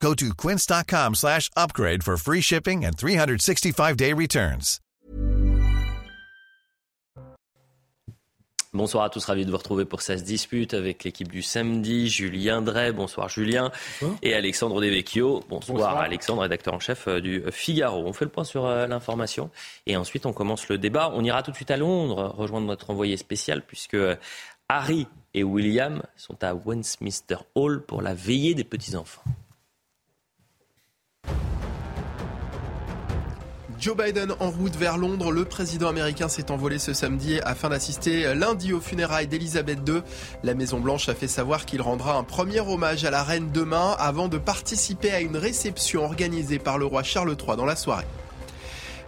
Go 0.00 0.14
to 0.14 0.34
quince.com 0.34 1.14
slash 1.14 1.50
upgrade 1.56 2.02
for 2.02 2.16
free 2.16 2.40
shipping 2.40 2.84
and 2.84 2.96
365-day 2.96 4.12
returns. 4.12 4.80
Bonsoir 8.76 9.04
à 9.04 9.10
tous, 9.10 9.24
ravi 9.24 9.46
de 9.46 9.50
vous 9.50 9.56
retrouver 9.56 9.86
pour 9.86 10.02
cette 10.02 10.22
dispute 10.22 10.74
avec 10.74 11.02
l'équipe 11.02 11.32
du 11.32 11.40
samedi. 11.40 12.10
Julien 12.10 12.60
Drey, 12.60 12.92
bonsoir 12.92 13.30
Julien. 13.30 13.72
Et 14.20 14.34
Alexandre 14.34 14.82
Devecchio, 14.82 15.42
bonsoir, 15.48 15.78
bonsoir, 15.78 15.96
Alexandre, 15.96 16.42
rédacteur 16.42 16.74
en 16.74 16.78
chef 16.78 17.08
euh, 17.08 17.22
du 17.22 17.42
Figaro. 17.50 18.04
On 18.04 18.12
fait 18.12 18.26
le 18.26 18.30
point 18.30 18.44
sur 18.44 18.66
euh, 18.66 18.86
l'information 18.86 19.50
et 19.86 19.96
ensuite 19.96 20.26
on 20.26 20.34
commence 20.34 20.68
le 20.68 20.76
débat. 20.76 21.10
On 21.14 21.24
ira 21.24 21.42
tout 21.42 21.52
de 21.52 21.56
suite 21.56 21.70
à 21.70 21.78
Londres 21.78 22.34
rejoindre 22.36 22.66
notre 22.66 22.90
envoyé 22.90 23.16
spécial 23.16 23.62
puisque 23.66 23.94
euh, 23.94 24.14
Harry 24.68 25.06
et 25.32 25.42
William 25.42 26.02
sont 26.16 26.36
à 26.44 26.54
Westminster 26.54 27.38
Hall 27.54 27.82
pour 27.82 28.02
la 28.02 28.12
veillée 28.12 28.54
des 28.54 28.64
petits-enfants. 28.64 29.22
Joe 33.78 33.94
Biden 33.94 34.32
en 34.40 34.50
route 34.50 34.74
vers 34.76 34.96
Londres. 34.96 35.30
Le 35.30 35.44
président 35.44 35.88
américain 35.88 36.28
s'est 36.28 36.50
envolé 36.50 36.78
ce 36.78 36.94
samedi 36.94 37.40
afin 37.40 37.68
d'assister 37.68 38.34
lundi 38.34 38.72
aux 38.72 38.80
funérailles 38.80 39.26
d'Elisabeth 39.26 39.80
II. 39.86 40.02
La 40.42 40.54
Maison-Blanche 40.54 41.08
a 41.08 41.14
fait 41.14 41.28
savoir 41.28 41.66
qu'il 41.66 41.82
rendra 41.82 42.16
un 42.16 42.22
premier 42.22 42.60
hommage 42.60 43.04
à 43.04 43.10
la 43.10 43.22
reine 43.22 43.50
demain 43.52 43.94
avant 43.98 44.28
de 44.28 44.38
participer 44.38 45.10
à 45.10 45.20
une 45.20 45.36
réception 45.36 46.04
organisée 46.04 46.58
par 46.58 46.78
le 46.78 46.86
roi 46.86 47.02
Charles 47.02 47.36
III 47.38 47.56
dans 47.56 47.66
la 47.66 47.76
soirée. 47.76 48.06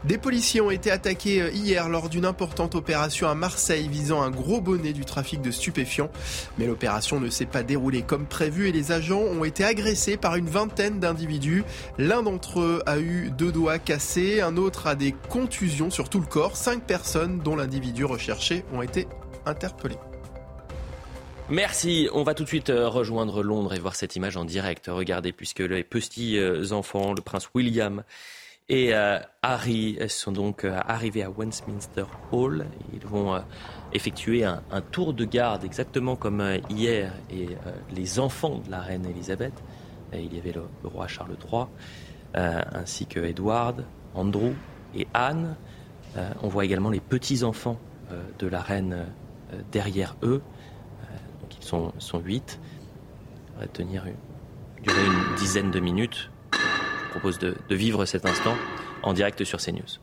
Des 0.04 0.16
policiers 0.16 0.60
ont 0.60 0.70
été 0.70 0.92
attaqués 0.92 1.42
euh, 1.42 1.50
hier 1.50 1.88
lors 1.88 2.08
d'une 2.08 2.24
importante 2.24 2.76
opération 2.76 3.28
à 3.28 3.34
Marseille 3.34 3.88
visant 3.88 4.22
un 4.22 4.30
gros 4.30 4.60
bonnet 4.60 4.92
du 4.92 5.04
trafic 5.04 5.40
de 5.40 5.50
stupéfiants. 5.50 6.10
Mais 6.56 6.66
l'opération 6.66 7.18
ne 7.18 7.28
s'est 7.28 7.46
pas 7.46 7.64
déroulée 7.64 8.02
comme 8.02 8.26
prévu 8.26 8.68
et 8.68 8.72
les 8.72 8.92
agents 8.92 9.20
ont 9.20 9.44
été 9.44 9.64
agressés 9.64 10.16
par 10.16 10.36
une 10.36 10.48
vingtaine 10.48 11.00
d'individus. 11.00 11.64
L'un 11.98 12.22
d'entre 12.22 12.60
eux 12.60 12.82
a 12.86 12.98
eu 12.98 13.30
deux 13.36 13.50
doigts 13.50 13.78
cassés, 13.78 14.40
un 14.40 14.56
autre 14.56 14.86
a 14.86 14.94
des 14.94 15.12
contusions 15.28 15.90
sur 15.90 16.08
tout 16.08 16.20
le 16.20 16.26
corps. 16.26 16.56
Cinq 16.56 16.84
personnes, 16.84 17.40
dont 17.40 17.56
l'individu 17.56 18.04
recherché, 18.04 18.64
ont 18.72 18.82
été 18.82 19.08
interpellées. 19.46 19.98
Merci. 21.50 22.08
On 22.12 22.22
va 22.22 22.34
tout 22.34 22.44
de 22.44 22.48
suite 22.48 22.68
euh, 22.70 22.88
rejoindre 22.88 23.42
Londres 23.42 23.74
et 23.74 23.78
voir 23.78 23.96
cette 23.96 24.14
image 24.16 24.36
en 24.36 24.44
direct. 24.44 24.86
Regardez, 24.88 25.32
puisque 25.32 25.60
les 25.60 25.82
petits 25.82 26.38
euh, 26.38 26.72
enfants, 26.72 27.14
le 27.14 27.22
prince 27.22 27.48
William 27.54 28.04
et 28.68 28.94
euh, 28.94 29.18
Harry 29.42 29.98
sont 30.08 30.32
donc 30.32 30.64
euh, 30.64 30.78
arrivés 30.86 31.22
à 31.22 31.30
Westminster 31.30 32.04
Hall. 32.32 32.66
Ils 32.92 33.06
vont 33.06 33.34
euh, 33.34 33.40
effectuer 33.94 34.44
un, 34.44 34.60
tour 34.92 35.14
de 35.14 35.24
garde 35.24 35.64
exactement 35.64 36.16
comme 36.16 36.42
hier 36.68 37.14
et 37.30 37.48
les 37.90 38.20
enfants 38.20 38.58
de 38.58 38.70
la 38.70 38.80
reine 38.80 39.06
Elisabeth. 39.06 39.54
il 40.12 40.34
y 40.34 40.38
avait 40.38 40.52
le, 40.52 40.64
roi 40.84 41.06
Charles 41.06 41.36
III 41.50 41.64
ainsi 42.34 43.06
que 43.06 43.20
Edward, 43.20 43.84
Andrew 44.14 44.52
et 44.94 45.06
Anne. 45.14 45.56
on 46.42 46.48
voit 46.48 46.66
également 46.66 46.90
les 46.90 47.00
petits-enfants 47.00 47.78
de 48.38 48.46
la 48.46 48.60
reine 48.60 49.06
derrière 49.72 50.16
eux. 50.22 50.42
donc 51.40 51.56
ils 51.58 51.64
sont, 51.64 51.92
huit. 52.22 52.60
Ça 53.54 53.60
va 53.60 53.66
tenir 53.66 54.04
durer 54.82 55.06
une 55.06 55.34
dizaine 55.36 55.70
de 55.70 55.80
minutes 55.80 56.30
propose 57.18 57.38
de, 57.40 57.56
de 57.68 57.74
vivre 57.74 58.04
cet 58.04 58.26
instant 58.26 58.54
en 59.02 59.12
direct 59.12 59.42
sur 59.42 59.58
CNews. 59.58 59.98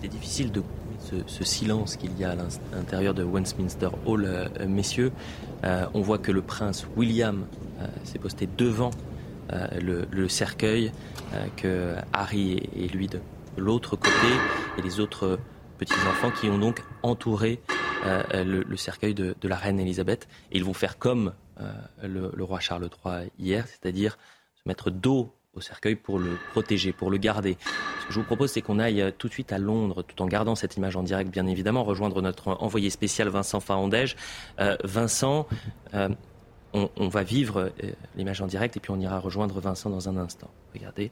C'est 0.00 0.08
difficile 0.08 0.52
de 0.52 0.62
ce, 1.00 1.16
ce 1.26 1.44
qu'il 1.96 2.16
y 2.18 2.24
a 2.24 2.32
à 2.32 2.34
l'intérieur 2.34 3.14
de 3.14 3.22
Westminster 3.22 3.88
Hall, 4.06 4.24
euh, 4.24 4.48
messieurs. 4.66 5.12
Euh, 5.64 5.86
on 5.94 6.00
voit 6.00 6.18
que 6.18 6.32
le 6.32 6.42
prince 6.42 6.86
William 6.96 7.46
euh, 7.80 7.86
s'est 8.04 8.18
posté 8.18 8.48
devant 8.56 8.90
le, 9.80 10.28
cercueil, 10.28 10.92
que 11.56 11.94
Harry 12.12 12.68
est, 12.76 12.92
lui 12.92 13.06
de 13.06 13.18
l'autre 13.56 13.96
côté, 13.96 14.28
et 14.76 14.82
les 14.82 15.00
autres 15.00 15.38
petits-enfants 15.78 16.30
qui 16.38 16.50
ont 16.50 16.58
donc 16.58 16.84
entouré 17.02 17.62
le, 18.34 18.76
cercueil 18.76 19.14
de, 19.14 19.34
la 19.44 19.56
reine 19.56 19.80
Elisabeth. 19.80 20.28
Et 20.52 20.58
ils 20.58 20.64
vont 20.64 20.74
faire 20.74 20.98
comme 20.98 21.32
le, 22.02 22.30
le, 22.34 22.44
roi 22.44 22.60
Charles 22.60 22.90
III 23.02 23.30
hier, 23.38 23.66
c'est-à-dire 23.66 24.18
se 24.54 24.68
mettre 24.68 24.90
dos 24.90 25.32
au 25.58 25.60
cercueil 25.60 25.94
pour 25.94 26.18
le 26.18 26.38
protéger, 26.52 26.92
pour 26.92 27.10
le 27.10 27.18
garder. 27.18 27.56
Ce 28.00 28.06
que 28.06 28.12
je 28.12 28.18
vous 28.20 28.24
propose, 28.24 28.50
c'est 28.50 28.62
qu'on 28.62 28.78
aille 28.78 29.12
tout 29.18 29.28
de 29.28 29.32
suite 29.32 29.52
à 29.52 29.58
Londres, 29.58 30.02
tout 30.02 30.22
en 30.22 30.26
gardant 30.26 30.54
cette 30.54 30.76
image 30.76 30.96
en 30.96 31.02
direct, 31.02 31.30
bien 31.30 31.46
évidemment, 31.46 31.84
rejoindre 31.84 32.22
notre 32.22 32.48
envoyé 32.62 32.90
spécial 32.90 33.28
Vincent 33.28 33.60
Fahandège. 33.60 34.16
Euh, 34.60 34.76
Vincent, 34.84 35.46
euh, 35.94 36.08
on, 36.72 37.08
va 37.08 37.22
vivre 37.22 37.72
euh, 37.82 37.90
l'image 38.16 38.40
en 38.40 38.46
direct 38.46 38.76
et 38.76 38.80
puis 38.80 38.90
on 38.90 39.00
ira 39.00 39.18
rejoindre 39.18 39.60
Vincent 39.60 39.90
dans 39.90 40.08
un 40.08 40.16
instant. 40.16 40.50
Regardez. 40.74 41.10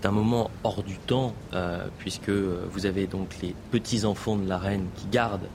C'est 0.00 0.06
un 0.06 0.12
moment 0.12 0.48
hors 0.62 0.84
du 0.84 0.96
temps, 0.96 1.34
euh, 1.54 1.88
puisque 1.98 2.30
vous 2.30 2.86
avez 2.86 3.08
donc 3.08 3.34
les 3.42 3.52
petits-enfants 3.72 4.36
de 4.36 4.48
la 4.48 4.56
reine 4.56 4.86
qui 4.94 5.08
gardent 5.08 5.48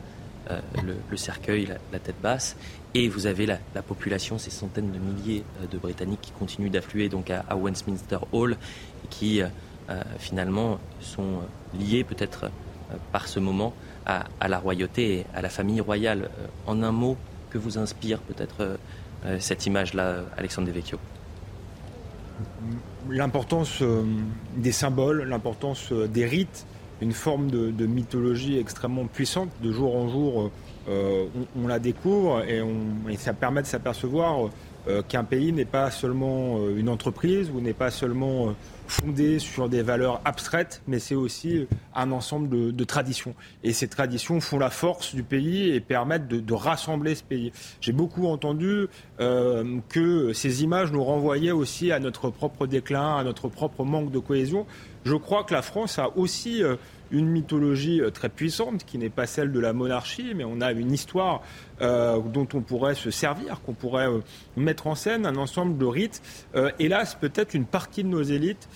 euh, 0.51 0.59
le, 0.83 1.15
cercueil, 1.15 1.65
la, 1.93 1.99
tête 1.99 2.19
basse, 2.21 2.57
et 2.93 3.07
vous 3.07 3.25
avez 3.25 3.45
la, 3.45 3.57
population, 3.81 4.37
ces 4.37 4.49
centaines 4.49 4.91
de 4.91 4.99
milliers 4.99 5.45
euh, 5.61 5.67
de 5.67 5.77
Britanniques 5.77 6.19
qui 6.19 6.31
continuent 6.31 6.69
d'affluer 6.69 7.07
donc 7.07 7.29
à, 7.29 7.55
Westminster 7.55 8.17
Hall, 8.33 8.57
et 9.05 9.07
qui 9.09 9.41
finalement 10.17 10.79
sont 10.99 11.39
liés 11.79 12.03
peut-être 12.03 12.51
par 13.13 13.27
ce 13.29 13.39
moment 13.39 13.73
à, 14.05 14.25
à, 14.41 14.49
la 14.49 14.59
royauté 14.59 15.19
et 15.19 15.25
à 15.33 15.41
la 15.41 15.49
famille 15.49 15.79
royale. 15.79 16.29
en 16.67 16.83
un 16.83 16.91
mot, 16.91 17.15
que 17.49 17.57
vous 17.57 17.77
inspire 17.77 18.19
peut-être 18.19 18.77
cette 19.39 19.65
image-là, 19.65 20.23
Alexandre 20.37 20.67
Devecchio? 20.67 20.99
L'importance 23.09 23.83
des 24.55 24.71
symboles, 24.71 25.23
l'importance 25.23 25.91
des 25.91 26.25
rites, 26.25 26.65
une 27.01 27.11
forme 27.11 27.49
de, 27.51 27.85
mythologie 27.85 28.57
extrêmement 28.57 29.05
puissante. 29.05 29.49
De 29.61 29.71
jour 29.71 29.95
en 29.95 30.07
jour, 30.07 30.51
on, 30.87 31.67
la 31.67 31.79
découvre 31.79 32.43
et, 32.43 32.61
ça 33.17 33.33
permet 33.33 33.61
de 33.61 33.67
s'apercevoir 33.67 34.45
euh, 34.45 34.49
qu'un 35.07 35.23
pays 35.23 35.53
n'est 35.53 35.65
pas 35.65 35.91
seulement 35.91 36.57
euh, 36.57 36.77
une 36.77 36.89
entreprise 36.89 37.49
ou 37.49 37.61
n'est 37.61 37.73
pas 37.73 37.91
seulement 37.91 38.49
euh, 38.49 38.51
fondé 38.87 39.39
sur 39.39 39.69
des 39.69 39.81
valeurs 39.81 40.21
abstraites, 40.25 40.81
mais 40.87 40.99
c'est 40.99 41.15
aussi 41.15 41.67
un 41.95 42.11
ensemble 42.11 42.73
de, 42.73 42.83
traditions. 42.83 43.33
Et 43.63 43.71
ces 43.71 43.87
traditions 43.87 44.41
font 44.41 44.59
la 44.59 44.69
force 44.69 45.15
du 45.15 45.23
pays 45.23 45.69
et 45.69 45.79
permettent 45.79 46.27
de, 46.27 46.53
rassembler 46.53 47.15
ce 47.15 47.23
pays. 47.23 47.53
J'ai 47.79 47.93
beaucoup 47.93 48.27
entendu 48.27 48.87
que 49.17 50.33
ces 50.33 50.63
images 50.63 50.91
nous 50.91 51.03
renvoyaient 51.03 51.51
aussi 51.51 51.91
à 51.91 51.99
notre 51.99 52.29
propre 52.29 52.67
déclin, 52.67 53.15
à 53.15 53.23
notre 53.23 53.47
propre 53.47 53.83
manque 53.83 54.11
de 54.11 54.19
cohésion. 54.19 54.67
Je 55.05 55.15
crois 55.15 55.43
que 55.43 55.53
la 55.53 55.61
France 55.61 55.97
a 55.97 56.15
aussi 56.17 56.61
une 57.09 57.27
mythologie 57.27 58.01
très 58.13 58.29
puissante 58.29 58.83
qui 58.85 58.97
n'est 58.97 59.09
pas 59.09 59.25
celle 59.25 59.51
de 59.51 59.59
la 59.59 59.73
monarchie, 59.73 60.33
mais 60.35 60.43
on 60.43 60.61
a 60.61 60.71
une 60.71 60.91
histoire 60.91 61.41
euh, 61.83 62.19
dont 62.19 62.47
on 62.53 62.61
pourrait 62.61 62.95
se 62.95 63.11
servir, 63.11 63.59
qu'on 63.61 63.73
pourrait 63.73 64.07
euh, 64.07 64.21
mettre 64.55 64.87
en 64.87 64.95
scène, 64.95 65.25
un 65.25 65.35
ensemble 65.35 65.77
de 65.77 65.85
rites. 65.85 66.21
Euh, 66.55 66.71
hélas, 66.79 67.15
peut-être 67.15 67.53
une 67.53 67.65
partie 67.65 68.03
de 68.03 68.07
nos 68.07 68.23
élites 68.23 68.69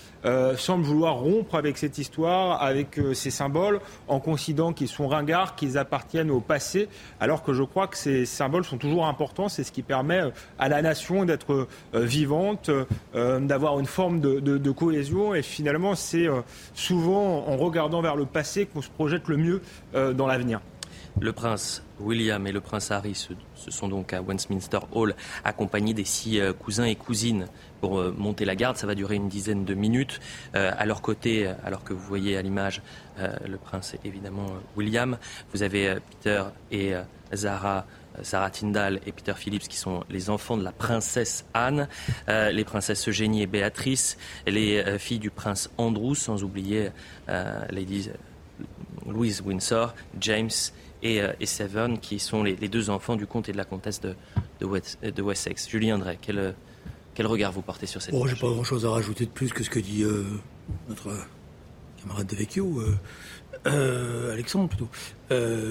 semble 0.56 0.84
vouloir 0.84 1.14
rompre 1.14 1.54
avec 1.54 1.78
cette 1.78 1.96
histoire, 1.96 2.62
avec 2.62 3.00
ces 3.14 3.30
symboles, 3.30 3.80
en 4.08 4.20
considérant 4.20 4.74
qu'ils 4.74 4.88
sont 4.88 5.08
ringards, 5.08 5.54
qu'ils 5.54 5.78
appartiennent 5.78 6.30
au 6.30 6.40
passé, 6.40 6.88
alors 7.18 7.42
que 7.42 7.54
je 7.54 7.62
crois 7.62 7.86
que 7.86 7.96
ces 7.96 8.26
symboles 8.26 8.64
sont 8.64 8.76
toujours 8.76 9.06
importants. 9.06 9.48
C'est 9.48 9.64
ce 9.64 9.72
qui 9.72 9.82
permet 9.82 10.20
à 10.58 10.68
la 10.68 10.82
nation 10.82 11.24
d'être 11.24 11.68
vivante, 11.94 12.70
d'avoir 13.14 13.78
une 13.78 13.86
forme 13.86 14.20
de, 14.20 14.38
de, 14.40 14.70
cohésion. 14.70 15.34
Et 15.34 15.42
finalement, 15.42 15.94
c'est 15.94 16.26
souvent 16.74 17.46
en 17.46 17.56
regardant 17.56 18.02
vers 18.02 18.16
le 18.16 18.26
passé 18.26 18.66
qu'on 18.66 18.82
se 18.82 18.90
projette 18.90 19.28
le 19.28 19.38
mieux 19.38 19.62
dans 19.94 20.26
l'avenir. 20.26 20.60
Le 21.20 21.32
prince 21.32 21.82
William 21.98 22.46
et 22.46 22.52
le 22.52 22.60
prince 22.60 22.92
Harry 22.92 23.14
se, 23.14 23.32
sont 23.56 23.88
donc 23.88 24.12
à 24.12 24.22
Westminster 24.22 24.78
Hall 24.92 25.16
accompagnés 25.42 25.92
des 25.92 26.04
six 26.04 26.38
euh, 26.38 26.52
cousins 26.52 26.84
et 26.84 26.94
cousines 26.94 27.48
pour 27.80 27.98
euh, 27.98 28.14
monter 28.16 28.44
la 28.44 28.54
garde. 28.54 28.76
Ça 28.76 28.86
va 28.86 28.94
durer 28.94 29.16
une 29.16 29.28
dizaine 29.28 29.64
de 29.64 29.74
minutes. 29.74 30.20
Euh, 30.54 30.70
à 30.76 30.86
leur 30.86 31.02
côté, 31.02 31.52
alors 31.64 31.82
que 31.82 31.92
vous 31.92 32.06
voyez 32.06 32.36
à 32.36 32.42
l'image 32.42 32.82
le 33.44 33.56
prince 33.56 33.96
évidemment 34.04 34.46
William, 34.76 35.18
vous 35.52 35.64
avez 35.64 35.96
Peter 36.10 36.44
et 36.70 36.92
Zara. 37.34 37.86
Sarah 38.22 38.50
Tyndall 38.50 38.98
et 39.06 39.12
Peter 39.12 39.34
Phillips, 39.36 39.68
qui 39.68 39.76
sont 39.76 40.02
les 40.10 40.28
enfants 40.28 40.56
de 40.56 40.64
la 40.64 40.72
princesse 40.72 41.44
Anne, 41.54 41.86
les 42.26 42.64
princesses 42.64 43.08
Eugénie 43.08 43.42
et 43.42 43.46
Béatrice, 43.46 44.18
les 44.44 44.98
filles 44.98 45.20
du 45.20 45.30
prince 45.30 45.70
Andrew, 45.78 46.16
sans 46.16 46.42
oublier 46.42 46.90
Lady 47.70 48.10
Louise 49.06 49.40
Windsor, 49.40 49.94
James 50.18 50.50
euh, 51.04 51.32
et, 51.40 51.46
Seven, 51.46 51.98
qui 51.98 52.18
sont 52.18 52.42
les, 52.42 52.56
deux 52.56 52.90
enfants 52.90 53.16
du 53.16 53.26
comte 53.26 53.48
et 53.48 53.52
de 53.52 53.56
la 53.56 53.64
comtesse 53.64 54.00
de, 54.00 54.14
de, 54.60 55.22
Wessex. 55.22 55.68
Julie 55.68 55.92
André, 55.92 56.18
quel, 56.20 56.54
quel, 57.14 57.26
regard 57.26 57.52
vous 57.52 57.62
portez 57.62 57.86
sur 57.86 58.02
cette 58.02 58.14
oh, 58.14 58.26
J'ai 58.26 58.36
pas 58.36 58.48
grand-chose 58.48 58.84
à 58.84 58.90
rajouter 58.90 59.24
de 59.26 59.30
plus 59.30 59.52
que 59.52 59.62
ce 59.62 59.70
que 59.70 59.78
dit 59.78 60.02
euh, 60.02 60.24
notre 60.88 61.10
camarade 62.02 62.26
de 62.26 62.36
Vecchio, 62.36 62.82
euh, 63.66 64.32
Alexandre 64.32 64.68
plutôt. 64.68 64.88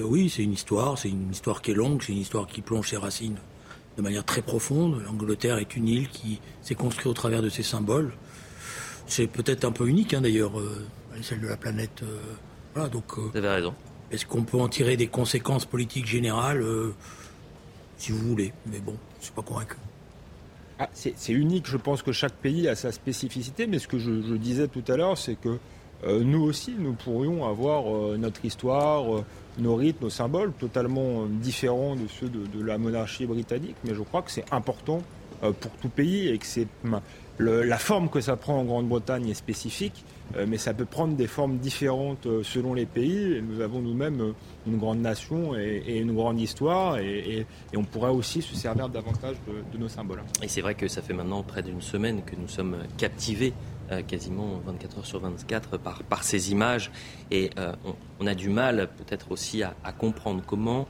oui, 0.06 0.30
c'est 0.30 0.42
une 0.42 0.52
histoire, 0.52 0.98
c'est 0.98 1.10
une 1.10 1.30
histoire 1.30 1.62
qui 1.62 1.72
est 1.72 1.74
longue, 1.74 2.02
c'est 2.02 2.12
une 2.12 2.18
histoire 2.18 2.46
qui 2.46 2.62
plonge 2.62 2.90
ses 2.90 2.96
racines 2.96 3.36
de 3.96 4.02
manière 4.02 4.24
très 4.24 4.42
profonde. 4.42 5.02
L'Angleterre 5.04 5.58
est 5.58 5.76
une 5.76 5.88
île 5.88 6.08
qui 6.08 6.40
s'est 6.62 6.74
construite 6.74 7.06
au 7.06 7.14
travers 7.14 7.42
de 7.42 7.48
ses 7.48 7.62
symboles. 7.62 8.12
C'est 9.06 9.26
peut-être 9.26 9.64
un 9.64 9.72
peu 9.72 9.88
unique 9.88 10.14
hein, 10.14 10.20
d'ailleurs, 10.20 10.52
à 11.12 11.16
l'échelle 11.16 11.40
de 11.40 11.48
la 11.48 11.56
planète. 11.56 12.02
voilà, 12.74 12.88
donc, 12.88 13.18
vous 13.18 13.36
avez 13.36 13.48
raison. 13.48 13.74
Est-ce 14.10 14.26
qu'on 14.26 14.42
peut 14.42 14.58
en 14.58 14.68
tirer 14.68 14.96
des 14.96 15.06
conséquences 15.06 15.66
politiques 15.66 16.06
générales 16.06 16.62
euh, 16.62 16.94
Si 17.98 18.12
vous 18.12 18.18
voulez. 18.18 18.52
Mais 18.66 18.80
bon, 18.80 18.94
je 19.14 19.18
ne 19.18 19.24
suis 19.24 19.32
pas 19.32 19.42
convaincu. 19.42 19.76
Ah, 20.78 20.88
c'est 20.92 21.32
unique, 21.32 21.66
je 21.66 21.76
pense 21.76 22.02
que 22.02 22.12
chaque 22.12 22.34
pays 22.34 22.68
a 22.68 22.76
sa 22.76 22.92
spécificité, 22.92 23.66
mais 23.66 23.80
ce 23.80 23.88
que 23.88 23.98
je, 23.98 24.36
disais 24.36 24.68
tout 24.68 24.84
à 24.86 24.96
l'heure, 24.96 25.18
c'est 25.18 25.34
que 25.34 25.58
euh, 26.04 26.22
nous 26.22 26.40
aussi, 26.40 26.76
nous 26.78 26.92
pourrions 26.92 27.44
avoir 27.44 27.92
euh, 27.92 28.16
notre 28.16 28.44
histoire, 28.44 29.24
nos 29.58 29.74
rites, 29.74 30.00
nos 30.00 30.10
symboles 30.10 30.52
totalement 30.52 31.26
différents 31.26 31.96
de 31.96 32.06
ceux 32.06 32.28
de, 32.28 32.62
la 32.62 32.78
monarchie 32.78 33.26
britannique, 33.26 33.74
mais 33.82 33.92
je 33.92 34.02
crois 34.02 34.22
que 34.22 34.30
c'est 34.30 34.44
important 34.52 35.02
pour 35.40 35.70
tout 35.80 35.88
pays 35.88 36.28
et 36.28 36.38
que 36.38 36.46
c'est 36.46 36.66
la 37.38 37.78
forme 37.78 38.08
que 38.08 38.20
ça 38.20 38.36
prend 38.36 38.58
en 38.58 38.64
Grande-Bretagne 38.64 39.28
est 39.28 39.34
spécifique, 39.34 40.04
euh, 40.36 40.46
mais 40.48 40.58
ça 40.58 40.74
peut 40.74 40.84
prendre 40.84 41.14
des 41.16 41.26
formes 41.26 41.58
différentes 41.58 42.26
euh, 42.26 42.42
selon 42.42 42.74
les 42.74 42.86
pays. 42.86 43.42
Nous 43.42 43.60
avons 43.60 43.80
nous-mêmes 43.80 44.20
euh, 44.20 44.32
une 44.66 44.78
grande 44.78 45.00
nation 45.00 45.56
et, 45.56 45.98
une 45.98 46.14
grande 46.14 46.40
histoire, 46.40 46.98
et, 46.98 47.46
on 47.74 47.84
pourrait 47.84 48.10
aussi 48.10 48.42
se 48.42 48.54
servir 48.54 48.88
davantage 48.88 49.36
de, 49.72 49.78
nos 49.78 49.88
symboles. 49.88 50.22
Et 50.42 50.48
c'est 50.48 50.60
vrai 50.60 50.74
que 50.74 50.88
ça 50.88 51.00
fait 51.00 51.14
maintenant 51.14 51.42
près 51.42 51.62
d'une 51.62 51.80
semaine 51.80 52.22
que 52.22 52.34
nous 52.36 52.48
sommes 52.48 52.76
captivés. 52.96 53.52
quasiment 54.06 54.60
24 54.66 54.98
heures 54.98 55.06
sur 55.06 55.20
24 55.20 55.78
par, 55.78 56.02
par 56.02 56.22
ces 56.22 56.50
images 56.50 56.90
et 57.30 57.48
on, 58.20 58.26
a 58.26 58.34
du 58.34 58.50
mal 58.50 58.90
peut-être 58.98 59.32
aussi 59.32 59.62
à, 59.62 59.74
comprendre 59.96 60.42
comment 60.46 60.86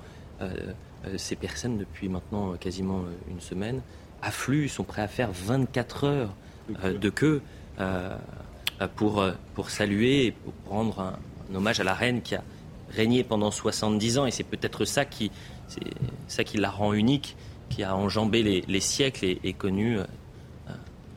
ces 1.16 1.36
personnes 1.36 1.78
depuis 1.78 2.08
maintenant 2.08 2.56
quasiment 2.56 3.04
une 3.30 3.40
semaine 3.40 3.82
affluent, 4.22 4.68
sont 4.68 4.84
prêts 4.84 5.02
à 5.02 5.08
faire 5.08 5.30
24 5.32 6.04
heures 6.04 6.34
de 6.84 7.10
queue 7.10 7.40
euh, 8.80 8.86
pour, 8.94 9.20
euh, 9.20 9.32
pour 9.54 9.70
saluer 9.70 10.26
et 10.26 10.32
pour 10.32 10.52
rendre 10.68 11.00
un, 11.00 11.54
hommage 11.54 11.80
à 11.80 11.84
la 11.84 11.94
reine 11.94 12.22
qui 12.22 12.34
a 12.34 12.44
régné 12.90 13.24
pendant 13.24 13.50
70 13.50 14.18
ans. 14.18 14.26
Et 14.26 14.30
c'est 14.30 14.44
peut-être 14.44 14.84
ça 14.84 15.04
qui, 15.04 15.30
ça 16.28 16.44
qui 16.44 16.58
la 16.58 16.70
rend 16.70 16.92
unique, 16.92 17.36
qui 17.70 17.82
a 17.82 17.96
enjambé 17.96 18.64
les, 18.66 18.80
siècles 18.80 19.24
et, 19.42 19.52
connu 19.54 19.98
euh, 19.98 20.04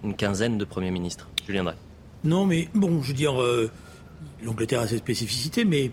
une 0.04 0.16
quinzaine 0.16 0.58
de 0.58 0.66
premiers 0.66 0.92
ministres. 0.92 1.28
Julien 1.46 1.64
Drey. 1.64 1.76
Non, 2.24 2.46
mais 2.46 2.70
bon, 2.74 3.02
je 3.02 3.10
veux 3.10 3.14
dire, 3.14 3.34
l'Angleterre 4.44 4.82
a 4.82 4.88
ses 4.88 5.00
spécificités, 5.00 5.66
mais 5.66 5.92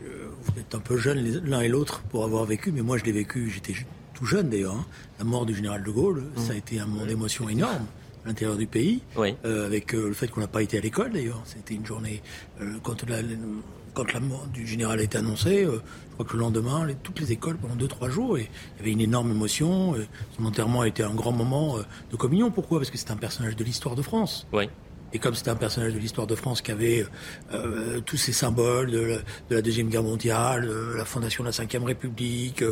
vous 0.00 0.60
êtes 0.60 0.74
un 0.74 0.80
peu 0.80 0.96
jeunes 0.96 1.20
l'un 1.44 1.60
et 1.60 1.68
l'autre 1.68 2.02
pour 2.10 2.24
avoir 2.24 2.44
vécu, 2.44 2.70
mais 2.70 2.80
moi 2.80 2.96
je 2.96 3.04
l'ai 3.04 3.12
vécu, 3.12 3.50
j'étais 3.50 3.74
tout 4.18 4.26
jeune 4.26 4.50
d'ailleurs. 4.50 4.74
Hein. 4.74 4.86
La 5.18 5.24
mort 5.24 5.46
du 5.46 5.54
général 5.54 5.84
de 5.84 5.90
Gaulle, 5.90 6.24
ça 6.36 6.52
a 6.52 6.56
été 6.56 6.80
un 6.80 6.86
moment 6.86 7.06
d'émotion 7.06 7.48
énorme 7.48 7.86
l'intérieur 8.26 8.56
du 8.56 8.66
pays, 8.66 9.00
euh, 9.16 9.66
avec 9.66 9.94
euh, 9.94 10.08
le 10.08 10.12
fait 10.12 10.28
qu'on 10.28 10.40
n'a 10.40 10.48
pas 10.48 10.62
été 10.62 10.76
à 10.76 10.80
l'école 10.80 11.12
d'ailleurs. 11.12 11.40
C'était 11.44 11.74
une 11.74 11.86
journée 11.86 12.20
euh, 12.60 12.74
quand 12.82 13.08
la, 13.08 13.18
quand 13.94 14.12
la 14.12 14.20
mort 14.20 14.46
du 14.52 14.66
général 14.66 14.98
a 14.98 15.02
été 15.02 15.16
annoncée. 15.18 15.64
je 15.64 16.14
crois 16.14 16.26
que 16.26 16.34
le 16.34 16.40
lendemain, 16.40 16.86
toutes 17.02 17.20
les 17.20 17.32
écoles 17.32 17.56
pendant 17.56 17.76
deux 17.76 17.88
trois 17.88 18.10
jours, 18.10 18.36
et 18.36 18.42
il 18.42 18.78
y 18.78 18.82
avait 18.82 18.92
une 18.92 19.00
énorme 19.00 19.30
émotion. 19.30 19.94
son 20.36 20.44
enterrement 20.44 20.82
a 20.82 20.88
été 20.88 21.02
un 21.02 21.14
grand 21.14 21.32
moment 21.32 21.78
de 22.10 22.16
communion. 22.16 22.50
Pourquoi? 22.50 22.78
Parce 22.78 22.90
que 22.90 22.98
c'est 22.98 23.10
un 23.10 23.16
personnage 23.16 23.56
de 23.56 23.64
l'histoire 23.64 23.94
de 23.94 24.02
France. 24.02 24.46
Oui. 24.52 24.68
Et 25.14 25.18
comme 25.18 25.34
c'était 25.34 25.50
un 25.50 25.56
personnage 25.56 25.94
de 25.94 25.98
l'histoire 25.98 26.26
de 26.26 26.34
France 26.34 26.60
qui 26.60 26.70
avait 26.70 27.06
tous 28.04 28.18
ces 28.18 28.32
symboles 28.32 28.90
de 28.90 29.20
la, 29.48 29.62
Deuxième 29.62 29.88
Guerre 29.88 30.02
mondiale, 30.02 30.70
la 30.96 31.04
fondation 31.06 31.44
de 31.44 31.48
la 31.48 31.64
Ve 31.64 31.84
République, 31.84 32.62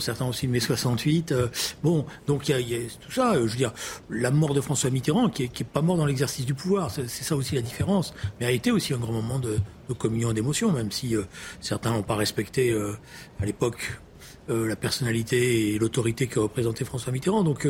certains 0.00 0.26
aussi 0.26 0.48
mai 0.48 0.60
68. 0.60 1.32
Euh, 1.32 1.48
bon, 1.82 2.06
donc 2.26 2.48
il 2.48 2.68
y, 2.68 2.74
a 2.74 2.78
tout 3.00 3.10
ça. 3.10 3.34
Euh, 3.34 3.46
je 3.46 3.52
veux 3.52 3.56
dire, 3.56 3.72
la 4.10 4.30
mort 4.30 4.54
de 4.54 4.60
François 4.60 4.90
Mitterrand, 4.90 5.28
qui 5.28 5.44
est, 5.44 5.64
pas 5.64 5.82
mort 5.82 5.96
dans 5.96 6.06
l'exercice 6.06 6.46
du 6.46 6.54
pouvoir, 6.54 6.90
c'est 6.90 7.08
ça 7.08 7.36
aussi 7.36 7.54
la 7.54 7.62
différence, 7.62 8.14
mais 8.40 8.46
a 8.46 8.50
été 8.50 8.70
aussi 8.70 8.94
un 8.94 8.98
grand 8.98 9.12
moment 9.12 9.38
de, 9.38 9.58
communion 9.98 10.30
et 10.30 10.34
d'émotion, 10.34 10.72
même 10.72 10.90
si 10.90 11.14
euh, 11.14 11.22
certains 11.60 11.92
n'ont 11.92 12.02
pas 12.02 12.16
respecté 12.16 12.76
à 13.40 13.46
l'époque 13.46 14.00
la 14.48 14.76
personnalité 14.76 15.74
et 15.74 15.78
l'autorité 15.78 16.26
que 16.28 16.38
représentait 16.38 16.84
François 16.84 17.12
Mitterrand. 17.12 17.42
Donc 17.42 17.66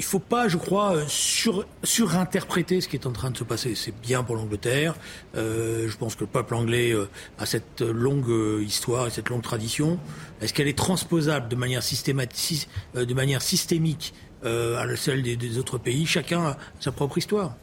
il 0.00 0.02
ne 0.02 0.08
faut 0.08 0.18
pas, 0.18 0.48
je 0.48 0.56
crois, 0.56 0.96
euh, 0.96 1.04
sur, 1.08 1.66
surinterpréter 1.84 2.80
ce 2.80 2.88
qui 2.88 2.96
est 2.96 3.06
en 3.06 3.12
train 3.12 3.30
de 3.30 3.36
se 3.36 3.44
passer. 3.44 3.74
C'est 3.74 3.94
bien 4.00 4.22
pour 4.22 4.34
l'Angleterre. 4.34 4.94
Euh, 5.36 5.90
je 5.90 5.96
pense 5.98 6.14
que 6.14 6.20
le 6.20 6.26
peuple 6.26 6.54
anglais 6.54 6.90
euh, 6.92 7.06
a 7.38 7.44
cette 7.44 7.82
longue 7.82 8.62
histoire 8.62 9.08
et 9.08 9.10
cette 9.10 9.28
longue 9.28 9.42
tradition. 9.42 9.98
Est-ce 10.40 10.54
qu'elle 10.54 10.68
est 10.68 10.78
transposable 10.78 11.48
de 11.48 11.54
manière, 11.54 11.82
systématique, 11.82 12.66
de 12.94 13.12
manière 13.12 13.42
systémique 13.42 14.14
à 14.42 14.96
celle 14.96 15.22
des, 15.22 15.58
autres 15.58 15.76
pays? 15.76 16.06
Chacun 16.06 16.46
a 16.46 16.56
sa 16.80 16.92
propre 16.92 17.18
histoire. 17.18 17.54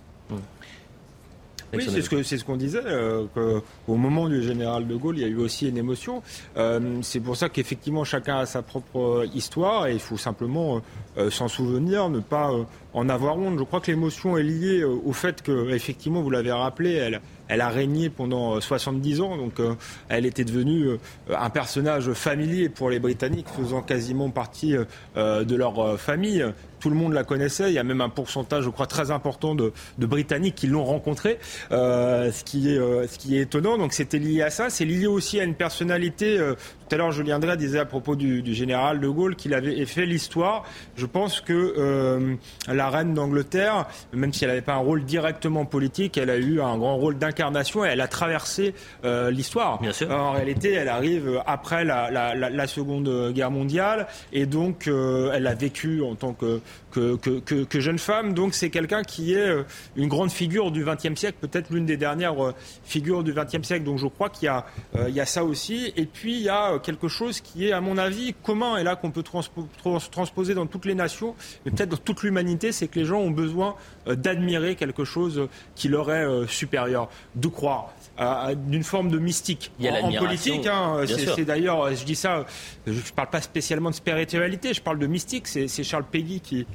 Oui, 1.74 1.86
c'est 1.90 2.02
ce 2.02 2.10
qu'on 2.10 2.24
ce 2.24 2.44
qu'on 2.44 2.56
disait, 2.56 2.82
euh, 2.86 3.26
qu'au 3.34 3.96
moment 3.96 4.30
du 4.30 4.42
général 4.42 4.88
de 4.88 4.96
Gaulle, 4.96 5.18
il 5.18 5.22
y 5.22 5.26
a 5.26 5.28
eu 5.28 5.38
aussi 5.38 5.68
une 5.68 5.78
émotion. 5.78 6.22
Euh, 6.56 7.00
c'est 7.02 7.20
pour 7.20 7.36
ça 7.36 7.50
qu'effectivement, 7.50 8.04
chacun 8.04 8.38
a 8.38 8.46
sa 8.46 8.62
propre 8.62 9.26
histoire 9.34 9.88
et 9.88 9.94
il 9.94 10.00
faut 10.00 10.18
simplement 10.18 10.82
euh, 11.18 11.30
s'en 11.30 11.48
souvenir, 11.48 12.10
ne 12.10 12.20
pas 12.20 12.52
en 12.98 13.10
avoir 13.10 13.38
honte. 13.38 13.60
Je 13.60 13.64
crois 13.64 13.80
que 13.80 13.92
l'émotion 13.92 14.38
est 14.38 14.44
liée 14.44 14.84
au 14.84 15.14
fait 15.14 15.42
que, 15.42 15.70
effectivement, 15.72 16.22
vous 16.22 16.30
l'avez 16.30 16.52
rappelé, 16.52 16.94
elle, 17.50 17.62
a 17.62 17.70
régné 17.70 18.10
pendant 18.10 18.60
70 18.60 19.22
ans, 19.22 19.38
donc 19.38 19.54
elle 20.10 20.26
était 20.26 20.44
devenue 20.44 20.98
un 21.30 21.50
personnage 21.50 22.12
familier 22.14 22.70
pour 22.70 22.90
les 22.90 23.00
Britanniques, 23.00 23.48
faisant 23.48 23.82
quasiment 23.82 24.30
partie 24.30 24.76
de 25.16 25.56
leur 25.56 26.00
famille 26.00 26.44
tout 26.80 26.90
le 26.90 26.96
monde 26.96 27.14
la 27.14 27.24
connaissait. 27.24 27.70
Il 27.70 27.74
y 27.74 27.80
a 27.80 27.84
même 27.84 28.02
un 28.02 28.10
pourcentage, 28.10 28.64
je 28.64 28.70
crois, 28.70 28.88
très 28.88 29.12
important 29.12 29.56
de, 29.56 29.74
Britanniques 29.98 30.56
qui 30.56 30.68
l'ont 30.68 30.86
rencontrée, 30.86 31.40
euh, 31.72 32.32
ce, 32.32 32.44
qui 32.44 32.74
est, 32.74 32.78
euh, 32.78 33.06
étonnant. 33.30 33.78
Donc 33.78 33.94
c'était 33.94 34.20
lié 34.20 34.42
à 34.42 34.50
ça. 34.50 34.70
C'est 34.70 34.86
lié 34.86 35.08
aussi 35.08 35.40
à 35.40 35.44
une 35.44 35.56
personnalité. 35.56 36.38
Euh, 36.38 36.54
tout 36.88 36.96
à 36.96 36.98
l'heure, 36.98 37.12
Julien 37.12 37.40
Drey 37.40 37.58
disait 37.58 37.80
à 37.80 37.86
propos 37.86 38.16
du, 38.16 38.54
général 38.54 39.00
de 39.00 39.08
Gaulle 39.10 39.36
qu'il 39.36 39.54
avait 39.54 39.86
fait 39.86 40.06
l'histoire. 40.06 40.64
Je 40.96 41.06
pense 41.06 41.42
que 41.42 42.38
la 42.68 42.87
reine 42.90 43.14
d'Angleterre, 43.14 43.88
même 44.14 44.34
si 44.34 44.44
elle 44.44 44.50
n'avait 44.50 44.62
pas 44.62 44.74
un 44.74 44.78
rôle 44.78 45.04
directement 45.04 45.66
politique, 45.66 46.18
elle 46.18 46.30
a 46.30 46.38
eu 46.38 46.62
un 46.62 46.78
grand 46.78 46.98
rôle 46.98 47.18
d'incarnation 47.18 47.86
et 47.86 47.90
elle 47.90 48.02
a 48.02 48.08
traversé 48.08 48.74
l'histoire. 49.30 49.80
Bien 49.80 49.94
sûr. 49.94 50.12
En 50.12 50.32
réalité, 50.32 50.74
elle 50.74 50.90
arrive 50.90 51.42
après 51.46 51.84
la, 51.84 52.10
la 52.12 52.68
Seconde 52.68 53.32
Guerre 53.34 53.52
mondiale 53.52 54.08
et 54.34 54.46
donc 54.46 54.88
elle 54.88 55.48
a 55.48 55.56
vécu 55.56 56.02
en 56.02 56.16
tant 56.16 56.34
que 56.34 56.62
que, 56.92 57.80
jeune 57.80 58.00
femme. 58.00 58.34
Donc 58.34 58.54
c'est 58.54 58.70
quelqu'un 58.70 59.04
qui 59.04 59.34
est 59.34 59.48
euh, 59.48 59.64
une 59.96 60.08
grande 60.08 60.32
figure 60.32 60.72
du 60.72 60.84
XXe 60.84 61.16
siècle, 61.16 61.38
peut-être 61.40 61.70
l'une 61.70 61.86
des 61.86 61.98
dernières 61.98 62.44
euh, 62.44 62.54
figures 62.84 63.24
du 63.24 63.34
XXe 63.34 63.66
siècle. 63.66 63.84
Donc 63.84 63.98
je 63.98 64.08
crois 64.08 64.30
qu'il 64.30 64.46
y, 64.46 64.50
a, 64.50 64.66
euh, 64.96 65.10
il 65.10 65.26
ça 65.26 65.44
aussi. 65.44 65.94
Et 65.96 66.06
puis 66.06 66.36
il 66.36 66.44
y 66.44 66.50
a 66.50 66.80
quelque 66.80 67.08
chose 67.08 67.42
qui 67.42 67.68
est, 67.68 67.72
à 67.72 67.82
mon 67.82 67.98
avis, 67.98 68.34
commun 68.44 68.78
et 68.78 68.84
là 68.84 68.96
qu'on 68.96 69.12
peut 69.12 69.24
transposer 69.24 70.54
dans 70.54 70.66
toutes 70.66 70.86
les 70.86 70.96
nations, 70.96 71.36
mais 71.66 71.72
peut-être 71.72 71.90
dans 71.90 71.98
toute 71.98 72.24
l'humanité, 72.24 72.67
c'est 72.72 72.88
que 72.88 73.00
les 73.00 73.06
gens 73.06 73.20
ont 73.20 73.32
besoin 73.32 73.76
d'admirer 74.06 74.76
quelque 74.76 75.04
chose 75.04 75.48
qui 75.76 75.88
leur 75.90 76.12
est 76.12 76.48
supérieur, 76.48 77.10
de 77.36 77.48
croire 77.48 77.94
d'une 78.56 78.84
forme 78.84 79.10
de 79.10 79.20
mystique. 79.20 79.72
Il 79.80 79.86
y 79.86 79.90
a 79.90 80.04
en, 80.04 80.12
politique, 80.12 80.66
hein, 80.66 81.04
c'est 81.06 81.46
d'ailleurs, 81.46 81.94
je 81.94 82.04
dis 82.04 82.16
ça, 82.16 82.46
je 82.88 82.94
ne 82.94 83.16
parle 83.16 83.30
pas 83.30 83.42
spécialement 83.42 83.92
de 83.92 83.96
spiritualité, 83.96 84.74
je 84.74 84.82
parle 84.82 84.98
de 84.98 85.08
mystique. 85.08 85.48
C'est 85.48 85.84
Charles 85.84 86.06
Péguy 86.10 86.40
qui, 86.40 86.66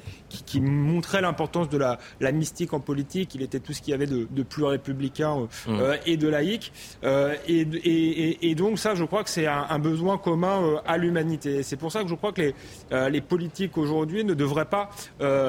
qui, 0.46 0.60
montrait 0.60 1.20
l'importance 1.20 1.68
de 1.68 1.78
la, 1.78 1.98
la, 2.20 2.32
mystique 2.32 2.72
en 2.72 2.80
politique. 2.80 3.34
Il 3.34 3.42
était 3.42 3.60
tout 3.60 3.72
ce 3.72 3.82
qu'il 3.82 3.92
y 3.92 3.94
avait 3.94 4.06
de, 4.06 4.42
plus 4.42 4.64
républicain 4.64 5.48
euh, 5.68 5.72
mm. 5.72 5.80
euh, 5.80 5.96
et 6.06 6.16
de 6.16 6.28
laïque. 6.28 6.72
Euh, 7.04 7.34
et, 7.46 8.50
et, 8.50 8.54
donc 8.54 8.78
ça, 8.78 8.94
je 8.94 9.04
crois 9.04 9.24
que 9.24 9.30
c'est 9.30 9.46
un, 9.46 9.78
besoin 9.78 10.18
commun 10.18 10.80
à 10.86 10.96
l'humanité. 10.96 11.62
C'est 11.62 11.76
pour 11.76 11.90
ça 11.92 12.02
que 12.02 12.08
je 12.08 12.14
crois 12.14 12.32
que 12.32 12.42
les, 12.42 13.10
les 13.10 13.20
politiques 13.20 13.76
aujourd'hui 13.78 14.24
ne 14.24 14.34
devraient 14.34 14.66
pas 14.66 14.90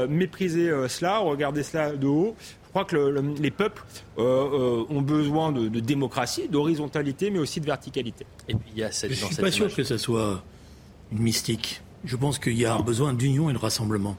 mépriser 0.10 0.72
cela, 0.88 1.20
regarder 1.20 1.64
cela 1.64 1.92
de 1.92 2.08
haut. 2.08 2.36
Je 2.74 2.80
crois 2.80 2.86
que 2.86 3.40
les 3.40 3.52
peuples 3.52 3.84
euh, 4.18 4.24
euh, 4.24 4.86
ont 4.90 5.04
besoin 5.04 5.52
de, 5.52 5.80
démocratie, 5.80 6.48
d'horizontalité, 6.48 7.30
mais 7.30 7.38
aussi 7.38 7.60
de 7.60 7.68
verticalité. 7.68 8.26
Et 8.48 8.56
puis 8.56 8.72
il 8.74 8.80
y 8.80 8.84
a 8.84 8.92
cette, 8.92 9.14
Je 9.14 9.24
ne 9.24 9.32
suis 9.32 9.42
pas 9.42 9.52
sûr 9.52 9.72
que 9.72 9.84
ce 9.84 9.98
soit 10.00 10.44
une 11.12 11.20
mystique. 11.20 11.84
Je 12.04 12.16
pense 12.16 12.40
qu'il 12.40 12.58
y 12.58 12.66
a 12.66 12.76
besoin 12.82 13.14
d'union 13.14 13.52
et 13.52 13.54
de 13.54 13.60
rassemblement. 13.60 14.18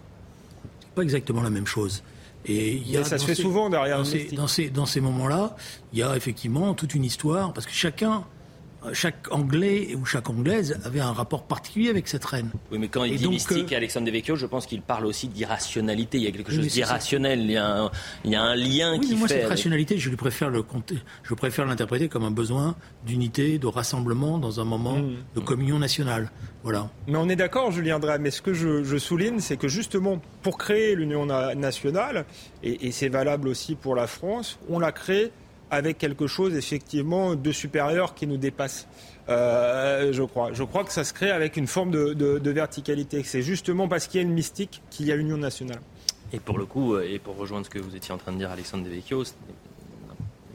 Pas 0.94 1.02
exactement 1.02 1.42
la 1.42 1.50
même 1.50 1.66
chose. 1.66 2.02
Et 2.46 2.74
il 2.74 2.90
y 2.90 2.96
a, 2.96 3.04
ça 3.04 3.18
se 3.18 3.24
fait 3.24 3.34
souvent 3.34 3.70
derrière. 3.70 3.98
Dans 3.98 4.04
ces, 4.04 4.24
dans 4.26 4.48
ces, 4.48 4.70
dans 4.70 4.86
ces 4.86 5.00
moments-là, 5.00 5.56
il 5.92 5.98
y 5.98 6.02
a 6.02 6.14
effectivement 6.16 6.74
toute 6.74 6.94
une 6.94 7.04
histoire, 7.04 7.52
parce 7.52 7.66
que 7.66 7.72
chacun 7.72 8.24
chaque 8.92 9.32
Anglais 9.32 9.94
ou 9.94 10.04
chaque 10.04 10.28
Anglaise 10.28 10.78
avait 10.84 11.00
un 11.00 11.12
rapport 11.12 11.44
particulier 11.44 11.90
avec 11.90 12.08
cette 12.08 12.24
reine. 12.24 12.50
Oui, 12.70 12.78
mais 12.78 12.88
quand 12.88 13.04
il 13.04 13.16
dit 13.16 13.28
mystique, 13.28 13.72
euh, 13.72 13.76
Alexandre 13.76 14.06
Devecchio, 14.06 14.36
je 14.36 14.46
pense 14.46 14.66
qu'il 14.66 14.82
parle 14.82 15.06
aussi 15.06 15.28
d'irrationalité. 15.28 16.18
Il 16.18 16.24
y 16.24 16.26
a 16.26 16.30
quelque 16.30 16.52
chose 16.52 16.66
d'irrationnel. 16.66 17.40
Il, 17.40 17.50
y 17.52 17.56
a 17.56 17.66
un, 17.66 17.90
il 18.24 18.30
y 18.32 18.36
a 18.36 18.42
un 18.42 18.54
lien 18.54 18.98
oui, 18.98 19.06
qui 19.06 19.16
moi, 19.16 19.28
fait. 19.28 19.40
cette 19.40 19.48
rationalité, 19.48 19.98
je 19.98 20.10
lui 20.10 20.16
préfère 20.16 20.50
le 20.50 20.64
je 21.22 21.34
préfère 21.34 21.66
l'interpréter 21.66 22.08
comme 22.08 22.24
un 22.24 22.30
besoin 22.30 22.74
d'unité, 23.06 23.58
de 23.58 23.66
rassemblement 23.66 24.38
dans 24.38 24.60
un 24.60 24.64
moment 24.64 24.98
mmh. 24.98 25.14
de 25.36 25.40
communion 25.40 25.78
nationale. 25.78 26.30
Voilà. 26.62 26.88
Mais 27.06 27.18
on 27.18 27.28
est 27.28 27.36
d'accord, 27.36 27.70
Julien 27.70 27.98
Drey. 27.98 28.18
Mais 28.18 28.30
ce 28.30 28.42
que 28.42 28.54
je, 28.54 28.98
souligne, 28.98 29.40
c'est 29.40 29.56
que 29.56 29.68
justement, 29.68 30.20
pour 30.42 30.58
créer 30.58 30.94
l'union 30.94 31.26
nationale, 31.26 32.24
et, 32.62 32.86
et 32.86 32.92
c'est 32.92 33.08
valable 33.08 33.48
aussi 33.48 33.74
pour 33.74 33.94
la 33.94 34.06
France, 34.06 34.58
on 34.68 34.78
l'a 34.78 34.92
créée 34.92 35.30
avec 35.70 35.98
quelque 35.98 36.26
chose 36.26 36.54
effectivement 36.54 37.34
de 37.34 37.52
supérieur 37.52 38.14
qui 38.14 38.26
nous 38.26 38.36
dépasse. 38.36 38.86
Euh, 39.28 40.12
je 40.12 40.22
crois. 40.22 40.52
Je 40.52 40.62
crois 40.62 40.84
que 40.84 40.92
ça 40.92 41.04
se 41.04 41.12
crée 41.12 41.30
avec 41.30 41.56
une 41.56 41.66
forme 41.66 41.90
de, 41.90 42.50
verticalité. 42.50 43.22
C'est 43.24 43.42
justement 43.42 43.88
parce 43.88 44.06
qu'il 44.06 44.20
y 44.20 44.24
a 44.24 44.26
une 44.26 44.34
mystique 44.34 44.82
qu'il 44.90 45.06
y 45.06 45.12
a 45.12 45.16
l'union 45.16 45.38
nationale. 45.38 45.80
Et 46.32 46.40
pour 46.40 46.58
le 46.58 46.66
coup, 46.66 46.94
euh, 46.94 47.08
et 47.08 47.18
pour 47.18 47.36
rejoindre 47.36 47.64
ce 47.64 47.70
que 47.70 47.78
vous 47.78 47.94
étiez 47.94 48.12
en 48.12 48.18
train 48.18 48.32
de 48.32 48.38
dire, 48.38 48.50
Alexandre 48.50 48.84
Devecchio, 48.84 49.22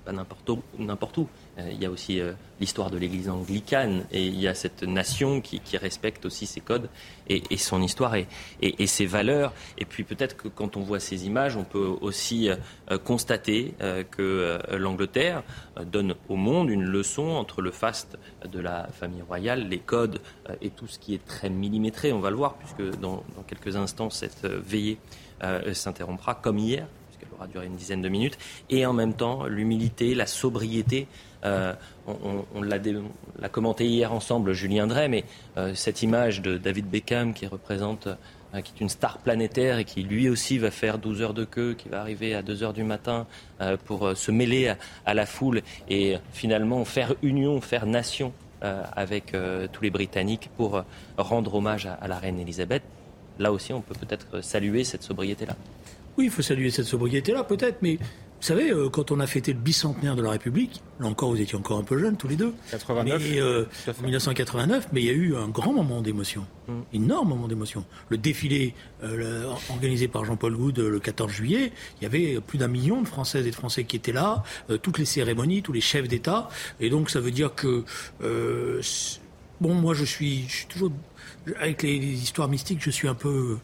pas 0.05 0.11
n'importe 0.11 0.49
où, 0.49 0.61
n'importe 0.77 1.17
où. 1.17 1.27
Euh, 1.59 1.69
il 1.71 1.81
y 1.81 1.85
a 1.85 1.89
aussi 1.89 2.19
euh, 2.19 2.33
l'histoire 2.59 2.89
de 2.89 2.97
l'Église 2.97 3.29
anglicane 3.29 4.03
et 4.11 4.25
il 4.25 4.39
y 4.39 4.47
a 4.47 4.53
cette 4.53 4.83
nation 4.83 5.41
qui, 5.41 5.59
respecte 5.77 6.25
aussi 6.25 6.45
ses 6.45 6.61
codes 6.61 6.89
et, 7.27 7.57
son 7.57 7.81
histoire 7.81 8.15
et, 8.15 8.87
ses 8.87 9.05
valeurs. 9.05 9.53
Et 9.77 9.85
puis 9.85 10.03
peut-être 10.03 10.35
que 10.35 10.47
quand 10.47 10.77
on 10.77 10.81
voit 10.81 10.99
ces 10.99 11.25
images, 11.25 11.55
on 11.55 11.63
peut 11.63 11.95
aussi 12.01 12.49
euh, 12.49 12.97
constater 12.97 13.75
que 14.11 14.59
l'Angleterre 14.71 15.43
donne 15.85 16.15
au 16.27 16.35
monde 16.35 16.69
une 16.69 16.83
leçon 16.83 17.27
entre 17.27 17.61
le 17.61 17.71
faste 17.71 18.17
de 18.45 18.59
la 18.59 18.87
famille 18.87 19.21
royale, 19.21 19.69
les 19.69 19.79
codes 19.79 20.19
et 20.61 20.69
tout 20.69 20.87
ce 20.87 20.99
qui 20.99 21.13
est 21.13 21.25
très 21.25 21.49
millimétré. 21.49 22.11
On 22.11 22.19
va 22.19 22.29
le 22.29 22.35
voir 22.35 22.55
puisque 22.55 22.99
dans 22.99 23.23
quelques 23.47 23.75
instants 23.75 24.09
cette 24.09 24.45
veillée 24.45 24.97
s'interrompra 25.73 26.35
comme 26.35 26.57
hier 26.57 26.87
aura 27.39 27.47
duré 27.47 27.65
une 27.65 27.75
dizaine 27.75 28.01
de 28.01 28.09
minutes, 28.09 28.37
et 28.69 28.85
en 28.85 28.93
même 28.93 29.13
temps 29.13 29.45
l'humilité, 29.45 30.15
la 30.15 30.27
sobriété. 30.27 31.07
Euh, 31.45 31.73
on, 32.07 32.61
l'a 32.61 33.49
commenté 33.49 33.85
hier 33.85 34.11
ensemble, 34.13 34.53
Julien 34.53 34.87
Drey, 34.87 35.07
mais 35.07 35.23
euh, 35.57 35.73
cette 35.75 36.01
image 36.01 36.41
de 36.41 36.57
David 36.57 36.89
Beckham 36.89 37.33
qui 37.33 37.47
représente 37.47 38.07
euh, 38.07 38.61
qui 38.61 38.73
est 38.75 38.81
une 38.81 38.89
star 38.89 39.19
planétaire 39.19 39.77
et 39.77 39.85
qui 39.85 40.03
lui 40.03 40.27
aussi 40.27 40.57
va 40.57 40.71
faire 40.71 40.97
12 40.97 41.21
heures 41.21 41.33
de 41.33 41.45
queue, 41.45 41.75
qui 41.77 41.87
va 41.87 42.01
arriver 42.01 42.33
à 42.33 42.41
2 42.41 42.63
heures 42.63 42.73
du 42.73 42.83
matin 42.83 43.27
pour 43.85 44.17
se 44.17 44.31
mêler 44.31 44.73
à, 45.05 45.13
la 45.13 45.27
foule 45.27 45.61
et 45.87 46.17
finalement 46.33 46.83
faire 46.83 47.13
union, 47.21 47.61
faire 47.61 47.85
nation 47.85 48.33
avec 48.61 49.35
tous 49.71 49.83
les 49.83 49.91
Britanniques 49.91 50.49
pour 50.57 50.83
rendre 51.17 51.53
hommage 51.53 51.85
à 51.85 52.07
la 52.07 52.17
reine 52.17 52.39
Elisabeth. 52.39 52.81
Là 53.37 53.51
aussi, 53.51 53.71
on 53.71 53.81
peut 53.81 53.93
peut-être 53.93 54.43
saluer 54.43 54.83
cette 54.83 55.03
sobriété-là. 55.03 55.55
Oui, 56.17 56.25
il 56.25 56.31
faut 56.31 56.41
saluer 56.41 56.71
cette 56.71 56.85
sobriété-là, 56.85 57.43
peut-être, 57.43 57.77
mais 57.83 57.99
vous 58.39 58.45
savez, 58.45 58.71
euh, 58.71 58.89
quand 58.89 59.11
on 59.11 59.19
a 59.19 59.27
fêté 59.27 59.51
le 59.51 59.59
bicentenaire 59.59 60.15
de 60.15 60.21
la 60.21 60.31
République, 60.31 60.81
là 60.99 61.07
encore, 61.07 61.31
vous 61.31 61.41
étiez 61.41 61.57
encore 61.57 61.77
un 61.77 61.83
peu 61.83 61.97
jeunes 61.97 62.15
tous 62.15 62.29
les 62.29 62.37
deux. 62.37 62.53
89. 62.71 63.21
Mais, 63.21 63.41
euh, 63.41 63.65
1989, 64.01 64.87
mais 64.93 65.01
il 65.01 65.07
y 65.07 65.09
a 65.09 65.13
eu 65.13 65.35
un 65.35 65.49
grand 65.49 65.73
moment 65.73 66.01
d'émotion, 66.01 66.45
mm. 66.69 66.73
énorme 66.93 67.29
moment 67.29 67.49
d'émotion. 67.49 67.83
Le 68.07 68.17
défilé 68.17 68.73
euh, 69.03 69.51
organisé 69.69 70.07
par 70.07 70.23
Jean-Paul 70.23 70.55
Goud 70.55 70.79
le 70.79 70.99
14 70.99 71.29
juillet, 71.29 71.73
il 71.99 72.03
y 72.03 72.05
avait 72.05 72.39
plus 72.39 72.57
d'un 72.57 72.69
million 72.69 73.01
de 73.01 73.07
Françaises 73.07 73.45
et 73.45 73.51
de 73.51 73.55
Français 73.55 73.83
qui 73.83 73.97
étaient 73.97 74.13
là, 74.13 74.43
euh, 74.69 74.77
toutes 74.77 74.99
les 74.99 75.05
cérémonies, 75.05 75.61
tous 75.61 75.73
les 75.73 75.81
chefs 75.81 76.07
d'État, 76.07 76.49
et 76.79 76.89
donc 76.89 77.09
ça 77.09 77.19
veut 77.19 77.31
dire 77.31 77.53
que 77.55 77.83
bon, 79.59 79.73
moi 79.73 79.93
je 79.93 80.05
suis, 80.05 80.45
je 80.47 80.55
suis 80.57 80.67
toujours 80.67 80.91
avec 81.59 81.83
les 81.83 81.97
histoires 81.97 82.47
mystiques, 82.47 82.79
je 82.81 82.89
suis 82.89 83.09
un 83.09 83.15
peu 83.15 83.57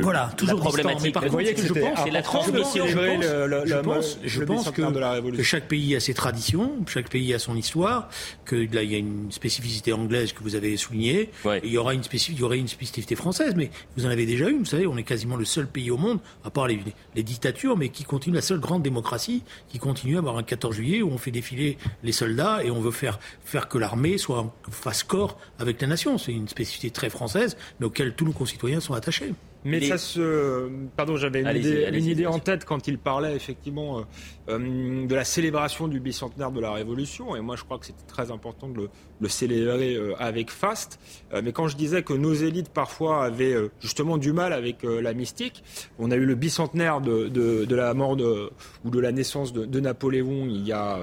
voilà, 0.00 0.30
toujours 0.36 0.58
la 0.58 0.64
problématique. 0.64 1.14
Par 1.14 1.24
contre, 1.24 1.44
je 1.44 1.72
pense, 1.72 1.98
c'est 2.04 2.10
la 2.10 2.22
transmission. 2.22 2.86
Je 2.86 3.80
pense, 3.80 4.18
je 4.24 4.44
pense, 4.44 4.70
que, 4.70 5.42
chaque 5.42 5.68
pays 5.68 5.96
a 5.96 6.00
ses 6.00 6.14
traditions, 6.14 6.72
chaque 6.86 7.08
pays 7.08 7.34
a 7.34 7.38
son 7.38 7.56
histoire, 7.56 8.08
que 8.44 8.56
là 8.56 8.82
il 8.82 8.92
y 8.92 8.94
a 8.94 8.98
une 8.98 9.30
spécificité 9.32 9.92
anglaise 9.92 10.32
que 10.32 10.42
vous 10.42 10.54
avez 10.54 10.76
soulignée. 10.76 11.30
Il 11.64 11.70
y 11.70 11.78
aura 11.78 11.94
une 11.94 12.02
spécificité, 12.02 12.38
il 12.38 12.40
y 12.40 12.44
aurait 12.44 12.58
une 12.58 12.68
spécificité 12.68 13.16
française, 13.16 13.54
mais 13.56 13.70
vous 13.96 14.06
en 14.06 14.10
avez 14.10 14.26
déjà 14.26 14.48
une. 14.48 14.58
Vous 14.58 14.64
savez, 14.64 14.86
on 14.86 14.96
est 14.96 15.02
quasiment 15.02 15.36
le 15.36 15.44
seul 15.44 15.66
pays 15.66 15.90
au 15.90 15.96
monde, 15.96 16.18
à 16.44 16.50
part 16.50 16.66
les, 16.66 16.80
les 17.14 17.22
dictatures, 17.22 17.76
mais 17.76 17.88
qui 17.88 18.04
continue 18.04 18.36
la 18.36 18.42
seule 18.42 18.60
grande 18.60 18.82
démocratie, 18.82 19.42
qui 19.68 19.78
continue 19.78 20.16
à 20.16 20.18
avoir 20.18 20.36
un 20.36 20.42
14 20.42 20.76
juillet 20.76 21.02
où 21.02 21.10
on 21.10 21.18
fait 21.18 21.30
défiler 21.30 21.78
les 22.02 22.12
soldats 22.12 22.62
et 22.62 22.70
on 22.70 22.80
veut 22.80 22.90
faire 22.90 23.18
faire 23.44 23.68
que 23.68 23.78
l'armée 23.78 24.18
soit 24.18 24.54
fasse 24.70 25.02
corps 25.02 25.38
avec 25.58 25.80
la 25.80 25.88
nation. 25.88 26.18
C'est 26.18 26.32
une 26.32 26.48
spécificité 26.48 26.90
très 26.90 27.10
française, 27.10 27.56
mais 27.80 27.86
auquel 27.86 28.14
tous 28.14 28.24
nos 28.24 28.32
concitoyens 28.32 28.80
sont 28.80 28.94
attachés. 28.94 29.32
Mais 29.66 29.80
ça 29.80 29.98
se. 29.98 30.70
Pardon, 30.96 31.16
j'avais 31.16 31.42
une, 31.42 31.56
idée, 31.56 31.88
une 31.92 32.06
idée 32.06 32.26
en 32.26 32.38
tête 32.38 32.64
quand 32.64 32.86
il 32.86 32.98
parlait 32.98 33.34
effectivement 33.34 33.98
euh, 33.98 34.02
euh, 34.48 35.06
de 35.06 35.14
la 35.14 35.24
célébration 35.24 35.88
du 35.88 35.98
bicentenaire 35.98 36.52
de 36.52 36.60
la 36.60 36.72
Révolution. 36.72 37.34
Et 37.34 37.40
moi, 37.40 37.56
je 37.56 37.64
crois 37.64 37.78
que 37.78 37.86
c'était 37.86 38.06
très 38.06 38.30
important 38.30 38.68
de 38.68 38.82
le, 38.82 38.90
célébrer 39.28 39.96
euh, 39.96 40.14
avec 40.18 40.50
faste. 40.50 40.98
mais 41.42 41.52
quand 41.52 41.68
je 41.68 41.76
disais 41.76 42.02
que 42.02 42.12
nos 42.12 42.34
élites 42.34 42.68
parfois 42.68 43.24
avaient 43.24 43.56
justement 43.80 44.16
du 44.16 44.32
mal 44.32 44.52
avec 44.52 44.82
la 44.82 45.12
mystique, 45.12 45.62
on 45.98 46.10
a 46.10 46.16
eu 46.16 46.24
le 46.24 46.34
bicentenaire 46.34 47.00
de, 47.00 47.28
de, 47.28 47.74
la 47.74 47.92
mort 47.94 48.16
de, 48.16 48.50
ou 48.84 48.90
de 48.90 49.00
la 49.00 49.12
naissance 49.12 49.52
de, 49.52 49.80
Napoléon 49.80 50.46
il 50.48 50.66
y 50.66 50.72
a 50.72 50.98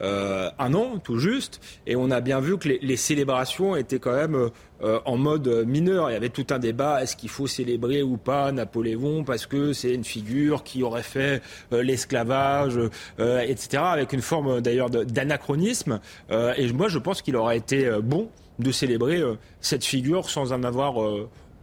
un 0.00 0.74
an, 0.74 0.98
tout 0.98 1.18
juste. 1.18 1.60
Et 1.86 1.96
on 1.96 2.10
a 2.10 2.20
bien 2.20 2.40
vu 2.40 2.58
que 2.58 2.68
les, 2.68 2.96
célébrations 2.96 3.76
étaient 3.76 3.98
quand 3.98 4.14
même 4.14 4.50
en 4.82 5.16
mode 5.16 5.64
mineur. 5.66 6.10
Il 6.10 6.14
y 6.14 6.16
avait 6.16 6.28
tout 6.28 6.46
un 6.50 6.58
débat 6.58 7.02
est-ce 7.02 7.16
qu'il 7.16 7.30
faut 7.30 7.46
célébrer 7.46 8.02
ou 8.02 8.16
pas 8.16 8.52
Napoléon 8.52 9.24
parce 9.24 9.46
que 9.46 9.72
c'est 9.72 9.94
une 9.94 10.04
figure 10.04 10.64
qui 10.64 10.82
aurait 10.82 11.02
fait 11.02 11.42
l'esclavage, 11.70 12.78
etc., 13.18 13.82
avec 13.84 14.12
une 14.12 14.22
forme 14.22 14.60
d'ailleurs 14.60 14.90
d'anachronisme. 14.90 16.00
et 16.30 16.72
moi, 16.72 16.88
je 16.88 16.98
pense 16.98 17.22
qu'il 17.22 17.36
aurait 17.36 17.51
été 17.56 17.90
bon 18.02 18.28
de 18.58 18.70
célébrer 18.70 19.22
cette 19.60 19.84
figure 19.84 20.28
sans 20.28 20.52
en 20.52 20.62
avoir 20.62 20.94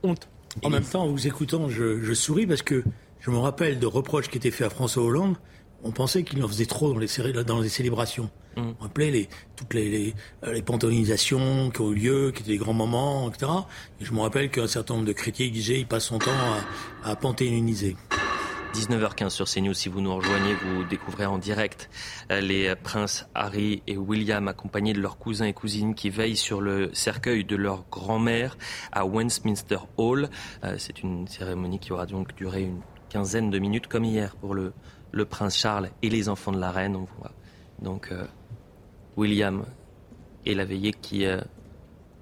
honte. 0.04 0.28
En 0.64 0.70
même 0.70 0.84
temps, 0.84 1.04
en 1.04 1.08
vous 1.08 1.28
écoutant, 1.28 1.70
je, 1.70 2.14
souris 2.14 2.48
parce 2.48 2.62
que 2.62 2.84
je 3.20 3.32
me 3.32 3.38
rappelle 3.38 3.80
de 3.80 3.86
reproches 3.86 4.30
qui 4.30 4.38
étaient 4.38 4.52
faits 4.52 4.68
à 4.68 4.70
François 4.70 5.04
Hollande. 5.04 5.36
On 5.84 5.92
pensait 5.92 6.24
qu'il 6.24 6.44
en 6.44 6.48
faisait 6.48 6.66
trop 6.66 6.94
dans 6.94 7.00
les, 7.00 7.44
dans 7.46 7.62
les 7.62 7.70
célébrations. 7.70 8.30
Mmh. 8.58 8.62
On 8.80 8.84
rappelait 8.84 9.12
les, 9.12 9.30
toutes 9.56 9.74
les, 9.74 9.90
les, 9.90 10.14
euh, 10.44 10.54
les, 10.54 10.62
pantonisations 10.62 11.70
qui 11.70 11.82
ont 11.82 11.92
eu 11.94 11.96
lieu, 11.96 12.32
qui 12.32 12.42
étaient 12.42 12.52
des 12.52 12.58
grands 12.58 12.74
moments, 12.74 13.30
etc. 13.30 13.52
Et 14.02 14.06
je 14.06 14.14
me 14.14 14.20
rappelle 14.20 14.50
qu'un 14.50 14.68
certain 14.68 14.96
nombre 14.96 15.06
de 15.06 15.14
chrétiens 15.14 15.50
disaient 15.50 15.76
qu'il 15.76 15.88
passe 15.88 16.06
son 16.06 16.20
temps 16.20 16.32
à, 17.04 17.12
à 17.12 17.16
panthéoniser. 17.16 17.96
19h15 18.74 19.30
sur 19.30 19.48
CNews. 19.48 19.74
Si 19.74 19.90
vous 19.90 20.02
nous 20.02 20.16
rejoignez, 20.16 20.54
vous 20.54 20.84
découvrez 20.84 21.26
en 21.26 21.38
direct 21.38 21.90
euh, 22.32 22.40
les 22.40 22.76
princes 22.76 23.28
Harry 23.34 23.82
et 23.88 23.98
William 23.98 24.48
accompagnés 24.48 24.94
de 24.94 25.02
leurs 25.02 25.18
cousins 25.18 25.46
et 25.46 25.54
cousines 25.54 25.96
qui 25.96 26.10
veillent 26.10 26.38
sur 26.38 26.62
le 26.62 26.94
cercueil 26.94 27.44
de 27.44 27.56
leur 27.56 27.86
grand-mère 27.90 28.58
à 28.92 29.06
Westminster 29.06 29.80
Hall. 29.98 30.30
Euh, 30.64 30.76
c'est 30.78 31.02
une 31.02 31.28
cérémonie 31.28 31.80
qui 31.80 31.92
aura 31.92 32.06
donc 32.06 32.36
duré 32.36 32.64
une 32.64 32.82
quinzaine 33.10 33.50
de 33.50 33.58
minutes 33.60 33.88
comme 33.88 34.06
hier 34.06 34.36
pour 34.36 34.54
le, 34.54 34.74
prince 35.26 35.58
Charles 35.58 35.90
et 36.02 36.10
les 36.10 36.30
enfants 36.30 36.52
de 36.52 36.60
la 36.60 36.72
reine. 36.72 36.96
On 36.96 37.08
voit 37.20 37.32
donc 37.82 38.12
euh, 38.12 38.26
William 39.18 39.66
et 40.46 40.54
la 40.54 40.66
veillée 40.66 40.94
qui 40.94 41.26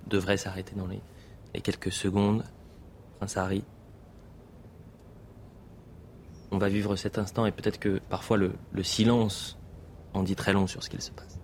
devrait 0.07 0.37
s'arrêter 0.37 0.73
dans 0.75 0.87
les 0.87 1.61
quelques 1.61 1.91
secondes. 1.91 2.43
Prince 3.19 3.37
Harry 3.37 3.63
on 6.51 6.57
va 6.57 6.69
vivre 6.69 6.95
cet 6.95 7.17
instant 7.17 7.45
et 7.45 7.51
peut-être 7.51 7.79
que 7.79 7.99
parfois 8.09 8.37
le, 8.37 8.53
le 8.71 8.83
silence 8.83 9.57
en 10.13 10.23
dit 10.23 10.35
très 10.35 10.53
long 10.53 10.67
sur 10.67 10.83
ce 10.83 10.89
qu'il 10.89 11.01
se 11.01 11.11
passe. 11.11 11.36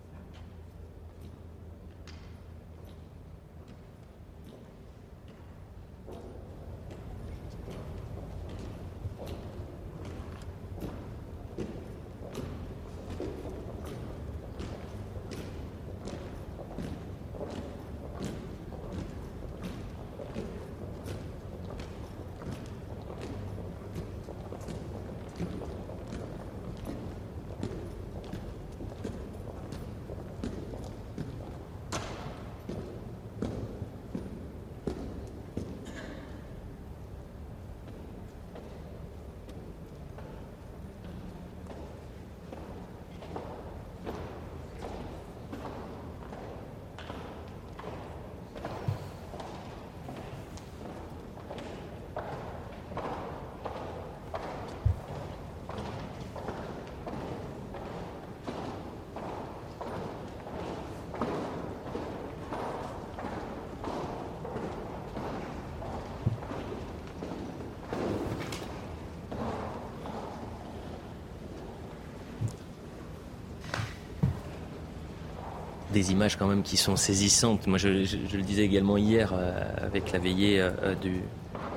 Des 75.93 76.11
images 76.11 76.35
quand 76.35 76.47
même 76.47 76.63
qui 76.63 76.75
sont 76.75 76.97
saisissantes. 76.97 77.67
Moi, 77.67 77.77
je, 77.77 77.87
le 77.87 78.41
disais 78.41 78.63
également 78.63 78.97
hier 78.97 79.31
euh, 79.33 79.63
avec 79.77 80.11
la 80.11 80.19
veillée 80.19 80.59
euh, 80.59 80.95
du, 80.95 81.21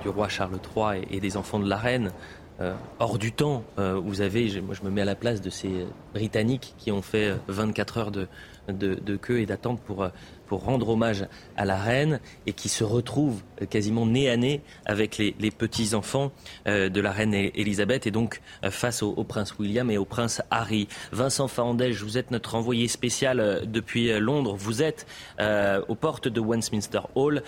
roi 0.04 0.28
Charles 0.28 0.58
III 0.76 1.04
et, 1.10 1.20
des 1.20 1.36
enfants 1.36 1.58
de 1.58 1.68
la 1.68 1.76
reine. 1.76 2.12
Euh, 2.60 2.74
hors 2.98 3.18
du 3.18 3.32
temps, 3.32 3.64
vous 3.76 4.20
avez, 4.20 4.60
moi 4.60 4.74
je 4.74 4.82
me 4.82 4.90
mets 4.90 5.02
à 5.02 5.04
la 5.04 5.14
place 5.14 5.40
de 5.40 5.50
ces 5.50 5.86
Britanniques 6.14 6.74
qui 6.78 6.90
ont 6.90 7.02
fait 7.02 7.34
24 7.48 7.98
heures 7.98 8.10
de, 8.10 8.28
de, 8.72 9.16
queue 9.16 9.40
et 9.40 9.46
d'attente 9.46 9.80
pour, 9.80 10.02
euh, 10.02 10.08
pour 10.46 10.64
rendre 10.64 10.88
hommage 10.88 11.26
à 11.56 11.64
la 11.64 11.76
reine 11.76 12.20
et 12.46 12.52
qui 12.52 12.68
se 12.68 12.84
retrouve 12.84 13.42
euh, 13.60 13.66
quasiment 13.66 14.06
nez 14.06 14.30
à 14.30 14.36
nez 14.36 14.60
avec 14.84 15.18
les, 15.18 15.32
petits-enfants 15.50 16.32
euh, 16.66 16.88
de 16.88 17.00
la 17.00 17.12
reine 17.12 17.34
Elisabeth 17.34 18.06
et 18.06 18.10
donc 18.10 18.40
face 18.70 19.02
au, 19.02 19.24
prince 19.24 19.54
William 19.58 19.90
et 19.90 19.98
au 19.98 20.04
prince 20.04 20.42
Harry. 20.50 20.88
Vincent 21.12 21.48
Farandège, 21.48 22.02
vous 22.02 22.18
êtes 22.18 22.30
notre 22.30 22.54
envoyé 22.54 22.88
spécial 22.88 23.62
depuis 23.66 24.18
Londres. 24.18 24.56
Vous 24.56 24.82
êtes 24.82 25.06
aux 25.38 25.94
portes 25.94 26.28
de 26.28 26.40
Westminster 26.40 27.00
Hall. 27.14 27.42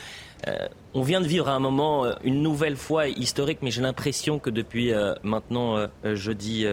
on 0.94 1.02
vient 1.02 1.20
de 1.20 1.26
vivre 1.26 1.48
un 1.48 1.58
moment, 1.58 2.06
une 2.22 2.42
nouvelle 2.42 2.76
fois 2.76 3.08
historique, 3.08 3.58
mais 3.62 3.70
j'ai 3.70 3.82
l'impression 3.82 4.38
que 4.38 4.50
depuis 4.50 4.92
maintenant 5.22 5.88
jeudi 6.04 6.66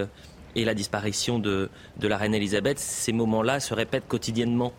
et 0.55 0.65
la 0.65 0.73
disparition 0.73 1.39
de, 1.39 1.69
de 1.97 2.07
la 2.07 2.17
reine 2.17 2.33
Elisabeth, 2.33 2.79
ces 2.79 3.11
moments-là 3.11 3.59
se 3.59 3.73
répètent 3.73 4.07
quotidiennement 4.07 4.73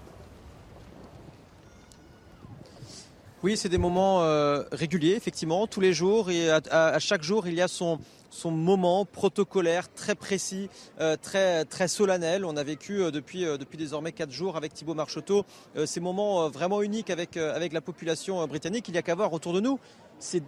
Oui, 3.46 3.56
c'est 3.56 3.68
des 3.68 3.78
moments 3.78 4.22
euh, 4.22 4.64
réguliers, 4.72 5.12
effectivement, 5.12 5.68
tous 5.68 5.80
les 5.80 5.92
jours. 5.92 6.30
Et 6.30 6.50
à, 6.50 6.98
chaque 6.98 7.22
jour, 7.22 7.46
il 7.46 7.54
y 7.54 7.60
a 7.60 7.68
son, 7.68 8.00
son 8.30 8.50
moment 8.50 9.04
protocolaire 9.04 9.92
très 9.92 10.14
précis, 10.14 10.68
euh, 11.00 11.16
très 11.20 11.64
très 11.66 11.86
solennel. 11.86 12.44
On 12.44 12.56
a 12.56 12.64
vécu 12.64 13.02
euh, 13.02 13.10
depuis 13.12 13.44
depuis 13.44 13.76
désormais 13.78 14.10
quatre 14.10 14.32
jours 14.32 14.56
avec 14.56 14.72
Thibault 14.72 14.94
Marcheteau 14.94 15.44
ces 15.84 16.00
moments 16.00 16.48
vraiment 16.48 16.82
uniques 16.82 17.10
avec 17.10 17.36
avec 17.36 17.72
la 17.72 17.80
population 17.80 18.44
britannique. 18.48 18.88
Il 18.88 18.92
n'y 18.92 18.98
a 18.98 19.02
qu'à 19.02 19.14
voir 19.14 19.32
autour 19.32 19.52
de 19.52 19.60
nous 19.60 19.78
ces, 20.18 20.42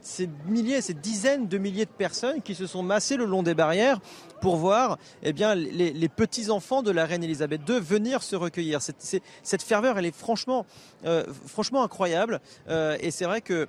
milliers, 0.47 0.81
ces 0.81 0.95
dizaines 0.95 1.47
de 1.49 1.59
milliers 1.59 1.85
de 1.85 1.91
personnes 1.91 2.43
qui 2.43 2.55
se 2.55 2.67
sont 2.67 2.83
massées 2.83 3.17
le 3.17 3.25
long 3.25 3.43
des 3.43 3.55
barrières 3.55 4.01
pour 4.41 4.57
voir 4.57 4.99
eh 5.23 5.33
bien, 5.33 5.55
les, 5.55 6.09
petits-enfants 6.09 6.83
de 6.83 6.91
la 6.91 7.05
reine 7.07 7.23
Elisabeth 7.23 7.61
II 7.69 7.81
venir 7.81 8.23
se 8.23 8.37
recueillir. 8.37 8.81
Cette, 8.83 9.63
ferveur, 9.63 9.99
elle 9.99 10.07
est 10.07 10.17
franchement, 10.17 10.65
euh, 11.05 11.25
franchement 11.47 11.83
incroyable. 11.83 12.41
Euh, 12.69 12.97
et 13.01 13.11
c'est 13.11 13.25
vrai 13.25 13.41
que 13.41 13.69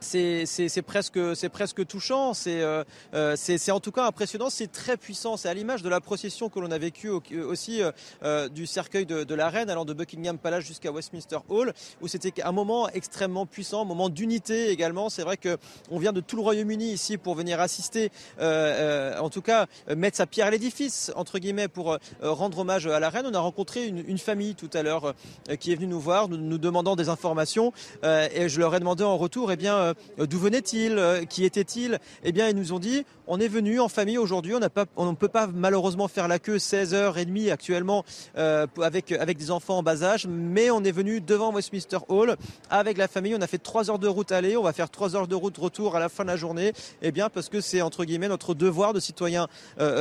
c'est 0.00 0.82
presque, 0.82 1.18
presque 1.48 1.86
touchant, 1.86 2.32
euh, 2.46 2.84
euh, 3.14 3.34
c'est 3.36 3.70
en 3.70 3.80
tout 3.80 3.92
cas 3.92 4.06
impressionnant, 4.06 4.50
c'est 4.50 4.70
très 4.70 4.96
puissant, 4.96 5.36
c'est 5.36 5.48
à 5.48 5.54
l'image 5.54 5.82
de 5.82 5.88
la 5.88 6.00
procession 6.00 6.48
que 6.48 6.60
l'on 6.60 6.70
a 6.70 6.78
vécue 6.78 7.10
aussi 7.10 7.82
euh, 8.22 8.48
du 8.48 8.66
cercueil 8.66 9.06
de, 9.06 9.34
la 9.34 9.48
reine 9.48 9.70
allant 9.70 9.84
de 9.84 9.92
Buckingham 9.92 10.38
Palace 10.38 10.64
jusqu'à 10.64 10.90
Westminster 10.90 11.38
Hall, 11.48 11.72
où 12.00 12.08
c'était 12.08 12.42
un 12.42 12.52
moment 12.52 12.88
extrêmement 12.88 13.46
puissant, 13.46 13.82
un 13.82 13.84
moment 13.84 14.08
d'unité 14.08 14.70
également. 14.70 15.10
C'est 15.10 15.22
vrai 15.22 15.36
qu'on 15.36 15.98
vient 15.98 16.12
de 16.12 16.20
tout 16.20 16.36
le 16.36 16.42
Royaume-Uni 16.42 16.92
ici 16.92 17.18
pour 17.18 17.34
venir 17.34 17.60
assister, 17.60 18.10
en 18.40 19.30
tout 19.30 19.42
cas 19.42 19.66
mettre 19.94 20.16
sa 20.16 20.26
pierre 20.26 20.46
à 20.46 20.50
l'édifice, 20.50 21.12
entre 21.16 21.38
guillemets, 21.38 21.68
pour 21.68 21.96
rendre 22.20 22.58
hommage 22.58 22.86
à 22.86 23.00
la 23.00 23.10
reine. 23.10 23.26
On 23.26 23.34
a 23.34 23.40
rencontré 23.40 23.86
une, 23.86 24.18
famille 24.18 24.56
tout 24.56 24.70
à 24.74 24.82
l'heure 24.82 25.14
qui 25.60 25.72
est 25.72 25.76
venue 25.76 25.86
nous 25.86 26.00
voir, 26.00 26.28
nous, 26.28 26.36
nous 26.36 26.58
demandant 26.58 26.96
des 26.96 27.08
informations, 27.08 27.72
et 28.02 28.48
je 28.48 28.58
leur 28.58 28.74
ai 28.74 28.80
demandé 28.80 29.04
en 29.04 29.16
retour, 29.16 29.52
eh 29.52 29.56
bien, 29.56 29.87
euh, 30.18 30.26
d'où 30.26 30.38
venait-il, 30.38 30.98
euh, 30.98 31.24
qui 31.24 31.44
était-il 31.44 31.98
Eh 32.24 32.32
bien, 32.32 32.48
ils 32.48 32.56
nous 32.56 32.72
ont 32.72 32.78
dit, 32.78 33.04
on 33.26 33.40
est 33.40 33.48
venu 33.48 33.80
en 33.80 33.88
famille 33.88 34.18
aujourd'hui, 34.18 34.54
on 34.54 34.60
ne 34.60 35.14
peut 35.14 35.28
pas 35.28 35.46
malheureusement 35.46 36.08
faire 36.08 36.28
la 36.28 36.38
queue 36.38 36.56
16h30 36.56 37.52
actuellement 37.52 38.04
euh, 38.36 38.66
avec, 38.82 39.12
avec 39.12 39.38
des 39.38 39.50
enfants 39.50 39.78
en 39.78 39.82
bas 39.82 40.02
âge, 40.02 40.26
mais 40.28 40.70
on 40.70 40.82
est 40.84 40.92
venu 40.92 41.20
devant 41.20 41.52
Westminster 41.52 41.98
Hall 42.08 42.36
avec 42.70 42.98
la 42.98 43.08
famille, 43.08 43.34
on 43.34 43.42
a 43.42 43.46
fait 43.46 43.58
3 43.58 43.90
heures 43.90 43.98
de 43.98 44.08
route 44.08 44.32
aller, 44.32 44.56
on 44.56 44.62
va 44.62 44.72
faire 44.72 44.90
3 44.90 45.16
heures 45.16 45.28
de 45.28 45.34
route 45.34 45.56
retour 45.58 45.96
à 45.96 46.00
la 46.00 46.08
fin 46.08 46.24
de 46.24 46.28
la 46.28 46.36
journée, 46.36 46.72
eh 47.02 47.12
parce 47.12 47.48
que 47.48 47.60
c'est 47.60 47.82
entre 47.82 48.04
guillemets 48.04 48.28
notre 48.28 48.54
devoir 48.54 48.92
de 48.92 49.00
citoyens 49.00 49.48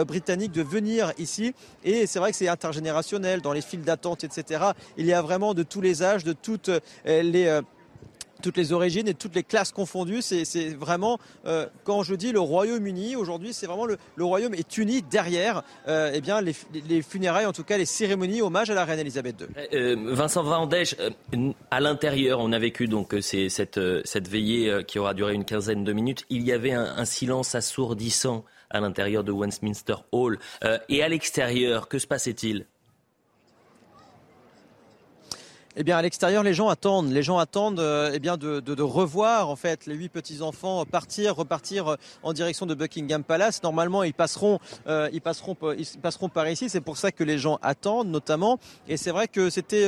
britanniques 0.08 0.52
de 0.52 0.62
venir 0.62 1.14
ici, 1.18 1.54
et 1.84 2.06
c'est 2.06 2.20
vrai 2.20 2.32
que 2.32 2.38
c'est 2.38 2.48
intergénérationnel, 2.48 3.42
dans 3.42 3.54
les 3.54 3.62
files 3.62 3.82
d'attente, 3.82 4.24
etc. 4.24 4.66
Il 4.98 5.06
y 5.06 5.14
a 5.14 5.22
vraiment 5.22 5.54
de 5.54 5.64
tous 5.64 5.82
les 5.82 6.04
âges, 6.04 6.24
de 6.24 6.34
toutes 6.34 6.70
les 7.06 7.62
toutes 8.42 8.58
les 8.58 8.74
origines 8.74 9.08
et 9.08 9.14
toutes 9.14 9.36
les 9.36 9.44
classes 9.44 9.72
confondues. 9.72 10.22
C'est 10.22 10.70
vraiment, 10.70 11.20
euh, 11.46 11.68
quand 11.84 12.04
je 12.04 12.16
dis 12.16 12.32
le 12.32 12.40
Royaume-Uni, 12.40 13.16
aujourd'hui, 13.16 13.54
c'est 13.54 13.68
vraiment 13.68 13.86
le, 13.86 13.98
Royaume 14.18 14.54
est 14.54 14.78
uni 14.78 15.02
derrière 15.02 15.64
euh, 15.88 16.12
eh 16.14 16.22
bien, 16.22 16.42
les, 16.42 17.02
funérailles, 17.02 17.46
en 17.46 17.54
tout 17.54 17.64
cas 17.64 17.78
les 17.78 17.86
cérémonies 17.86 18.42
hommage 18.42 18.70
à 18.70 18.74
la 18.74 18.86
reine 18.86 19.00
Elisabeth 19.00 19.42
II. 19.42 19.48
Euh, 19.74 19.96
Vincent 20.14 20.44
Vandège, 20.44 20.96
à 21.72 21.80
l'intérieur, 21.80 22.40
on 22.40 22.52
a 22.52 22.60
vécu 22.60 22.88
donc 22.88 23.16
cette, 23.22 23.80
cette 24.06 24.28
veillée 24.28 24.84
qui 24.86 25.00
aura 25.00 25.14
duré 25.14 25.34
une 25.34 25.46
quinzaine 25.46 25.84
de 25.84 25.94
minutes. 25.94 26.26
Il 26.30 26.44
y 26.44 26.52
avait 26.52 26.74
un 26.74 27.06
silence 27.06 27.56
assourdissant 27.56 28.44
à 28.70 28.82
l'intérieur 28.82 29.24
de 29.24 29.32
Westminster 29.32 29.96
Hall. 30.12 30.40
et 30.90 31.04
à 31.04 31.08
l'extérieur, 31.08 31.88
que 31.88 32.00
se 32.00 32.08
passait-il? 32.08 32.66
Eh 35.80 35.84
bien, 35.84 35.96
à 35.96 36.02
l'extérieur, 36.02 36.42
les 36.42 36.56
gens 36.56 36.70
attendent. 36.70 37.12
Les 37.12 37.22
gens 37.22 37.38
attendent 37.38 37.80
euh, 37.80 38.12
eh 38.12 38.20
de, 38.20 38.82
revoir 38.82 39.48
en 39.50 39.56
fait 39.56 39.86
les 39.86 39.94
huit 39.94 40.10
petits 40.10 40.42
enfants 40.42 40.84
partir, 40.86 41.36
repartir 41.36 41.88
euh, 41.88 41.96
en 42.24 42.34
direction 42.34 42.66
de 42.66 42.74
Buckingham 42.74 43.24
Palace. 43.24 43.62
Normalement, 43.62 44.02
ils 44.02 44.16
passeront, 44.16 44.58
euh, 44.88 45.08
ils 45.14 45.22
passeront, 45.22 46.30
par 46.30 46.50
ici. 46.50 46.68
C'est 46.68 46.82
pour 46.82 46.98
ça 46.98 47.12
que 47.12 47.24
les 47.24 47.38
gens 47.38 47.60
attendent, 47.62 48.10
notamment. 48.10 48.58
Et 48.88 48.98
c'est 48.98 49.12
vrai 49.12 49.28
que 49.28 49.52
c'était 49.52 49.88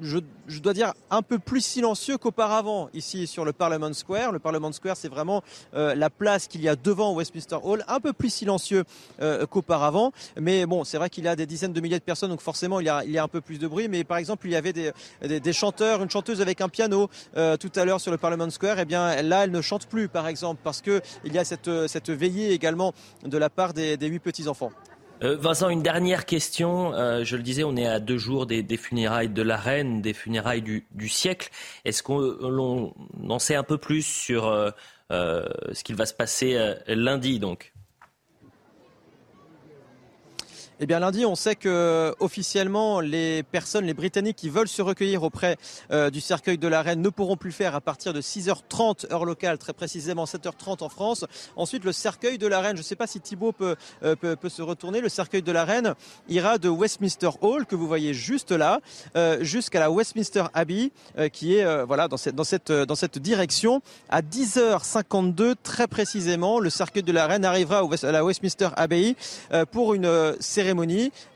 je, 0.00 0.18
dois 0.60 0.72
dire, 0.72 0.92
un 1.10 1.22
peu 1.22 1.38
plus 1.38 1.60
silencieux 1.60 2.18
qu'auparavant 2.18 2.88
ici 2.94 3.26
sur 3.26 3.44
le 3.44 3.52
Parliament 3.52 3.92
Square. 3.92 4.32
Le 4.32 4.38
Parliament 4.38 4.72
Square, 4.72 4.96
c'est 4.96 5.08
vraiment 5.08 5.42
euh, 5.74 5.94
la 5.94 6.10
place 6.10 6.46
qu'il 6.46 6.62
y 6.62 6.68
a 6.68 6.76
devant 6.76 7.14
Westminster 7.14 7.58
Hall, 7.62 7.84
un 7.88 8.00
peu 8.00 8.12
plus 8.12 8.32
silencieux 8.32 8.84
euh, 9.20 9.46
qu'auparavant. 9.46 10.12
Mais 10.40 10.66
bon, 10.66 10.84
c'est 10.84 10.98
vrai 10.98 11.10
qu'il 11.10 11.24
y 11.24 11.28
a 11.28 11.36
des 11.36 11.46
dizaines 11.46 11.72
de 11.72 11.80
milliers 11.80 11.98
de 11.98 12.04
personnes, 12.04 12.30
donc 12.30 12.40
forcément, 12.40 12.80
il 12.80 12.86
y 12.86 13.18
a, 13.18 13.22
un 13.22 13.28
peu 13.28 13.40
plus 13.40 13.58
de 13.58 13.66
bruit. 13.66 13.88
Mais 13.88 14.04
par 14.04 14.16
exemple, 14.16 14.46
il 14.46 14.52
y 14.52 14.56
avait 14.56 14.72
des, 14.72 15.52
chanteurs, 15.52 16.02
une 16.02 16.10
chanteuse 16.10 16.40
avec 16.40 16.60
un 16.60 16.68
piano 16.68 17.08
euh, 17.36 17.56
tout 17.56 17.72
à 17.76 17.84
l'heure 17.84 18.00
sur 18.00 18.10
le 18.10 18.18
Parliament 18.18 18.50
Square. 18.50 18.78
Et 18.78 18.82
eh 18.82 18.84
bien 18.84 19.22
là, 19.22 19.44
elle 19.44 19.50
ne 19.50 19.60
chante 19.60 19.86
plus, 19.86 20.08
par 20.08 20.26
exemple, 20.26 20.60
parce 20.64 20.80
que 20.80 21.00
il 21.24 21.32
y 21.32 21.38
a 21.38 21.44
cette, 21.44 22.10
veillée 22.10 22.52
également 22.52 22.92
de 23.24 23.38
la 23.38 23.50
part 23.50 23.72
des, 23.72 23.96
huit 24.00 24.20
petits 24.20 24.48
enfants. 24.48 24.72
Euh, 25.22 25.36
Vincent, 25.36 25.68
une 25.68 25.82
dernière 25.82 26.26
question. 26.26 26.94
Euh, 26.94 27.24
je 27.24 27.36
le 27.36 27.42
disais, 27.42 27.64
on 27.64 27.76
est 27.76 27.86
à 27.86 28.00
deux 28.00 28.18
jours 28.18 28.46
des, 28.46 28.64
funérailles 28.76 29.28
de 29.28 29.42
la 29.42 29.56
reine, 29.56 30.02
des 30.02 30.14
funérailles 30.14 30.62
du, 30.62 31.08
siècle. 31.08 31.50
Est-ce 31.84 32.02
qu'on 32.02 32.92
en 33.28 33.38
sait 33.38 33.54
un 33.54 33.62
peu 33.62 33.78
plus 33.78 34.04
sur 34.04 34.48
euh, 34.48 34.70
ce 35.10 35.84
qu'il 35.84 35.96
va 35.96 36.06
se 36.06 36.14
passer 36.14 36.74
lundi 36.88 37.38
donc? 37.38 37.72
Eh 40.80 40.86
bien 40.86 41.00
lundi, 41.00 41.26
on 41.26 41.34
sait 41.34 41.54
que 41.54 42.14
officiellement 42.18 43.00
les 43.00 43.42
personnes, 43.42 43.84
les 43.84 43.94
Britanniques 43.94 44.36
qui 44.36 44.48
veulent 44.48 44.68
se 44.68 44.80
recueillir 44.80 45.22
auprès 45.22 45.58
euh, 45.90 46.08
du 46.08 46.20
cercueil 46.20 46.56
de 46.56 46.66
la 46.66 46.80
reine 46.80 47.02
ne 47.02 47.10
pourront 47.10 47.36
plus 47.36 47.50
le 47.50 47.54
faire 47.54 47.74
à 47.74 47.80
partir 47.82 48.14
de 48.14 48.22
6h30 48.22 49.12
heure 49.12 49.26
locale, 49.26 49.58
très 49.58 49.74
précisément 49.74 50.24
7h30 50.24 50.82
en 50.82 50.88
France. 50.88 51.26
Ensuite, 51.56 51.84
le 51.84 51.92
cercueil 51.92 52.38
de 52.38 52.46
la 52.46 52.60
reine, 52.60 52.76
je 52.76 52.80
ne 52.80 52.84
sais 52.84 52.96
pas 52.96 53.06
si 53.06 53.20
Thibault 53.20 53.52
peut, 53.52 53.76
euh, 54.02 54.16
peut, 54.16 54.34
peut, 54.34 54.48
se 54.48 54.62
retourner, 54.62 55.02
le 55.02 55.10
cercueil 55.10 55.42
de 55.42 55.52
la 55.52 55.64
reine 55.66 55.94
ira 56.28 56.56
de 56.56 56.70
Westminster 56.70 57.30
Hall 57.42 57.66
que 57.66 57.76
vous 57.76 57.86
voyez 57.86 58.14
juste 58.14 58.50
là 58.50 58.80
euh, 59.16 59.44
jusqu'à 59.44 59.78
la 59.78 59.90
Westminster 59.90 60.44
Abbey 60.54 60.90
qui 61.32 61.56
est 61.56 61.84
voilà 61.84 62.08
dans 62.08 62.16
cette 62.16 62.34
dans 62.34 62.44
cette 62.44 62.72
dans 62.72 62.94
cette 62.94 63.18
direction 63.18 63.82
à 64.08 64.22
10h52 64.22 65.54
très 65.62 65.86
précisément. 65.86 66.58
Le 66.58 66.70
cercueil 66.70 67.02
de 67.02 67.12
la 67.12 67.26
reine 67.26 67.44
arrivera 67.44 67.82
à 68.02 68.12
la 68.12 68.24
Westminster 68.24 68.68
Abbey 68.76 69.16
pour 69.70 69.94
une 69.94 70.34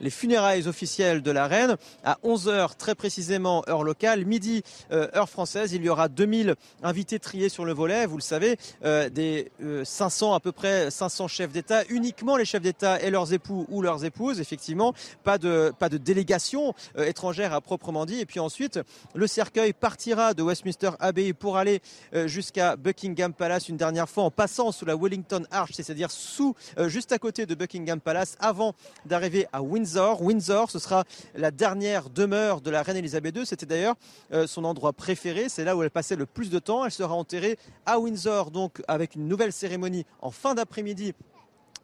les 0.01 0.11
funérailles 0.11 0.69
officielles 0.69 1.23
de 1.23 1.31
la 1.31 1.47
reine 1.47 1.77
à 2.05 2.19
11h 2.25 2.77
très 2.77 2.95
précisément 2.95 3.65
heure 3.69 3.83
locale, 3.83 4.25
midi 4.25 4.63
euh, 4.93 5.09
heure 5.15 5.29
française. 5.29 5.73
Il 5.73 5.83
y 5.83 5.89
aura 5.89 6.09
2000 6.09 6.55
invités 6.83 7.19
triés 7.19 7.49
sur 7.49 7.65
le 7.65 7.73
volet, 7.73 8.07
vous 8.07 8.17
le 8.17 8.23
savez, 8.23 8.57
euh, 8.85 9.09
des 9.09 9.51
500 9.85 10.33
euh, 10.33 10.37
à 10.37 10.41
peu 10.41 10.53
près 10.53 10.91
500 10.91 11.29
chefs 11.29 11.53
d'État, 11.53 11.83
uniquement 11.89 12.37
les 12.37 12.45
chefs 12.45 12.63
d'État 12.63 13.01
et 13.01 13.11
leurs 13.11 13.33
époux 13.33 13.67
ou 13.69 13.83
leurs 13.83 14.05
épouses, 14.05 14.41
effectivement, 14.41 14.95
pas 15.25 15.39
de 15.39 15.73
pas 15.79 15.89
de 15.89 15.99
délégation 15.99 16.75
étrangère 16.97 17.53
à 17.53 17.61
proprement 17.61 18.07
dit. 18.07 18.21
Et 18.21 18.27
puis 18.27 18.41
ensuite, 18.41 18.81
le 19.15 19.27
cercueil 19.27 19.73
partira 19.73 20.35
de 20.35 20.43
Westminster 20.43 20.91
Abbey 21.01 21.33
pour 21.33 21.57
aller 21.57 21.81
jusqu'à 22.27 22.77
Buckingham 22.77 23.33
Palace 23.33 23.69
une 23.69 23.77
dernière 23.77 24.09
fois 24.09 24.25
en 24.25 24.31
passant 24.31 24.73
sous 24.73 24.85
la 24.85 24.97
Wellington 24.97 25.45
Arch, 25.51 25.73
c'est-à-dire 25.73 26.11
sous 26.11 26.55
juste 26.87 27.13
à 27.13 27.19
côté 27.19 27.47
de 27.47 27.55
Buckingham 27.55 28.01
Palace 28.01 28.37
avant 28.41 28.75
d'arriver 29.17 29.47
à 29.51 29.63
Windsor. 29.63 30.21
Windsor, 30.21 30.71
ce 30.71 30.79
sera 30.79 31.05
la 31.35 31.51
dernière 31.51 32.11
demeure 32.11 32.61
de 32.61 32.71
la 32.71 32.83
reine 32.83 32.99
Elisabeth 32.99 33.35
II. 33.35 33.47
C'était 33.47 33.65
d'ailleurs 33.65 33.95
euh, 34.33 34.47
son 34.47 34.63
endroit 34.65 34.93
préféré. 34.93 35.49
C'est 35.49 35.65
là 35.65 35.75
où 35.75 35.83
elle 35.83 35.91
passait 35.91 36.17
le 36.17 36.27
plus 36.27 36.51
de 36.51 36.59
temps. 36.59 36.85
Elle 36.85 36.91
sera 36.91 37.15
enterrée 37.15 37.59
à 37.87 37.99
Windsor, 37.99 38.51
donc 38.51 38.83
avec 38.89 39.15
une 39.15 39.27
nouvelle 39.27 39.55
cérémonie 39.55 40.05
en 40.21 40.31
fin 40.31 40.55
d'après-midi 40.55 41.15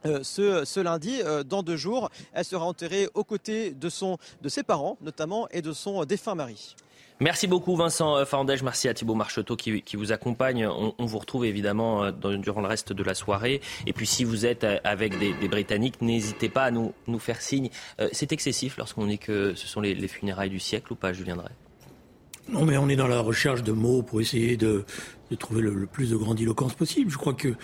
euh, 0.05 0.23
ce, 0.23 0.81
lundi, 0.81 1.23
euh, 1.23 1.43
dans 1.43 1.63
deux 1.63 1.77
jours, 1.77 2.11
elle 2.35 2.45
sera 2.45 2.67
enterrée 2.67 3.09
aux 3.15 3.25
côtés 3.25 3.71
de, 3.71 3.89
ses 3.89 4.63
parents, 4.63 4.99
notamment, 5.01 5.49
et 5.51 5.63
de 5.63 5.73
son 5.73 6.05
défunt 6.05 6.35
mari. 6.35 6.77
Merci 7.23 7.47
beaucoup 7.47 7.77
Vincent 7.77 8.17
euh, 8.17 8.25
Fandège, 8.25 8.65
merci 8.65 8.89
à 8.89 8.95
Thibault 8.95 9.15
Marcheteau 9.15 9.55
qui, 9.55 9.85
vous 9.95 10.11
accompagne. 10.11 10.67
On, 10.67 11.07
vous 11.07 11.19
retrouve 11.21 11.45
évidemment 11.45 12.03
euh, 12.03 12.11
durant 12.11 12.63
le 12.63 12.67
reste 12.67 12.93
de 12.93 13.05
la 13.05 13.15
soirée. 13.15 13.61
Et 13.87 13.93
puis 13.93 14.09
si 14.09 14.25
vous 14.25 14.45
êtes 14.45 14.65
euh, 14.65 14.81
avec 14.83 15.17
des, 15.21 15.33
Britanniques, 15.47 16.03
n'hésitez 16.03 16.49
pas 16.49 16.65
à 16.65 16.73
nous, 16.73 16.93
nous 17.07 17.21
faire 17.21 17.41
signe. 17.41 17.71
c'est 18.11 18.33
excessif 18.33 18.77
lorsqu'on 18.77 19.07
dit 19.07 19.19
que 19.19 19.55
ce 19.55 19.69
sont 19.69 19.81
les, 19.81 19.95
les, 19.95 20.09
funérailles 20.09 20.51
du 20.51 20.59
siècle 20.59 20.93
ou 20.95 20.97
pas, 20.97 21.13
Julien 21.13 21.37
Drey? 21.37 21.53
Non, 22.49 22.65
mais 22.65 22.77
on 22.77 22.89
est 22.89 22.97
dans 22.97 23.07
la 23.07 23.21
recherche 23.21 23.63
de 23.63 23.73
mots 23.73 24.03
pour 24.03 24.21
essayer 24.21 24.57
de, 24.57 24.85
de 25.31 25.37
trouver 25.37 25.63
le, 25.63 25.87
plus 25.87 26.11
de 26.11 26.17
grandiloquence 26.17 26.75
possible. 26.75 27.11
Je 27.11 27.17
crois 27.17 27.35
que, 27.35 27.55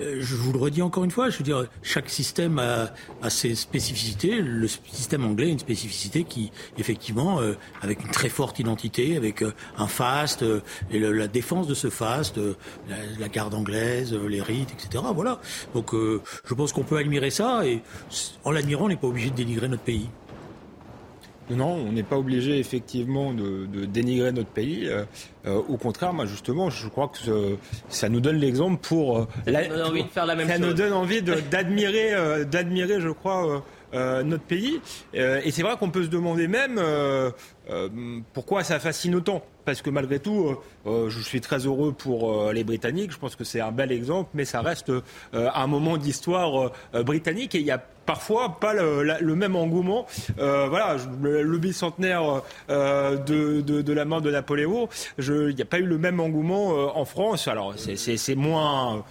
euh, 0.00 0.18
je 0.20 0.36
vous 0.36 0.52
le 0.52 0.58
redis 0.58 0.82
encore 0.82 1.04
une 1.04 1.10
fois, 1.10 1.30
je 1.30 1.38
veux 1.38 1.44
dire, 1.44 1.66
chaque 1.82 2.10
système 2.10 2.58
a, 2.58 2.92
a 3.22 3.30
ses 3.30 3.54
spécificités. 3.54 4.36
Le 4.42 4.68
système 4.68 5.24
anglais 5.24 5.46
a 5.46 5.50
une 5.50 5.58
spécificité 5.58 6.24
qui, 6.24 6.52
effectivement, 6.76 7.40
euh, 7.40 7.54
avec 7.80 8.02
une 8.02 8.10
très 8.10 8.28
forte 8.28 8.58
identité, 8.58 9.16
avec 9.16 9.42
euh, 9.42 9.52
un 9.78 9.88
faste 9.88 10.44
et 10.90 10.98
la 10.98 11.28
défense 11.28 11.66
de 11.66 11.74
ce 11.74 11.88
faste, 11.88 12.36
la, 12.36 12.96
la, 13.18 13.28
garde 13.28 13.54
anglaise, 13.54 14.14
les 14.14 14.42
rites, 14.42 14.70
etc. 14.72 15.02
Voilà. 15.14 15.40
Donc, 15.74 15.92
je 15.92 16.54
pense 16.54 16.72
qu'on 16.72 16.84
peut 16.84 16.98
admirer 16.98 17.30
ça 17.30 17.66
et 17.66 17.82
en 18.44 18.50
l'admirant, 18.50 18.84
on 18.84 18.88
n'est 18.88 18.96
pas 18.96 19.08
obligé 19.08 19.30
de 19.30 19.34
dénigrer 19.34 19.68
notre 19.68 19.82
pays. 19.82 20.08
Non, 21.50 21.74
on 21.74 21.92
n'est 21.92 22.02
pas 22.02 22.18
obligé 22.18 22.58
effectivement 22.58 23.32
de, 23.32 23.66
dénigrer 23.86 24.32
notre 24.32 24.48
pays. 24.48 24.88
Euh, 24.88 25.04
euh, 25.46 25.62
au 25.68 25.76
contraire, 25.76 26.12
moi 26.12 26.26
justement, 26.26 26.70
je 26.70 26.88
crois 26.88 27.08
que 27.08 27.56
ça 27.88 28.08
nous 28.08 28.20
donne 28.20 28.36
l'exemple 28.36 28.80
pour. 28.80 29.18
Euh, 29.18 29.26
ça 29.46 29.62
nous 29.62 29.68
donne 29.68 29.86
envie 29.86 30.02
de 30.02 30.08
faire 30.08 30.26
la 30.26 30.34
même 30.34 30.48
chose. 30.48 30.56
Ça 30.56 30.66
nous 30.66 30.72
donne 30.72 30.92
envie 30.92 31.22
d'admirer, 31.22 32.44
d'admirer, 32.46 33.00
je 33.00 33.10
crois. 33.10 33.62
notre 33.94 34.42
pays. 34.42 34.80
et 35.14 35.50
c'est 35.50 35.62
vrai 35.62 35.76
qu'on 35.78 35.90
peut 35.90 36.04
se 36.04 36.08
demander 36.08 36.48
même 36.48 36.80
pourquoi 38.32 38.64
ça 38.64 38.78
fascine 38.78 39.14
autant. 39.14 39.42
Parce 39.66 39.82
que 39.82 39.90
malgré 39.90 40.20
tout, 40.20 40.56
je 40.86 41.20
suis 41.20 41.40
très 41.40 41.66
heureux 41.66 41.92
pour 41.92 42.52
les 42.52 42.64
Britanniques. 42.64 43.12
Je 43.12 43.18
pense 43.18 43.36
que 43.36 43.44
c'est 43.44 43.60
un 43.60 43.72
bel 43.72 43.92
exemple, 43.92 44.30
mais 44.34 44.44
ça 44.44 44.62
reste 44.62 44.92
un 45.32 45.66
moment 45.66 45.98
d'histoire 45.98 46.72
britannique 47.04 47.54
et 47.54 47.58
il 47.58 47.66
y 47.66 47.70
a 47.70 47.82
parfois 48.06 48.58
pas 48.60 48.72
le, 48.72 49.34
même 49.34 49.56
engouement. 49.56 50.06
Euh, 50.38 50.68
voilà, 50.68 50.96
le, 51.22 51.58
bicentenaire 51.58 52.42
euh, 52.70 53.16
de, 53.16 53.60
de, 53.60 53.92
la 53.92 54.04
mort 54.04 54.22
de 54.22 54.30
Napoléon, 54.30 54.88
il 55.18 55.54
n'y 55.54 55.62
a 55.62 55.66
pas 55.66 55.78
eu 55.78 55.84
le 55.84 55.98
même 55.98 56.20
engouement 56.20 56.72
euh, 56.72 56.86
en 56.94 57.04
France. 57.04 57.48
Alors 57.48 57.74
c'est 57.76 58.34
moins, 58.36 59.04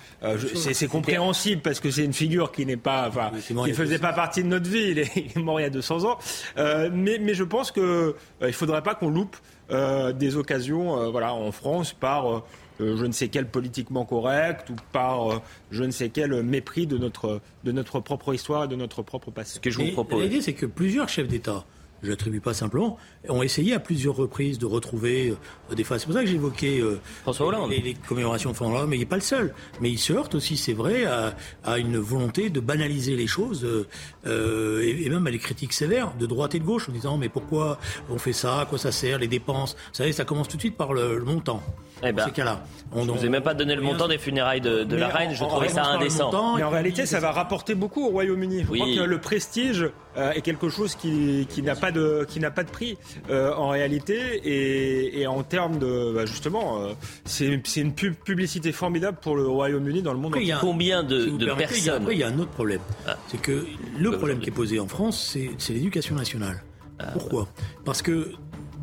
c'est 0.71 0.87
compréhensible 0.87 1.61
parce 1.61 1.79
que 1.79 1.91
c'est 1.91 2.05
une 2.05 2.13
figure 2.13 2.51
qui 2.51 2.65
n'est 2.65 2.77
pas, 2.77 3.07
enfin, 3.07 3.31
qui 3.45 3.53
ne 3.53 3.73
faisait 3.73 3.99
pas 3.99 4.13
partie 4.13 4.41
de 4.41 4.47
notre 4.47 4.69
vie. 4.69 4.91
Il 4.91 4.99
est, 4.99 5.35
mort 5.35 5.59
il 5.59 5.63
y 5.63 5.67
a 5.67 5.69
200 5.69 6.05
ans. 6.05 6.17
mais, 6.55 7.19
mais 7.19 7.33
je 7.33 7.43
pense 7.43 7.71
que 7.71 8.15
il 8.41 8.53
faudrait 8.53 8.81
pas 8.81 8.95
qu'on 8.95 9.09
loupe 9.09 9.35
des 9.69 10.37
occasions, 10.37 11.09
voilà, 11.11 11.33
en 11.33 11.51
France 11.51 11.93
par 11.93 12.43
euh, 12.81 12.97
je 12.97 13.05
ne 13.05 13.11
sais 13.11 13.29
quel 13.29 13.47
politiquement 13.47 14.05
correct 14.05 14.69
ou 14.69 14.75
par 14.91 15.31
euh, 15.31 15.41
je 15.71 15.83
ne 15.83 15.91
sais 15.91 16.09
quel 16.09 16.43
mépris 16.43 16.87
de 16.87 16.97
notre, 16.97 17.41
de 17.63 17.71
notre 17.71 17.99
propre 17.99 18.33
histoire 18.33 18.65
et 18.65 18.67
de 18.67 18.75
notre 18.75 19.01
propre 19.01 19.31
passé. 19.31 19.55
Ce 19.55 19.59
que 19.59 19.69
je 19.69 19.79
vous 19.79 19.91
propose. 19.91 20.23
L'idée, 20.23 20.41
c'est 20.41 20.53
que 20.53 20.65
plusieurs 20.65 21.07
chefs 21.07 21.27
d'État 21.27 21.63
je 22.03 22.09
l'attribue 22.09 22.39
pas 22.39 22.53
simplement, 22.53 22.97
ont 23.29 23.43
essayé 23.43 23.73
à 23.73 23.79
plusieurs 23.79 24.15
reprises 24.15 24.59
de 24.59 24.65
retrouver 24.65 25.35
euh, 25.71 25.75
des 25.75 25.83
fois. 25.83 25.99
C'est 25.99 26.05
pour 26.05 26.13
ça 26.13 26.21
que 26.21 26.27
j'évoquais 26.27 26.79
euh, 26.79 26.99
Les, 27.69 27.95
commémorations 28.07 28.51
de 28.51 28.55
François 28.55 28.77
Hollande, 28.77 28.89
mais 28.89 28.97
il 28.97 28.99
n'est 28.99 29.05
pas 29.05 29.15
le 29.15 29.21
seul. 29.21 29.53
Mais 29.81 29.89
il 29.89 29.97
se 29.97 30.13
heurte 30.13 30.35
aussi, 30.35 30.57
c'est 30.57 30.73
vrai, 30.73 31.05
à, 31.05 31.77
une 31.77 31.97
volonté 31.97 32.49
de 32.49 32.59
banaliser 32.59 33.15
les 33.15 33.27
choses 33.27 33.67
euh, 34.25 34.81
et, 34.81 35.09
même 35.09 35.25
à 35.27 35.31
des 35.31 35.39
critiques 35.39 35.73
sévères 35.73 36.13
de 36.19 36.25
droite 36.25 36.55
et 36.55 36.59
de 36.59 36.63
gauche 36.63 36.89
en 36.89 36.91
disant 36.91 37.17
mais 37.17 37.29
pourquoi 37.29 37.79
on 38.09 38.17
fait 38.17 38.33
ça, 38.33 38.61
à 38.61 38.65
quoi 38.65 38.77
ça 38.77 38.91
sert, 38.91 39.19
les 39.19 39.27
dépenses? 39.27 39.73
Vous 39.73 39.95
savez, 39.95 40.11
ça 40.11 40.25
commence 40.25 40.47
tout 40.47 40.57
de 40.57 40.61
suite 40.61 40.77
par 40.77 40.93
le, 40.93 41.19
montant. 41.19 41.61
Eh 42.03 42.11
ben, 42.11 42.25
ces 42.25 42.31
cas-là. 42.31 42.63
On, 42.91 43.03
je 43.03 43.11
ne 43.11 43.17
vous 43.17 43.25
ai 43.25 43.29
même 43.29 43.41
pas 43.41 43.53
donné 43.53 43.73
le 43.73 43.81
montant 43.81 44.07
des 44.07 44.17
funérailles 44.17 44.61
de, 44.61 44.95
la 44.95 45.07
reine, 45.07 45.33
je 45.33 45.43
trouvais 45.43 45.69
ça 45.69 45.85
indécent. 45.85 46.55
mais 46.55 46.63
en 46.63 46.69
réalité, 46.69 47.05
ça 47.05 47.19
va 47.19 47.31
rapporter 47.31 47.75
beaucoup 47.75 48.05
au 48.05 48.09
Royaume-Uni. 48.09 48.61
Je 48.61 48.65
crois 48.65 48.85
que 48.85 49.09
le 49.09 49.19
prestige 49.19 49.89
est 50.17 50.41
quelque 50.41 50.69
chose 50.69 50.95
qui, 50.95 51.47
n'a 51.63 51.75
pas 51.75 51.91
de 51.91 52.25
qui 52.27 52.39
n'a 52.39 52.51
pas 52.51 52.63
de 52.63 52.69
prix 52.69 52.97
en 53.29 53.69
réalité 53.69 54.41
et, 55.19 55.27
en 55.27 55.43
termes 55.43 55.79
de 55.79 56.13
bah, 56.13 56.25
justement 56.25 56.79
c'est 57.25 57.47
une 57.75 57.93
publicité 57.93 58.71
formidable 58.71 59.17
pour 59.21 59.35
le 59.35 59.47
Royaume-Uni 59.47 60.01
dans 60.01 60.13
le 60.13 60.19
monde 60.19 60.35
entier. 60.35 60.55
Combien 60.59 61.03
de, 61.03 61.25
personnes 61.55 62.01
Après 62.01 62.13
il 62.13 62.19
y 62.19 62.23
a 62.23 62.27
un 62.27 62.39
autre 62.39 62.51
problème, 62.51 62.81
ah. 63.07 63.17
c'est 63.27 63.41
que 63.41 63.65
le 63.97 64.11
problème 64.11 64.39
qui 64.39 64.49
est 64.49 64.53
posé 64.53 64.79
en 64.79 64.87
France 64.87 65.37
c'est 65.57 65.73
l'éducation 65.73 66.15
nationale. 66.15 66.63
Ah, 66.99 67.11
Pourquoi? 67.11 67.47
Parce 67.83 68.01
que 68.01 68.31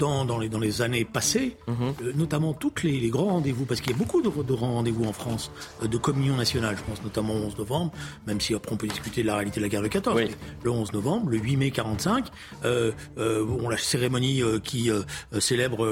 dans, 0.03 0.38
les, 0.38 0.49
dans 0.49 0.59
les 0.59 0.83
années 0.83 1.05
passées, 1.05 1.57
mhm. 1.69 1.77
euh, 2.03 2.12
notamment 2.15 2.55
toutes 2.55 2.83
les, 2.83 3.09
grands 3.09 3.27
rendez-vous, 3.27 3.65
parce 3.65 3.81
qu'il 3.81 3.93
y 3.93 3.95
a 3.95 3.99
beaucoup 3.99 4.21
de, 4.21 4.29
grands 4.29 4.75
rendez-vous 4.75 5.05
en 5.05 5.12
France, 5.12 5.51
euh, 5.83 5.87
de 5.87 5.97
communion 5.97 6.37
nationale, 6.37 6.77
je 6.77 6.83
pense 6.83 7.03
notamment 7.03 7.35
au 7.35 7.47
11 7.47 7.59
novembre, 7.59 7.93
même 8.27 8.41
si 8.41 8.55
après 8.55 8.73
on 8.73 8.77
peut 8.77 8.88
discuter 8.88 9.23
de 9.23 9.29
la 9.29 9.37
réalité 9.37 9.61
de 9.61 9.65
la 9.65 9.69
guerre 9.69 9.83
de 9.83 9.88
14, 9.88 10.21
le 10.65 10.71
11 10.71 10.93
novembre, 10.93 11.31
le 11.31 11.38
8 11.38 11.57
mai 11.57 11.71
45, 11.71 12.27
euh, 12.65 12.91
euh, 13.19 13.45
bon, 13.45 13.69
la 13.69 13.79
cérémonie 13.79 14.43
qui 14.65 14.91
célèbre 15.38 15.87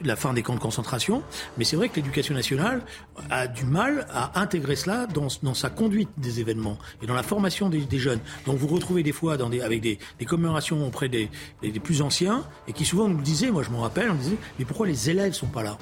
la 0.00 0.16
fin 0.16 0.32
des 0.32 0.42
camps 0.42 0.54
de 0.54 0.60
concentration, 0.60 1.22
mais 1.58 1.64
c'est 1.64 1.76
vrai 1.76 1.88
que 1.88 1.96
l'éducation 1.96 2.34
nationale 2.34 2.82
a 3.30 3.46
du 3.46 3.64
mal 3.64 4.06
à 4.10 4.40
intégrer 4.40 4.76
cela 4.76 5.06
dans, 5.06 5.28
dans 5.42 5.54
sa 5.54 5.68
conduite 5.70 6.08
des 6.16 6.40
événements 6.40 6.78
et 7.02 7.06
dans 7.06 7.14
la 7.14 7.22
formation 7.22 7.68
des, 7.68 7.84
jeunes. 7.98 8.20
Donc 8.46 8.56
vous 8.58 8.66
retrouvez 8.66 9.02
des 9.02 9.12
fois 9.12 9.36
dans 9.36 9.48
des, 9.48 9.60
avec 9.60 9.80
des, 9.80 9.98
des 10.18 10.24
commémorations 10.24 10.86
auprès 10.86 11.08
des, 11.08 11.28
des, 11.62 11.70
des 11.70 11.80
plus 11.80 12.02
anciens 12.02 12.44
et 12.66 12.72
qui 12.72 12.84
souvent 12.94 13.08
nous 13.08 13.16
le 13.16 13.24
disait, 13.24 13.50
moi 13.50 13.64
je 13.64 13.70
m'en 13.70 13.80
rappelle, 13.80 14.08
on 14.08 14.14
disait, 14.14 14.36
mais 14.56 14.64
pourquoi 14.64 14.86
les 14.86 15.10
élèves 15.10 15.32
sont 15.32 15.48
pas 15.48 15.64
là? 15.64 15.76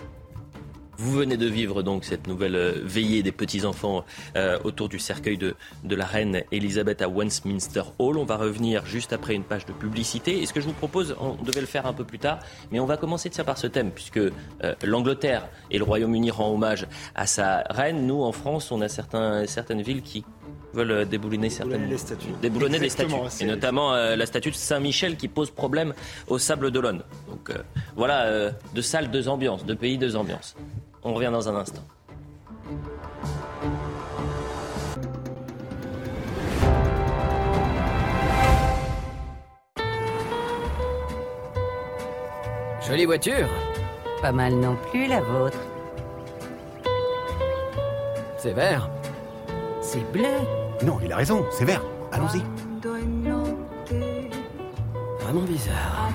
Vous 0.96 1.12
venez 1.12 1.36
de 1.36 1.46
vivre 1.46 1.82
donc 1.82 2.04
cette 2.06 2.26
nouvelle 2.26 2.56
euh, 2.56 2.80
veillée 2.82 3.22
des 3.22 3.32
petits-enfants 3.32 4.06
euh, 4.34 4.58
autour 4.64 4.88
du 4.88 4.98
cercueil 4.98 5.36
de, 5.36 5.54
de, 5.84 5.94
la 5.94 6.06
reine 6.06 6.42
Elisabeth 6.52 7.02
à 7.02 7.08
Westminster 7.08 7.82
Hall. 7.98 8.16
On 8.16 8.24
va 8.24 8.38
revenir 8.38 8.86
juste 8.86 9.12
après 9.12 9.34
une 9.34 9.44
page 9.44 9.66
de 9.66 9.74
publicité. 9.74 10.40
Et 10.40 10.46
ce 10.46 10.54
que 10.54 10.62
je 10.62 10.66
vous 10.66 10.72
propose, 10.72 11.14
on 11.20 11.34
devait 11.42 11.60
le 11.60 11.66
faire 11.66 11.86
un 11.86 11.92
peu 11.92 12.04
plus 12.04 12.18
tard, 12.18 12.38
mais 12.70 12.80
on 12.80 12.86
va 12.86 12.96
commencer 12.96 13.28
de 13.28 13.34
ça 13.34 13.44
par 13.44 13.58
ce 13.58 13.66
thème, 13.66 13.90
puisque 13.90 14.16
euh, 14.16 14.30
l'Angleterre 14.82 15.48
et 15.70 15.76
le 15.76 15.84
Royaume-Uni 15.84 16.30
rend 16.30 16.50
hommage 16.50 16.86
à 17.14 17.26
sa 17.26 17.62
reine. 17.68 18.06
Nous, 18.06 18.22
en 18.22 18.32
France, 18.32 18.72
on 18.72 18.80
a 18.80 18.88
certains, 18.88 19.46
certaines 19.46 19.82
villes 19.82 20.00
qui 20.00 20.24
veulent 20.74 21.06
déboulonner 21.06 21.50
certaines 21.50 21.88
les 21.88 21.98
statues. 21.98 22.28
Déboulonner 22.40 22.78
les 22.78 22.88
statues. 22.88 23.14
Et 23.40 23.44
notamment 23.44 23.92
la 23.92 24.26
statue 24.26 24.50
de 24.50 24.56
Saint-Michel 24.56 25.16
qui 25.16 25.28
pose 25.28 25.50
problème 25.50 25.94
au 26.28 26.38
Sable 26.38 26.70
d'Olonne. 26.70 27.02
Donc 27.28 27.50
voilà, 27.96 28.50
deux 28.74 28.82
salles, 28.82 29.10
deux 29.10 29.28
ambiances, 29.28 29.64
deux 29.64 29.76
pays, 29.76 29.98
deux 29.98 30.16
ambiances. 30.16 30.56
On 31.02 31.14
revient 31.14 31.30
dans 31.32 31.48
un 31.48 31.56
instant. 31.56 31.82
Jolie 42.86 43.04
voiture. 43.04 43.48
Pas 44.20 44.32
mal 44.32 44.54
non 44.54 44.76
plus 44.90 45.06
la 45.06 45.20
vôtre. 45.20 45.58
C'est 48.36 48.52
vert. 48.52 48.90
C'est 49.80 50.04
bleu. 50.12 50.26
Non, 50.84 50.98
il 51.04 51.12
a 51.12 51.16
raison, 51.16 51.44
c'est 51.52 51.64
vert. 51.64 51.82
Allons-y. 52.10 52.42
Vraiment 55.20 55.42
bizarre. 55.42 56.10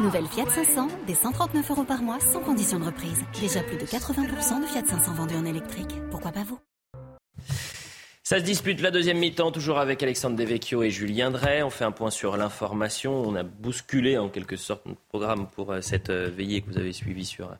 Nouvelle 0.00 0.26
Fiat 0.26 0.50
500, 0.50 0.88
des 1.06 1.14
139 1.14 1.70
euros 1.70 1.84
par 1.84 2.02
mois, 2.02 2.18
sans 2.20 2.40
condition 2.40 2.78
de 2.78 2.84
reprise. 2.84 3.24
Déjà 3.40 3.62
plus 3.62 3.76
de 3.76 3.86
80% 3.86 4.60
de 4.60 4.66
Fiat 4.66 4.84
500 4.86 5.14
vendus 5.14 5.36
en 5.36 5.44
électrique. 5.44 6.00
Pourquoi 6.10 6.32
pas 6.32 6.42
vous? 6.42 6.58
Ça 8.24 8.38
se 8.38 8.44
dispute 8.44 8.80
la 8.80 8.92
deuxième 8.92 9.18
mi-temps, 9.18 9.50
toujours 9.50 9.78
avec 9.78 10.00
Alexandre 10.02 10.36
Devecchio 10.36 10.84
et 10.84 10.90
Julien 10.90 11.32
Drey. 11.32 11.62
On 11.64 11.70
fait 11.70 11.84
un 11.84 11.90
point 11.90 12.10
sur 12.10 12.36
l'information. 12.36 13.20
On 13.20 13.34
a 13.34 13.42
bousculé 13.42 14.16
en 14.16 14.28
quelque 14.28 14.56
sorte 14.56 14.86
notre 14.86 15.00
programme 15.08 15.48
pour 15.48 15.72
euh, 15.72 15.80
cette 15.80 16.10
euh, 16.10 16.30
veillée 16.30 16.60
que 16.60 16.70
vous 16.70 16.78
avez 16.78 16.92
suivie 16.92 17.24
sur 17.24 17.50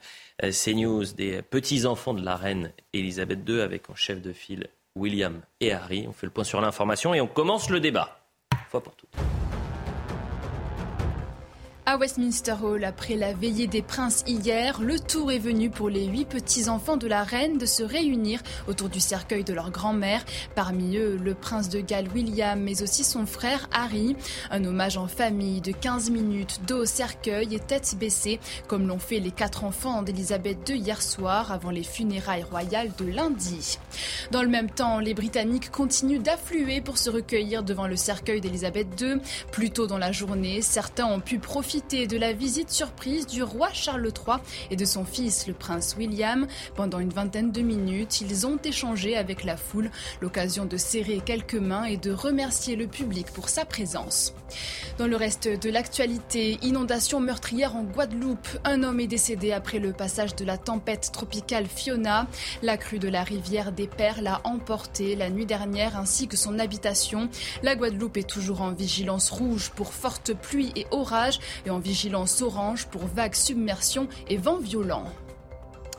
euh, 0.44 0.51
CNews 0.53 1.05
des 1.16 1.42
petits-enfants 1.42 2.14
de 2.14 2.25
la 2.25 2.37
reine 2.37 2.72
Elisabeth 2.92 3.40
II 3.48 3.61
avec 3.61 3.90
en 3.90 3.96
chef 3.96 4.22
de 4.22 4.33
file 4.33 4.68
William 4.94 5.40
et 5.61 5.72
Harry. 5.72 6.07
On 6.09 6.12
fait 6.12 6.27
le 6.27 6.33
point 6.33 6.44
sur 6.44 6.61
l'information 6.61 7.12
et 7.12 7.20
on 7.20 7.27
commence 7.27 7.68
le 7.68 7.81
débat. 7.81 8.20
Fois 8.70 8.83
pour 8.83 8.94
toutes 8.94 9.11
à 11.85 11.97
Westminster 11.97 12.55
Hall, 12.62 12.85
après 12.85 13.16
la 13.16 13.33
veillée 13.33 13.66
des 13.66 13.83
princes 13.83 14.23
hier, 14.29 14.81
le 14.81 15.01
tour 15.01 15.33
est 15.33 15.40
venu 15.40 15.68
pour 15.68 15.88
les 15.88 16.07
huit 16.07 16.27
petits-enfants 16.27 16.97
de 16.97 17.09
la 17.09 17.25
reine 17.25 17.59
de 17.59 17.66
se 17.66 17.83
réunir 17.83 18.40
autour 18.68 18.88
du 18.88 19.01
cercueil 19.01 19.42
de 19.42 19.53
leur 19.53 19.73
grand-mère. 19.73 20.25
Parmi 20.55 20.97
eux, 20.97 21.18
le 21.21 21.35
prince 21.35 21.68
de 21.68 21.81
Galles 21.81 22.09
William, 22.14 22.61
mais 22.61 22.85
aussi 22.85 23.03
son 23.03 23.27
frère 23.27 23.68
Harry. 23.73 24.14
Un 24.53 24.64
hommage 24.64 24.97
en 24.97 25.09
famille 25.09 25.61
de 25.61 25.73
15 25.73 26.11
minutes, 26.11 26.61
dos 26.68 26.83
au 26.83 26.87
cercueil 26.87 27.53
et 27.53 27.59
tête 27.59 27.97
baissée, 27.99 28.38
comme 28.68 28.87
l'ont 28.87 29.01
fait 29.01 29.18
les 29.18 29.33
quatre 29.33 29.64
enfants 29.64 30.03
d'Elisabeth 30.03 30.68
II 30.68 30.79
hier 30.79 31.03
soir 31.03 31.51
avant 31.51 31.71
les 31.71 31.83
funérailles 31.83 32.45
royales 32.45 32.92
de 32.97 33.07
lundi. 33.07 33.79
Dans 34.31 34.42
le 34.42 34.49
même 34.49 34.71
temps, 34.71 35.01
les 35.01 35.14
Britanniques 35.14 35.73
continuent 35.73 36.23
d'affluer 36.23 36.81
pour 36.81 36.97
se 36.97 37.11
recueillir 37.11 37.64
devant 37.64 37.88
le 37.88 37.97
cercueil 37.97 38.40
d'Elisabeth 38.40 39.01
II. 39.01 39.16
Plus 39.51 39.71
tôt 39.71 39.88
dans 39.88 39.99
la 39.99 40.12
journée, 40.12 40.62
certains 40.62 41.07
ont 41.07 41.21
pu 41.21 41.40
profiter 41.40 41.71
de 41.72 42.18
la 42.18 42.35
visite 42.35 42.68
surprise 42.68 43.26
du 43.26 43.42
roi 43.42 43.70
Charles 43.72 44.04
III 44.06 44.37
et 44.70 44.76
de 44.76 44.85
son 44.85 45.06
fils, 45.06 45.46
le 45.46 45.54
prince 45.54 45.96
William. 45.98 46.46
Pendant 46.76 46.98
une 46.98 47.08
vingtaine 47.08 47.50
de 47.50 47.62
minutes, 47.62 48.20
ils 48.20 48.46
ont 48.46 48.58
échangé 48.62 49.16
avec 49.16 49.42
la 49.42 49.56
foule, 49.56 49.90
l'occasion 50.20 50.66
de 50.66 50.76
serrer 50.76 51.22
quelques 51.24 51.54
mains 51.54 51.85
et 51.85 51.96
de 51.96 52.12
remercier 52.12 52.76
le 52.76 52.88
public 52.88 53.28
pour 53.32 53.48
sa 53.48 53.64
présence. 53.64 54.35
Dans 54.98 55.06
le 55.06 55.16
reste 55.16 55.48
de 55.48 55.70
l'actualité, 55.70 56.58
inondation 56.61 57.20
meurtrière 57.20 57.74
en 57.74 57.85
Guadeloupe. 57.85 58.46
Un 58.64 58.82
homme 58.82 59.00
est 59.00 59.06
décédé 59.06 59.52
après 59.52 59.78
le 59.78 59.94
passage 59.94 60.37
de 60.37 60.44
la 60.44 60.58
tempête 60.58 61.11
tropicale 61.11 61.66
Fiona. 61.66 62.26
La 62.62 62.76
crue 62.76 62.98
de 62.98 63.08
la 63.08 63.24
rivière 63.24 63.72
des 63.72 63.87
Perles 63.87 64.26
a 64.26 64.42
emporté 64.44 65.16
la 65.16 65.30
nuit 65.30 65.46
dernière 65.46 65.96
ainsi 65.96 66.28
que 66.28 66.37
son 66.37 66.58
habitation. 66.58 67.30
La 67.62 67.76
Guadeloupe 67.76 68.18
est 68.18 68.28
toujours 68.28 68.61
en 68.61 68.72
vigilance 68.72 69.30
rouge 69.30 69.70
pour 69.74 69.94
fortes 69.94 70.35
pluies 70.35 70.72
et 70.76 70.87
orages 70.90 71.40
et 71.66 71.70
en 71.70 71.79
vigilance 71.79 72.42
orange 72.42 72.87
pour 72.87 73.07
vagues, 73.07 73.35
submersions 73.35 74.09
et 74.29 74.37
vents 74.37 74.59
violents. 74.59 75.07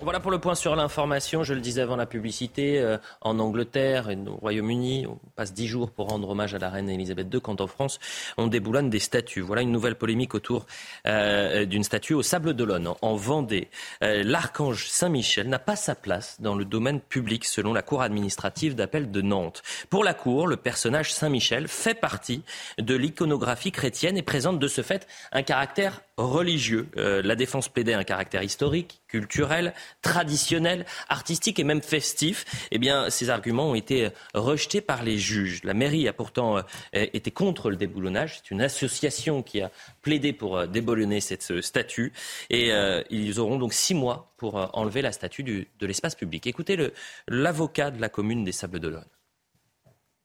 Voilà 0.03 0.19
pour 0.19 0.31
le 0.31 0.39
point 0.39 0.53
sur 0.53 0.75
l'information. 0.75 1.43
Je 1.43 1.53
le 1.53 1.61
disais 1.61 1.81
avant 1.81 1.95
la 1.95 2.05
publicité, 2.05 2.77
euh, 2.77 2.97
en 3.21 3.39
Angleterre 3.39 4.09
et 4.09 4.17
au 4.17 4.35
Royaume-Uni, 4.35 5.07
on 5.07 5.17
passe 5.37 5.53
dix 5.53 5.65
jours 5.65 5.91
pour 5.91 6.09
rendre 6.09 6.27
hommage 6.29 6.53
à 6.53 6.57
la 6.57 6.69
reine 6.69 6.89
Elisabeth 6.89 7.33
II, 7.33 7.39
quand 7.39 7.61
en 7.61 7.67
France, 7.67 7.99
on 8.35 8.47
déboulonne 8.47 8.89
des 8.89 8.99
statues. 8.99 9.39
Voilà 9.39 9.61
une 9.61 9.71
nouvelle 9.71 9.95
polémique 9.95 10.35
autour 10.35 10.65
euh, 11.07 11.63
d'une 11.63 11.85
statue 11.85 12.15
au 12.15 12.21
Sable 12.21 12.53
d'Olonne, 12.53 12.89
en 13.01 13.15
Vendée. 13.15 13.69
Euh, 14.03 14.23
l'archange 14.25 14.89
Saint-Michel 14.89 15.47
n'a 15.47 15.59
pas 15.59 15.77
sa 15.77 15.95
place 15.95 16.35
dans 16.41 16.55
le 16.55 16.65
domaine 16.65 16.99
public, 16.99 17.45
selon 17.45 17.71
la 17.71 17.81
Cour 17.81 18.01
administrative 18.01 18.75
d'appel 18.75 19.09
de 19.09 19.21
Nantes. 19.21 19.63
Pour 19.89 20.03
la 20.03 20.13
Cour, 20.13 20.47
le 20.47 20.57
personnage 20.57 21.13
Saint-Michel 21.13 21.69
fait 21.69 21.95
partie 21.95 22.43
de 22.77 22.93
l'iconographie 22.93 23.71
chrétienne 23.71 24.17
et 24.17 24.21
présente 24.21 24.59
de 24.59 24.67
ce 24.67 24.81
fait 24.81 25.07
un 25.31 25.43
caractère 25.43 26.01
religieux. 26.17 26.87
la 26.95 27.35
défense 27.35 27.69
plaidait 27.69 27.93
un 27.93 28.03
caractère 28.03 28.43
historique, 28.43 29.01
culturel, 29.07 29.73
traditionnel, 30.01 30.85
artistique 31.09 31.59
et 31.59 31.63
même 31.63 31.81
festif, 31.81 32.45
eh 32.71 32.77
bien, 32.77 33.09
ces 33.09 33.29
arguments 33.29 33.71
ont 33.71 33.75
été 33.75 34.09
rejetés 34.33 34.81
par 34.81 35.03
les 35.03 35.17
juges. 35.17 35.63
La 35.63 35.73
mairie 35.73 36.07
a 36.07 36.13
pourtant 36.13 36.57
euh, 36.57 36.61
été 36.91 37.31
contre 37.31 37.69
le 37.69 37.75
déboulonnage. 37.75 38.37
C'est 38.37 38.51
une 38.51 38.61
association 38.61 39.43
qui 39.43 39.61
a 39.61 39.71
plaidé 40.01 40.33
pour 40.33 40.57
euh, 40.57 40.67
déboulonner 40.67 41.21
cette 41.21 41.61
statue. 41.61 42.13
Et 42.49 42.71
euh, 42.71 43.03
ils 43.09 43.39
auront 43.39 43.57
donc 43.57 43.73
six 43.73 43.93
mois 43.93 44.33
pour 44.37 44.55
enlever 44.77 45.01
la 45.01 45.11
statue 45.11 45.43
de 45.43 45.87
l'espace 45.87 46.15
public. 46.15 46.47
Écoutez 46.47 46.91
l'avocat 47.27 47.91
de 47.91 48.01
la 48.01 48.09
commune 48.09 48.43
des 48.43 48.51
Sables 48.51 48.79
d'Olonne. 48.79 49.05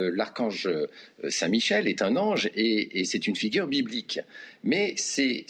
Euh, 0.00 0.12
l'archange 0.14 0.68
euh, 0.68 0.86
Saint-Michel 1.28 1.88
est 1.88 2.02
un 2.02 2.14
ange 2.14 2.48
et, 2.54 3.04
c'est 3.04 3.26
une 3.26 3.34
figure 3.34 3.66
biblique. 3.66 4.20
Mais 4.62 4.94
c'est 4.96 5.44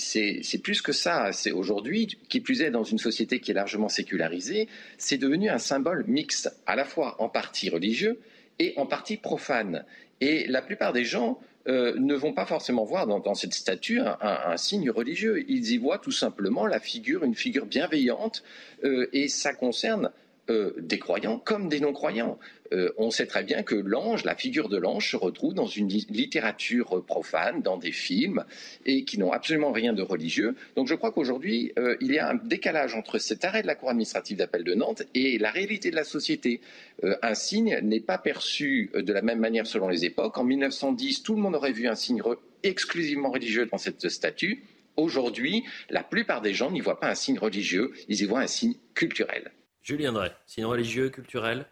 plus 0.63 0.81
que 0.81 0.93
ça. 0.93 1.33
C'est 1.33 1.53
aujourd'hui, 1.53 2.17
qui 2.31 2.41
plus 2.41 2.63
est 2.63 2.71
dans 2.71 2.83
une 2.83 2.97
société 2.97 3.41
qui 3.41 3.51
est 3.51 3.55
largement 3.55 3.91
sécularisée, 3.91 4.67
c'est 4.97 5.19
devenu 5.19 5.51
un 5.51 5.59
symbole 5.59 6.07
mixte, 6.07 6.51
à 6.65 6.77
la 6.77 6.87
fois 6.87 7.21
en 7.21 7.29
partie 7.29 7.69
religieux 7.69 8.21
et 8.59 8.73
en 8.79 8.87
partie 8.87 9.19
profane. 9.19 9.85
Et 10.23 10.47
la 10.47 10.63
plupart 10.63 10.95
des 10.95 11.05
gens 11.05 11.39
euh, 11.67 11.93
ne 11.99 12.15
vont 12.15 12.33
pas 12.33 12.47
forcément 12.47 12.87
voir 12.87 13.07
dans, 13.07 13.35
cette 13.35 13.53
statue 13.53 14.01
un, 14.01 14.57
signe 14.57 14.89
religieux. 14.89 15.45
Ils 15.47 15.73
y 15.73 15.77
voient 15.77 15.99
tout 15.99 16.11
simplement 16.11 16.67
la 16.67 16.81
figure, 16.81 17.23
une 17.23 17.35
figure 17.35 17.67
bienveillante, 17.67 18.43
et 18.83 19.29
ça 19.29 19.53
concerne 19.53 20.11
euh, 20.51 20.73
des 20.79 20.99
croyants 20.99 21.39
comme 21.39 21.69
des 21.69 21.79
non-croyants. 21.79 22.39
Euh, 22.73 22.91
on 22.97 23.11
sait 23.11 23.27
très 23.27 23.43
bien 23.43 23.63
que 23.63 23.75
l'ange, 23.75 24.25
la 24.25 24.35
figure 24.35 24.71
de 24.71 24.79
l'ange, 24.79 25.11
se 25.11 25.17
retrouve 25.17 25.53
dans 25.53 25.67
une 25.67 25.89
littérature 25.89 27.05
profane, 27.05 27.61
dans 27.61 27.77
des 27.77 27.93
films, 27.93 28.45
et 28.87 29.05
qui 29.05 29.19
n'ont 29.19 29.33
absolument 29.33 29.73
rien 29.73 29.93
de 29.93 30.01
religieux. 30.01 30.57
Donc 30.75 30.87
je 30.87 30.95
crois 30.95 31.13
qu'aujourd'hui, 31.13 31.73
euh, 31.79 31.97
il 32.01 32.13
y 32.13 32.19
a 32.19 32.31
un 32.31 32.35
décalage 32.35 32.95
entre 32.95 33.19
cet 33.19 33.45
arrêt 33.45 33.61
de 33.61 33.67
la 33.67 33.75
Cour 33.75 33.91
administrative 33.91 34.39
d'appel 34.39 34.65
de 34.65 34.73
Nantes 34.73 35.03
et 35.15 35.37
la 35.37 35.51
réalité 35.51 35.91
de 35.91 35.97
la 35.97 36.05
société. 36.05 36.61
un 37.03 37.35
signe 37.35 37.79
n'est 37.83 38.01
pas 38.01 38.19
perçu 38.19 38.91
de 38.95 39.13
la 39.13 39.21
même 39.21 39.39
manière 39.39 39.67
selon 39.67 39.89
les 39.89 40.07
époques. 40.07 40.39
En 40.39 40.45
1910, 40.45 41.23
tout 41.23 41.35
le 41.35 41.43
monde 41.43 41.55
aurait 41.57 41.73
vu 41.73 41.89
un 41.89 41.95
signe 41.95 42.23
exclusivement 42.63 43.31
religieux 43.31 43.67
dans 43.67 43.79
cette 43.79 44.09
statue. 44.09 44.65
Aujourd'hui, 44.97 45.65
la 45.91 46.03
plupart 46.03 46.41
des 46.41 46.55
gens 46.55 46.71
n'y 46.71 46.81
voient 46.81 46.99
pas 46.99 47.11
un 47.11 47.15
signe 47.15 47.39
religieux, 47.39 47.93
ils 48.09 48.23
y 48.23 48.25
voient 48.25 48.41
un 48.41 48.47
signe 48.47 48.75
culturel. 48.95 49.53
Julien 49.89 50.13
Drey, 50.13 50.31
signe 50.47 50.67
religieux, 50.67 51.09
culturel 51.09 51.65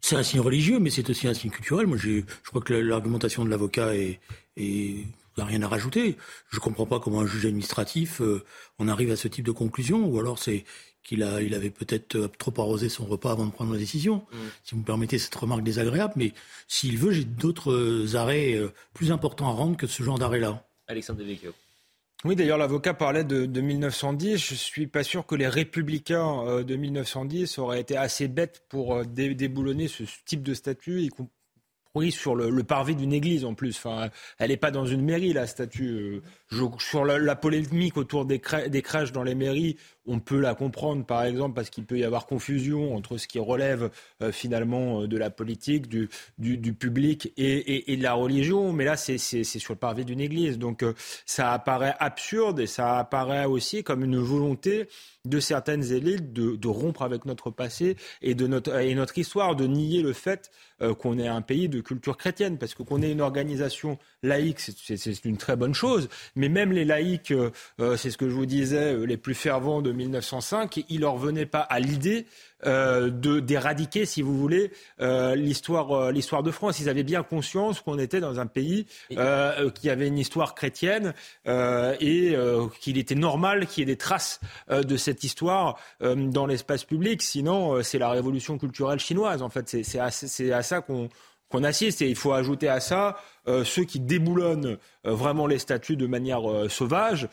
C'est 0.00 0.16
un 0.16 0.22
signe 0.22 0.40
religieux, 0.40 0.78
mais 0.78 0.88
c'est 0.88 1.10
aussi 1.10 1.28
un 1.28 1.34
signe 1.34 1.50
culturel. 1.50 1.86
Moi, 1.86 1.98
je 1.98 2.22
crois 2.46 2.62
que 2.62 2.72
l'argumentation 2.72 3.44
de 3.44 3.50
l'avocat 3.50 3.94
est, 3.94 4.20
est 4.56 5.04
n'a 5.36 5.44
rien 5.44 5.60
à 5.60 5.68
rajouter. 5.68 6.16
Je 6.48 6.56
ne 6.56 6.60
comprends 6.60 6.86
pas 6.86 6.98
comment 6.98 7.20
un 7.20 7.26
juge 7.26 7.44
administratif 7.44 8.22
euh, 8.22 8.42
en 8.78 8.88
arrive 8.88 9.10
à 9.10 9.16
ce 9.16 9.28
type 9.28 9.44
de 9.44 9.50
conclusion, 9.50 10.06
ou 10.06 10.18
alors 10.18 10.38
c'est 10.38 10.64
qu'il 11.02 11.22
a, 11.22 11.42
il 11.42 11.52
avait 11.52 11.68
peut-être 11.68 12.16
euh, 12.16 12.28
trop 12.38 12.54
arrosé 12.56 12.88
son 12.88 13.04
repas 13.04 13.32
avant 13.32 13.44
de 13.44 13.52
prendre 13.52 13.74
la 13.74 13.78
décision. 13.78 14.24
Mm. 14.32 14.36
Si 14.64 14.74
vous 14.74 14.80
me 14.80 14.86
permettez 14.86 15.18
cette 15.18 15.34
remarque 15.34 15.62
désagréable, 15.62 16.14
mais 16.16 16.32
s'il 16.68 16.96
veut, 16.96 17.10
j'ai 17.10 17.24
d'autres 17.24 17.70
euh, 17.70 18.16
arrêts 18.16 18.58
plus 18.94 19.12
importants 19.12 19.48
à 19.48 19.52
rendre 19.52 19.76
que 19.76 19.86
ce 19.86 20.02
genre 20.02 20.18
d'arrêt-là. 20.18 20.66
Alexandre 20.86 21.18
Devecchio. 21.18 21.52
Oui, 22.24 22.36
d'ailleurs, 22.36 22.58
l'avocat 22.58 22.94
parlait 22.94 23.24
de, 23.24 23.46
de, 23.46 23.60
1910. 23.60 24.36
Je 24.36 24.54
suis 24.54 24.86
pas 24.86 25.02
sûr 25.02 25.26
que 25.26 25.34
les 25.34 25.48
républicains 25.48 26.46
euh, 26.46 26.62
de 26.62 26.76
1910 26.76 27.58
auraient 27.58 27.80
été 27.80 27.96
assez 27.96 28.28
bêtes 28.28 28.64
pour 28.68 28.94
euh, 28.94 29.04
déboulonner 29.04 29.88
ce 29.88 30.04
type 30.24 30.44
de 30.44 30.54
statut, 30.54 31.00
y 31.02 31.10
compris 31.92 32.12
sur 32.12 32.34
le, 32.34 32.50
le 32.50 32.62
parvis 32.64 32.96
d'une 32.96 33.12
église 33.12 33.44
en 33.44 33.54
plus. 33.54 33.76
Enfin, 33.76 34.10
elle 34.38 34.48
n'est 34.48 34.56
pas 34.56 34.70
dans 34.70 34.86
une 34.86 35.02
mairie, 35.02 35.32
la 35.32 35.46
statue. 35.46 35.90
Euh, 35.90 36.22
sur 36.78 37.04
la, 37.04 37.36
polémique 37.36 37.96
autour 37.96 38.24
des, 38.24 38.40
des 38.68 38.82
crèches 38.82 39.12
dans 39.12 39.22
les 39.22 39.34
mairies, 39.34 39.76
on 40.06 40.18
peut 40.18 40.40
la 40.40 40.54
comprendre, 40.54 41.04
par 41.04 41.24
exemple, 41.24 41.54
parce 41.54 41.70
qu'il 41.70 41.84
peut 41.84 41.98
y 41.98 42.04
avoir 42.04 42.26
confusion 42.26 42.94
entre 42.94 43.18
ce 43.18 43.28
qui 43.28 43.38
relève 43.38 43.90
euh, 44.20 44.32
finalement 44.32 45.02
euh, 45.02 45.06
de 45.06 45.16
la 45.16 45.30
politique, 45.30 45.88
du, 45.88 46.08
du, 46.38 46.74
public 46.74 47.32
et, 47.36 47.92
et, 47.92 47.96
de 47.96 48.02
la 48.02 48.14
religion. 48.14 48.72
Mais 48.72 48.84
là, 48.84 48.96
c'est 48.96 49.18
sur 49.18 49.72
le 49.72 49.78
parvis 49.78 50.04
d'une 50.04 50.20
église. 50.20 50.58
Donc, 50.58 50.82
euh, 50.82 50.94
ça 51.24 51.52
apparaît 51.52 51.94
absurde 52.00 52.60
et 52.60 52.66
ça 52.66 52.98
apparaît 52.98 53.44
aussi 53.44 53.84
comme 53.84 54.04
une 54.04 54.18
volonté 54.18 54.88
de 55.24 55.40
certaines 55.40 55.92
élites 55.92 56.32
de, 56.32 56.68
rompre 56.68 57.02
avec 57.02 57.24
notre 57.24 57.50
passé 57.50 57.96
et, 58.22 58.34
de 58.34 58.46
notre, 58.46 58.76
et 58.80 58.94
notre 58.94 59.16
histoire, 59.18 59.54
de 59.56 59.66
nier 59.66 60.02
le 60.02 60.12
fait 60.12 60.50
qu'on 60.98 61.18
est 61.18 61.28
un 61.28 61.42
pays 61.42 61.68
de 61.68 61.80
culture 61.80 62.16
chrétienne. 62.16 62.58
Parce 62.58 62.74
que 62.74 62.82
qu'on 62.82 63.02
ait 63.02 63.12
une 63.12 63.20
organisation 63.20 63.98
laïque, 64.22 64.58
c'est 64.60 65.24
une 65.24 65.36
très 65.36 65.54
bonne 65.54 65.74
chose. 65.74 66.08
Mais 66.34 66.48
même 66.48 66.72
les 66.72 66.84
laïcs, 66.84 67.32
c'est 67.96 68.10
ce 68.10 68.18
que 68.18 68.28
je 68.28 68.34
vous 68.34 68.46
disais, 68.46 68.96
les 69.06 69.16
plus 69.16 69.34
fervents 69.34 69.82
de 69.82 69.92
1905, 69.92 70.84
il 70.88 71.00
leur 71.00 71.16
venait 71.16 71.46
pas 71.46 71.60
à 71.60 71.78
l'idée 71.78 72.26
euh, 72.64 73.10
de 73.10 73.40
d'éradiquer, 73.40 74.06
si 74.06 74.22
vous 74.22 74.36
voulez, 74.36 74.70
euh, 75.00 75.34
l'histoire 75.34 75.92
euh, 75.92 76.12
l'histoire 76.12 76.42
de 76.42 76.50
France. 76.50 76.78
Ils 76.78 76.88
avaient 76.88 77.02
bien 77.02 77.22
conscience 77.22 77.80
qu'on 77.80 77.98
était 77.98 78.20
dans 78.20 78.38
un 78.38 78.46
pays 78.46 78.86
qui 79.08 79.90
avait 79.90 80.08
une 80.08 80.18
histoire 80.18 80.54
chrétienne 80.54 81.14
et 81.46 82.36
qu'il 82.80 82.98
était 82.98 83.14
normal 83.14 83.66
qu'il 83.66 83.80
y 83.80 83.82
ait 83.82 83.92
des 83.92 83.96
traces 83.96 84.40
de 84.70 84.96
cette 84.96 85.24
histoire 85.24 85.78
dans 86.00 86.46
l'espace 86.46 86.84
public. 86.84 87.22
Sinon, 87.22 87.82
c'est 87.82 87.98
la 87.98 88.10
révolution 88.10 88.58
culturelle 88.58 88.98
chinoise. 88.98 89.42
En 89.42 89.50
fait, 89.50 89.82
c'est 89.82 89.98
à, 89.98 90.06
à 90.56 90.62
ça 90.62 90.80
qu'on 90.80 91.08
qu'on 91.48 91.64
assiste. 91.64 92.02
Et 92.02 92.08
il 92.08 92.16
faut 92.16 92.32
ajouter 92.32 92.68
à 92.68 92.80
ça 92.80 93.16
ceux 93.64 93.84
qui 93.84 94.00
déboulonnent 94.00 94.78
vraiment 95.04 95.46
les 95.46 95.58
statuts 95.58 95.96
de 95.96 96.06
manière 96.06 96.42
sauvage 96.68 97.28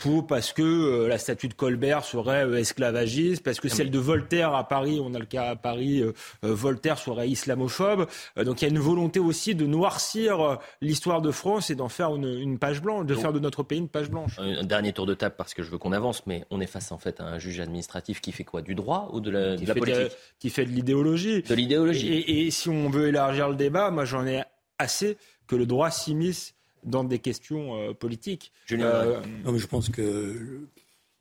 pour, 0.00 0.26
parce 0.26 0.52
que 0.52 0.62
euh, 0.62 1.08
la 1.08 1.18
statue 1.18 1.48
de 1.48 1.54
Colbert 1.54 2.04
serait 2.04 2.44
euh, 2.44 2.58
esclavagiste, 2.58 3.44
parce 3.44 3.60
que 3.60 3.68
ah, 3.70 3.74
celle 3.74 3.90
de 3.90 3.98
Voltaire 3.98 4.54
à 4.54 4.66
Paris, 4.66 4.98
on 5.00 5.14
a 5.14 5.18
le 5.18 5.26
cas 5.26 5.50
à 5.50 5.56
Paris, 5.56 6.02
euh, 6.02 6.12
Voltaire 6.42 6.98
serait 6.98 7.28
islamophobe. 7.28 8.06
donc 8.42 8.62
il 8.62 8.64
y 8.64 8.68
a 8.68 8.70
une 8.70 8.80
volonté 8.80 9.20
aussi 9.20 9.54
de 9.54 9.66
noircir 9.66 10.58
l'histoire 10.80 11.20
de 11.20 11.30
France 11.30 11.70
et 11.70 11.74
d'en 11.74 11.88
faire 11.88 12.16
une, 12.16 12.58
page 12.58 12.80
blanche, 12.80 13.06
de 13.06 13.14
faire 13.14 13.32
de 13.32 13.38
notre 13.38 13.62
pays 13.62 13.78
une 13.78 13.88
page 13.88 14.10
blanche. 14.10 14.38
Un 14.38 14.64
dernier 14.64 14.92
tour 14.92 15.06
de 15.06 15.14
table 15.14 15.34
parce 15.36 15.52
que 15.52 15.62
je 15.62 15.70
veux 15.70 15.78
qu'on 15.78 15.92
avance, 15.92 16.26
mais 16.26 16.44
on 16.50 16.60
est 16.60 16.66
face 16.66 16.90
en 16.92 16.98
fait 16.98 17.20
à 17.20 17.24
un 17.24 17.38
juge 17.38 17.60
administratif 17.60 18.20
qui 18.20 18.32
fait 18.32 18.44
quoi? 18.44 18.62
Du 18.62 18.74
droit 18.74 19.10
ou 19.12 19.20
de 19.20 19.30
la, 19.30 19.56
de 19.56 19.66
la 19.66 19.74
politique? 19.74 20.16
Qui 20.38 20.48
fait 20.48 20.64
de 20.64 20.70
l'idéologie. 20.70 21.42
De 21.42 21.54
l'idéologie. 21.54 22.08
Et, 22.08 22.46
et, 22.46 22.50
si 22.50 22.68
on 22.70 22.88
veut 22.88 23.08
élargir 23.08 23.48
le 23.48 23.56
débat, 23.56 23.90
moi 23.90 24.06
j'en 24.06 24.26
ai 24.26 24.42
assez 24.80 25.16
que 25.46 25.56
le 25.56 25.66
droit 25.66 25.90
s'immisce 25.90 26.54
dans 26.84 27.04
des 27.04 27.18
questions 27.18 27.76
euh, 27.76 27.92
politiques. 27.92 28.52
Euh, 28.72 29.20
non, 29.44 29.52
mais 29.52 29.58
je 29.58 29.66
pense 29.66 29.88
que 29.88 30.66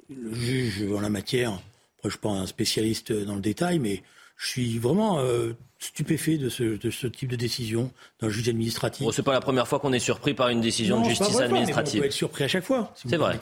le 0.09 0.33
juge 0.33 0.83
en 0.91 1.01
la 1.01 1.09
matière, 1.09 1.51
après, 1.51 2.03
je 2.03 2.07
ne 2.07 2.11
suis 2.11 2.19
pas 2.19 2.29
un 2.29 2.45
spécialiste 2.47 3.11
dans 3.11 3.35
le 3.35 3.41
détail, 3.41 3.79
mais 3.79 4.01
je 4.37 4.47
suis 4.47 4.79
vraiment 4.79 5.19
euh, 5.19 5.53
stupéfait 5.79 6.37
de 6.37 6.49
ce, 6.49 6.63
de 6.63 6.91
ce, 6.91 7.07
type 7.07 7.29
de 7.29 7.35
décision 7.35 7.91
d'un 8.21 8.29
juge 8.29 8.49
administratif. 8.49 9.05
Bon, 9.05 9.11
c'est 9.11 9.23
pas 9.23 9.33
la 9.33 9.39
première 9.39 9.67
fois 9.67 9.79
qu'on 9.79 9.93
est 9.93 9.99
surpris 9.99 10.33
par 10.33 10.49
une 10.49 10.61
décision 10.61 11.01
de 11.01 11.09
justice 11.09 11.39
administrative. 11.39 11.99
on 11.99 12.01
peut 12.01 12.07
être 12.07 12.13
surpris 12.13 12.43
à 12.43 12.47
chaque 12.47 12.65
fois. 12.65 12.93
c'est 12.95 13.17
vrai. 13.17 13.39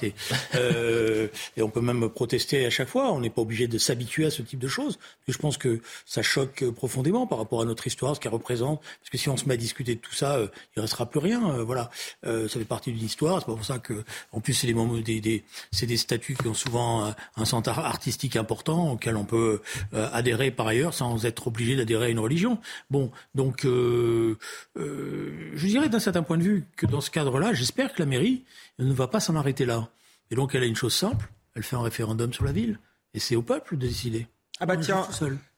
Euh, 0.55 1.27
et 1.55 1.61
on 1.61 1.69
peut 1.69 1.81
même 1.81 2.09
protester 2.09 2.65
à 2.65 2.69
chaque 2.69 2.87
fois. 2.87 3.11
On 3.11 3.19
n'est 3.19 3.29
pas 3.29 3.41
obligé 3.41 3.67
de 3.67 3.77
s'habituer 3.77 4.25
à 4.25 4.29
ce 4.29 4.41
type 4.41 4.59
de 4.59 4.67
choses. 4.67 4.99
je 5.27 5.37
pense 5.37 5.57
que 5.57 5.81
ça 6.05 6.21
choque 6.21 6.63
profondément 6.71 7.27
par 7.27 7.39
rapport 7.39 7.61
à 7.61 7.65
notre 7.65 7.87
histoire, 7.87 8.15
ce 8.15 8.19
qu'elle 8.19 8.31
représente. 8.31 8.81
Parce 8.81 9.09
que 9.11 9.17
si 9.17 9.29
on 9.29 9.37
se 9.37 9.45
met 9.45 9.55
à 9.55 9.57
discuter 9.57 9.95
de 9.95 9.99
tout 9.99 10.13
ça, 10.13 10.35
euh, 10.35 10.47
il 10.75 10.81
restera 10.81 11.05
plus 11.05 11.19
rien. 11.19 11.49
Euh, 11.49 11.63
voilà, 11.63 11.89
euh, 12.25 12.47
ça 12.47 12.59
fait 12.59 12.65
partie 12.65 12.91
d'une 12.91 13.05
histoire. 13.05 13.39
C'est 13.39 13.47
pas 13.47 13.53
pour 13.53 13.65
ça 13.65 13.79
que, 13.79 14.03
en 14.31 14.39
plus, 14.41 14.53
c'est 14.53 14.67
des, 14.67 15.01
des, 15.01 15.21
des 15.21 15.43
c'est 15.71 15.85
des 15.85 15.97
statuts 15.97 16.35
qui 16.35 16.47
ont 16.47 16.53
souvent 16.53 17.13
un 17.35 17.45
centre 17.45 17.69
artistique 17.69 18.35
important 18.35 18.91
auquel 18.93 19.15
on 19.15 19.25
peut 19.25 19.61
adhérer 19.93 20.51
par 20.51 20.67
ailleurs 20.67 20.93
sans 20.93 21.25
être 21.25 21.47
obligé 21.47 21.75
d'adhérer 21.75 22.07
à 22.07 22.09
une 22.09 22.19
religion. 22.27 22.59
Bon, 22.89 23.11
donc 23.35 23.65
euh, 23.65 24.37
euh, 24.77 25.51
je 25.55 25.67
dirais 25.67 25.89
d'un 25.89 25.99
certain 25.99 26.23
point 26.23 26.37
de 26.37 26.43
vue 26.43 26.65
que 26.75 26.85
dans 26.85 27.01
ce 27.01 27.09
cadre-là, 27.09 27.53
j'espère 27.53 27.93
que 27.93 27.99
la 27.99 28.05
mairie 28.05 28.43
ne 28.79 28.93
va 28.93 29.07
pas 29.07 29.19
s'en 29.19 29.35
arrêter 29.35 29.65
là. 29.65 29.89
Et 30.31 30.35
donc 30.35 30.55
elle 30.55 30.63
a 30.63 30.67
une 30.67 30.75
chose 30.75 30.93
simple, 30.93 31.29
elle 31.55 31.63
fait 31.63 31.75
un 31.75 31.81
référendum 31.81 32.33
sur 32.33 32.45
la 32.45 32.51
ville, 32.51 32.79
et 33.13 33.19
c'est 33.19 33.35
au 33.35 33.41
peuple 33.41 33.77
de 33.77 33.87
décider. 33.87 34.27
Ah 34.59 34.65
bah 34.65 34.77
tiens, 34.77 35.07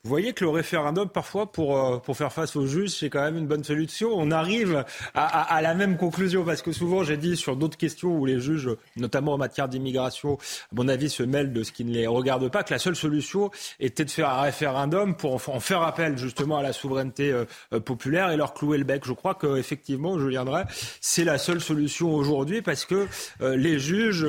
vous 0.05 0.09
voyez 0.11 0.31
que 0.31 0.45
le 0.45 0.49
référendum, 0.49 1.09
parfois, 1.09 1.51
pour, 1.51 1.77
euh, 1.77 1.97
pour 1.97 2.15
faire 2.15 2.31
face 2.31 2.55
aux 2.55 2.65
juges, 2.65 2.91
c'est 2.91 3.09
quand 3.09 3.21
même 3.21 3.35
une 3.35 3.47
bonne 3.47 3.65
solution. 3.65 4.11
On 4.13 4.31
arrive 4.31 4.85
à, 5.13 5.61
la 5.61 5.73
même 5.73 5.97
conclusion, 5.97 6.45
parce 6.45 6.61
que 6.61 6.71
souvent, 6.71 7.03
j'ai 7.03 7.17
dit 7.17 7.35
sur 7.35 7.57
d'autres 7.57 7.75
questions 7.75 8.17
où 8.17 8.25
les 8.25 8.39
juges, 8.39 8.69
notamment 8.95 9.33
en 9.33 9.37
matière 9.37 9.67
d'immigration, 9.67 10.37
à 10.71 10.75
mon 10.75 10.87
avis, 10.87 11.09
se 11.09 11.21
mêlent 11.21 11.51
de 11.51 11.63
ce 11.63 11.73
qui 11.73 11.83
ne 11.83 11.91
les 11.91 12.07
regarde 12.07 12.49
pas, 12.49 12.63
que 12.63 12.73
la 12.73 12.79
seule 12.79 12.95
solution 12.95 13.51
était 13.81 14.05
de 14.05 14.09
faire 14.09 14.29
un 14.29 14.39
référendum 14.39 15.17
pour 15.17 15.33
en, 15.33 15.59
faire 15.59 15.81
appel 15.81 16.17
justement 16.17 16.57
à 16.57 16.63
la 16.63 16.71
souveraineté 16.71 17.33
euh, 17.33 17.43
euh, 17.73 17.81
populaire 17.81 18.31
et 18.31 18.37
leur 18.37 18.53
clouer 18.53 18.77
le 18.77 18.85
bec. 18.85 19.03
Je 19.05 19.11
crois 19.11 19.35
qu'effectivement, 19.35 20.17
je 20.17 20.27
viendrai, 20.27 20.63
c'est 21.01 21.25
la 21.25 21.37
seule 21.37 21.59
solution 21.59 22.15
aujourd'hui, 22.15 22.61
parce 22.61 22.85
que 22.85 23.07
les 23.41 23.79
juges, 23.79 24.25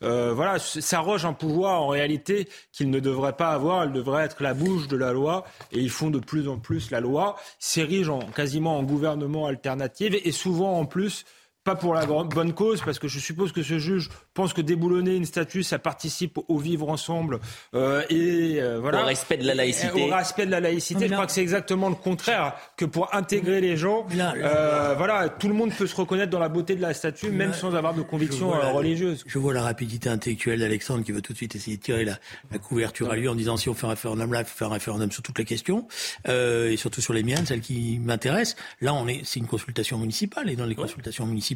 voilà, 0.00 0.58
s'arrogent 0.58 1.26
un 1.26 1.34
pouvoir 1.34 1.82
en 1.82 1.88
réalité 1.88 2.48
qu'ils 2.72 2.88
ne 2.88 3.00
devraient 3.00 3.36
pas 3.36 3.50
avoir. 3.50 3.84
Ils 3.84 3.92
devraient 3.92 4.24
être 4.24 4.42
la 4.42 4.54
bouche 4.54 4.88
de 4.88 4.96
la 4.96 5.09
loi 5.12 5.44
et 5.72 5.78
ils 5.78 5.90
font 5.90 6.10
de 6.10 6.18
plus 6.18 6.48
en 6.48 6.58
plus 6.58 6.90
la 6.90 7.00
loi, 7.00 7.36
s'érigent 7.58 8.20
quasiment 8.34 8.78
en 8.78 8.82
gouvernement 8.82 9.46
alternatif 9.46 10.14
et 10.24 10.32
souvent 10.32 10.78
en 10.78 10.86
plus 10.86 11.24
pas 11.62 11.74
pour 11.74 11.92
la 11.92 12.06
bonne 12.06 12.54
cause, 12.54 12.80
parce 12.82 12.98
que 12.98 13.06
je 13.06 13.18
suppose 13.18 13.52
que 13.52 13.62
ce 13.62 13.78
juge 13.78 14.08
pense 14.32 14.54
que 14.54 14.62
déboulonner 14.62 15.14
une 15.14 15.26
statue, 15.26 15.62
ça 15.62 15.78
participe 15.78 16.38
au 16.48 16.56
vivre 16.56 16.88
ensemble 16.88 17.38
euh, 17.74 18.02
et 18.08 18.60
euh, 18.60 18.78
voilà. 18.80 19.02
Au 19.02 19.06
respect 19.06 19.36
de 19.36 19.46
la 19.46 19.54
laïcité. 19.54 20.10
Au 20.10 20.14
respect 20.14 20.46
de 20.46 20.50
la 20.50 20.60
laïcité. 20.60 21.06
je 21.06 21.12
crois 21.12 21.26
que 21.26 21.32
c'est 21.32 21.42
exactement 21.42 21.90
le 21.90 21.96
contraire, 21.96 22.54
que 22.78 22.86
pour 22.86 23.14
intégrer 23.14 23.60
les 23.60 23.76
gens, 23.76 24.06
euh, 24.16 24.94
voilà, 24.96 25.28
tout 25.28 25.48
le 25.48 25.54
monde 25.54 25.74
peut 25.74 25.86
se 25.86 25.94
reconnaître 25.94 26.30
dans 26.30 26.38
la 26.38 26.48
beauté 26.48 26.76
de 26.76 26.80
la 26.80 26.94
statue, 26.94 27.30
même 27.30 27.52
sans 27.52 27.74
avoir 27.74 27.92
de 27.92 28.02
conviction 28.02 28.52
religieuse. 28.72 29.22
Je 29.26 29.38
vois 29.38 29.52
la 29.52 29.62
rapidité 29.62 30.08
intellectuelle 30.08 30.60
d'Alexandre 30.60 31.04
qui 31.04 31.12
veut 31.12 31.22
tout 31.22 31.34
de 31.34 31.38
suite 31.38 31.54
essayer 31.56 31.76
de 31.76 31.82
tirer 31.82 32.06
la, 32.06 32.18
couverture 32.58 33.10
à 33.10 33.16
lui 33.16 33.28
en 33.28 33.34
disant 33.34 33.56
si 33.56 33.68
on 33.68 33.74
fait 33.74 33.86
un 33.86 33.90
référendum 33.90 34.32
là, 34.32 34.40
il 34.40 34.44
faut 34.44 34.56
faire 34.56 34.68
un 34.68 34.74
référendum 34.74 35.10
sur 35.10 35.22
toutes 35.22 35.38
les 35.38 35.44
questions 35.44 35.86
et 36.26 36.76
surtout 36.78 37.02
sur 37.02 37.12
les 37.12 37.22
miennes, 37.22 37.44
celles 37.44 37.60
qui 37.60 38.00
m'intéressent. 38.02 38.56
Là, 38.80 38.94
on 38.94 39.06
est, 39.06 39.20
c'est 39.24 39.40
une 39.40 39.46
consultation 39.46 39.98
municipale 39.98 40.48
et 40.48 40.56
dans 40.56 40.66
les 40.66 40.74
consultations 40.74 41.26
municipales 41.26 41.49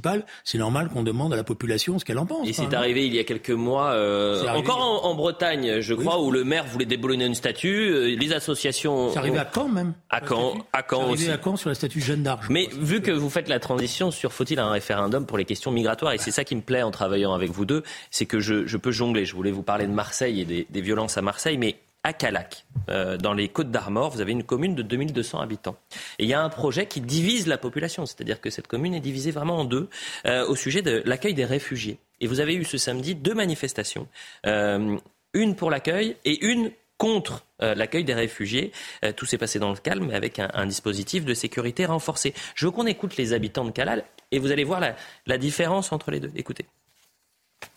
c'est 0.44 0.58
normal 0.58 0.88
qu'on 0.88 1.02
demande 1.02 1.32
à 1.32 1.36
la 1.36 1.44
population 1.44 1.98
ce 1.98 2.04
qu'elle 2.04 2.18
en 2.18 2.26
pense. 2.26 2.48
Et 2.48 2.52
c'est 2.52 2.74
arrivé 2.74 3.06
il 3.06 3.14
y 3.14 3.18
a 3.18 3.24
quelques 3.24 3.50
mois, 3.50 3.92
euh, 3.92 4.46
encore 4.48 5.04
en, 5.04 5.14
Bretagne, 5.14 5.80
je 5.80 5.94
crois, 5.94 6.20
où 6.20 6.30
le 6.30 6.44
maire 6.44 6.64
voulait 6.66 6.86
déboulonner 6.86 7.26
une 7.26 7.34
statue, 7.34 7.90
euh, 7.90 8.16
les 8.16 8.32
associations. 8.32 9.10
C'est 9.12 9.18
arrivé 9.18 9.38
à 9.38 9.48
Caen 9.52 9.68
même. 9.68 9.94
À 10.10 10.20
Caen, 10.26 10.54
à 10.72 10.82
Caen 10.88 11.10
aussi. 11.10 11.30
à 11.30 11.38
Caen 11.42 11.56
sur 11.56 11.68
la 11.68 11.74
statue 11.74 12.00
Jeanne 12.00 12.22
d'Arc. 12.22 12.44
Mais 12.50 12.68
vu 12.72 13.00
que 13.00 13.10
vous 13.10 13.30
faites 13.30 13.48
la 13.48 13.60
transition 13.60 14.10
sur 14.10 14.32
faut-il 14.32 14.58
un 14.58 14.70
référendum 14.70 15.26
pour 15.26 15.38
les 15.38 15.44
questions 15.44 15.70
migratoires, 15.70 16.12
et 16.12 16.18
c'est 16.18 16.30
ça 16.30 16.44
qui 16.44 16.56
me 16.56 16.62
plaît 16.62 16.82
en 16.82 16.90
travaillant 16.90 17.32
avec 17.32 17.50
vous 17.50 17.64
deux, 17.64 17.82
c'est 18.10 18.26
que 18.26 18.40
je, 18.40 18.76
peux 18.76 18.92
jongler. 18.92 19.24
Je 19.24 19.34
voulais 19.34 19.52
vous 19.52 19.62
parler 19.62 19.86
de 19.86 19.92
Marseille 19.92 20.40
et 20.40 20.44
des, 20.44 20.66
des 20.68 20.80
violences 20.80 21.16
à 21.16 21.22
Marseille, 21.22 21.58
mais 21.58 21.76
à 22.04 22.12
Calac, 22.12 22.66
euh, 22.90 23.16
dans 23.16 23.32
les 23.32 23.48
Côtes 23.48 23.70
d'Armor, 23.70 24.10
vous 24.10 24.20
avez 24.20 24.32
une 24.32 24.44
commune 24.44 24.74
de 24.74 24.82
2200 24.82 25.40
habitants. 25.40 25.76
Et 26.18 26.24
il 26.24 26.28
y 26.28 26.34
a 26.34 26.42
un 26.42 26.50
projet 26.50 26.86
qui 26.86 27.00
divise 27.00 27.46
la 27.46 27.56
population, 27.56 28.04
c'est-à-dire 28.04 28.40
que 28.40 28.50
cette 28.50 28.68
commune 28.68 28.94
est 28.94 29.00
divisée 29.00 29.30
vraiment 29.30 29.58
en 29.58 29.64
deux 29.64 29.88
euh, 30.26 30.46
au 30.46 30.54
sujet 30.54 30.82
de 30.82 31.02
l'accueil 31.06 31.32
des 31.32 31.46
réfugiés. 31.46 31.98
Et 32.20 32.26
vous 32.26 32.40
avez 32.40 32.54
eu 32.54 32.64
ce 32.64 32.76
samedi 32.76 33.14
deux 33.14 33.34
manifestations, 33.34 34.06
euh, 34.46 34.96
une 35.32 35.56
pour 35.56 35.70
l'accueil 35.70 36.16
et 36.24 36.44
une 36.44 36.70
contre 36.98 37.44
l'accueil 37.60 38.04
des 38.04 38.14
réfugiés. 38.14 38.72
tout 39.16 39.26
s'est 39.26 39.38
passé 39.38 39.58
dans 39.58 39.70
le 39.70 39.76
calme, 39.76 40.06
mais 40.06 40.14
avec 40.14 40.38
un, 40.38 40.66
dispositif 40.66 41.24
de 41.24 41.34
sécurité 41.34 41.86
renforcé. 41.86 42.34
Je 42.54 42.66
veux 42.66 42.72
qu'on 42.72 42.86
écoute 42.86 43.16
les 43.16 43.32
habitants 43.32 43.64
de 43.64 43.70
Calal 43.70 44.04
et 44.30 44.38
vous 44.38 44.52
allez 44.52 44.64
voir 44.64 44.80
la, 44.80 44.94
la 45.26 45.38
différence 45.38 45.92
entre 45.92 46.10
les 46.10 46.20
deux. 46.20 46.30
Écoutez. 46.36 46.66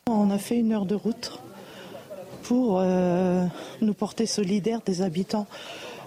On 0.08 0.30
a 0.30 0.38
fait 0.38 0.58
une 0.58 0.72
heure 0.72 0.86
de 0.86 0.96
route 0.96 1.40
pour 2.48 2.80
euh, 2.80 3.46
nous 3.82 3.94
porter 3.94 4.26
solidaires 4.26 4.80
des 4.86 5.02
habitants 5.02 5.48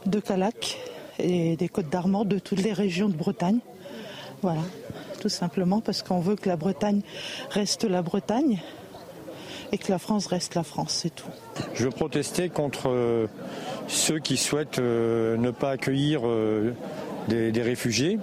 de 0.06 0.20
Calac 0.20 0.78
et 1.18 1.54
des 1.56 1.68
Côtes 1.68 1.90
d'Armor, 1.90 2.24
de 2.24 2.38
toutes 2.38 2.62
les 2.62 2.72
régions 2.72 3.10
de 3.10 3.14
Bretagne. 3.14 3.58
Voilà, 4.40 4.62
tout 5.20 5.28
simplement 5.28 5.82
parce 5.82 6.02
qu'on 6.02 6.20
veut 6.20 6.36
que 6.36 6.48
la 6.48 6.56
Bretagne 6.56 7.02
reste 7.50 7.84
la 7.84 8.00
Bretagne 8.00 8.58
et 9.70 9.76
que 9.76 9.92
la 9.92 9.98
France 9.98 10.28
reste 10.28 10.54
la 10.54 10.62
France, 10.62 11.00
c'est 11.02 11.14
tout. 11.14 11.28
Je 11.74 11.84
veux 11.84 11.90
protester 11.90 12.48
contre 12.48 12.88
euh, 12.88 13.26
ceux 13.86 14.18
qui 14.18 14.38
souhaitent 14.38 14.78
euh, 14.78 15.36
ne 15.36 15.50
pas 15.50 15.72
accueillir 15.72 16.22
des 17.28 17.62
réfugiés. 17.62 18.18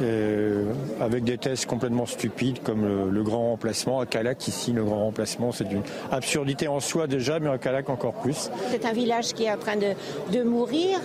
Euh, 0.00 0.72
avec 1.00 1.24
des 1.24 1.38
tests 1.38 1.66
complètement 1.66 2.06
stupides 2.06 2.62
comme 2.62 3.10
le, 3.10 3.22
grand 3.22 3.50
remplacement. 3.50 4.00
À 4.00 4.06
Calac, 4.06 4.46
ici, 4.48 4.72
le 4.72 4.84
grand 4.84 5.04
remplacement, 5.04 5.52
c'est 5.52 5.70
une 5.70 5.82
absurdité 6.10 6.68
en 6.68 6.80
soi 6.80 7.06
déjà, 7.06 7.38
mais 7.38 7.50
à 7.50 7.58
Calac 7.58 7.88
encore 7.90 8.14
plus. 8.14 8.50
C'est 8.70 8.84
un 8.84 8.92
village 8.92 9.32
qui 9.32 9.44
est 9.44 9.52
en 9.52 9.58
train 9.58 9.76
de, 9.76 9.92
de 10.32 10.42
mourir 10.42 10.98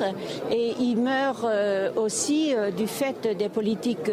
et 0.51 0.73
il 0.79 0.97
meurt 0.97 1.43
euh, 1.43 1.91
aussi 1.95 2.53
euh, 2.55 2.71
du 2.71 2.87
fait 2.87 3.27
des 3.37 3.49
politiques 3.49 4.11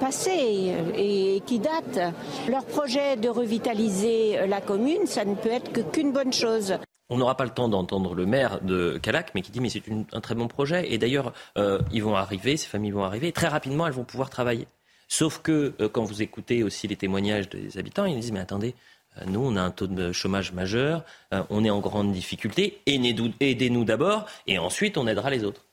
passées 0.00 0.74
et 0.96 1.42
qui 1.46 1.58
datent. 1.58 2.12
Leur 2.48 2.64
projet 2.64 3.16
de 3.16 3.28
revitaliser 3.28 4.46
la 4.48 4.60
commune, 4.60 5.06
ça 5.06 5.24
ne 5.24 5.34
peut 5.34 5.50
être 5.50 5.90
qu'une 5.90 6.12
bonne 6.12 6.32
chose. 6.32 6.74
On 7.10 7.18
n'aura 7.18 7.36
pas 7.36 7.44
le 7.44 7.50
temps 7.50 7.68
d'entendre 7.68 8.14
le 8.14 8.24
maire 8.24 8.60
de 8.62 8.98
Calac, 9.02 9.32
mais 9.34 9.42
qui 9.42 9.50
dit 9.50 9.60
mais 9.60 9.68
c'est 9.68 9.82
un 10.12 10.20
très 10.20 10.34
bon 10.34 10.48
projet. 10.48 10.92
Et 10.92 10.98
d'ailleurs, 10.98 11.32
euh, 11.58 11.80
ils 11.92 12.02
vont 12.02 12.14
arriver, 12.14 12.56
ces 12.56 12.68
familles 12.68 12.92
vont 12.92 13.04
arriver, 13.04 13.32
très 13.32 13.48
rapidement, 13.48 13.86
elles 13.86 13.92
vont 13.92 14.04
pouvoir 14.04 14.30
travailler. 14.30 14.66
Sauf 15.08 15.40
que 15.42 15.74
euh, 15.80 15.88
quand 15.88 16.04
vous 16.04 16.22
écoutez 16.22 16.62
aussi 16.62 16.86
les 16.86 16.96
témoignages 16.96 17.48
des 17.48 17.76
habitants, 17.78 18.04
ils 18.04 18.18
disent 18.18 18.32
mais 18.32 18.40
attendez, 18.40 18.76
euh, 19.18 19.24
nous, 19.26 19.40
on 19.40 19.56
a 19.56 19.60
un 19.60 19.72
taux 19.72 19.88
de 19.88 20.12
chômage 20.12 20.52
majeur, 20.52 21.04
on 21.50 21.64
est 21.64 21.70
en 21.70 21.80
grande 21.80 22.12
difficulté, 22.12 22.80
aidez-nous 22.86 23.84
d'abord, 23.84 24.26
et 24.46 24.58
ensuite 24.58 24.96
on 24.96 25.06
aidera 25.08 25.30
les 25.30 25.44
autres 25.44 25.64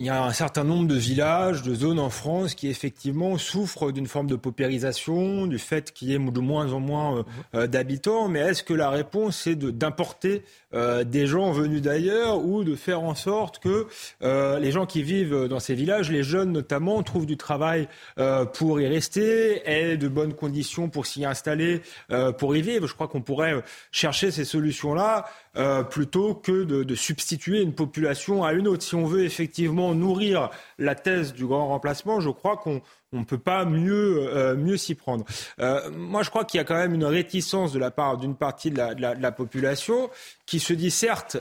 il 0.00 0.06
y 0.06 0.10
a 0.10 0.22
un 0.22 0.32
certain 0.32 0.62
nombre 0.62 0.86
de 0.86 0.94
villages, 0.94 1.62
de 1.62 1.74
zones 1.74 1.98
en 1.98 2.08
France 2.08 2.54
qui 2.54 2.68
effectivement 2.68 3.36
souffrent 3.36 3.90
d'une 3.90 4.06
forme 4.06 4.28
de 4.28 4.36
paupérisation, 4.36 5.48
du 5.48 5.58
fait 5.58 5.92
qu'il 5.92 6.10
y 6.10 6.14
ait 6.14 6.18
de 6.20 6.40
moins 6.40 6.72
en 6.72 6.78
moins 6.78 7.18
euh, 7.18 7.22
euh, 7.56 7.66
d'habitants. 7.66 8.28
Mais 8.28 8.38
est-ce 8.38 8.62
que 8.62 8.74
la 8.74 8.90
réponse 8.90 9.48
est 9.48 9.56
d'importer 9.56 10.44
euh, 10.72 11.02
des 11.02 11.26
gens 11.26 11.50
venus 11.50 11.82
d'ailleurs 11.82 12.44
ou 12.44 12.62
de 12.62 12.76
faire 12.76 13.02
en 13.02 13.16
sorte 13.16 13.58
que 13.58 13.88
les 14.20 14.70
gens 14.70 14.86
qui 14.86 15.02
vivent 15.02 15.46
dans 15.48 15.58
ces 15.58 15.74
villages, 15.74 16.10
les 16.10 16.22
jeunes 16.22 16.52
notamment, 16.52 17.02
trouvent 17.02 17.26
du 17.26 17.36
travail 17.36 17.88
pour 18.54 18.80
y 18.80 18.86
rester, 18.86 19.62
aient 19.68 19.96
de 19.96 20.08
bonnes 20.08 20.34
conditions 20.34 20.88
pour 20.88 21.06
s'y 21.06 21.24
installer, 21.24 21.82
pour 22.38 22.54
y 22.56 22.62
vivre? 22.62 22.86
Je 22.86 22.94
crois 22.94 23.08
qu'on 23.08 23.22
pourrait 23.22 23.62
chercher 23.90 24.30
ces 24.30 24.44
solutions-là 24.44 25.26
euh, 25.58 25.82
plutôt 25.82 26.34
que 26.34 26.62
de, 26.64 26.94
substituer 26.94 27.62
une 27.62 27.74
population 27.74 28.44
à 28.44 28.52
une 28.52 28.68
autre. 28.68 28.84
Si 28.84 28.94
on 28.94 29.06
veut 29.06 29.24
effectivement 29.24 29.92
nourrir 29.94 30.50
la 30.78 30.94
thèse 30.94 31.32
du 31.32 31.46
grand 31.46 31.66
remplacement, 31.66 32.20
je 32.20 32.30
crois 32.30 32.56
qu'on 32.56 32.80
ne 33.12 33.24
peut 33.24 33.38
pas 33.38 33.64
mieux, 33.64 34.28
euh, 34.32 34.54
mieux 34.54 34.76
s'y 34.76 34.94
prendre. 34.94 35.24
Euh, 35.60 35.90
moi, 35.90 36.22
je 36.22 36.30
crois 36.30 36.44
qu'il 36.44 36.58
y 36.58 36.60
a 36.60 36.64
quand 36.64 36.76
même 36.76 36.94
une 36.94 37.04
réticence 37.04 37.72
de 37.72 37.78
la 37.80 37.90
part 37.90 38.18
d'une 38.18 38.36
partie 38.36 38.70
de 38.70 38.78
la, 38.78 39.32
population 39.32 40.10
qui 40.46 40.60
se 40.60 40.72
dit 40.72 40.90
certes, 40.90 41.36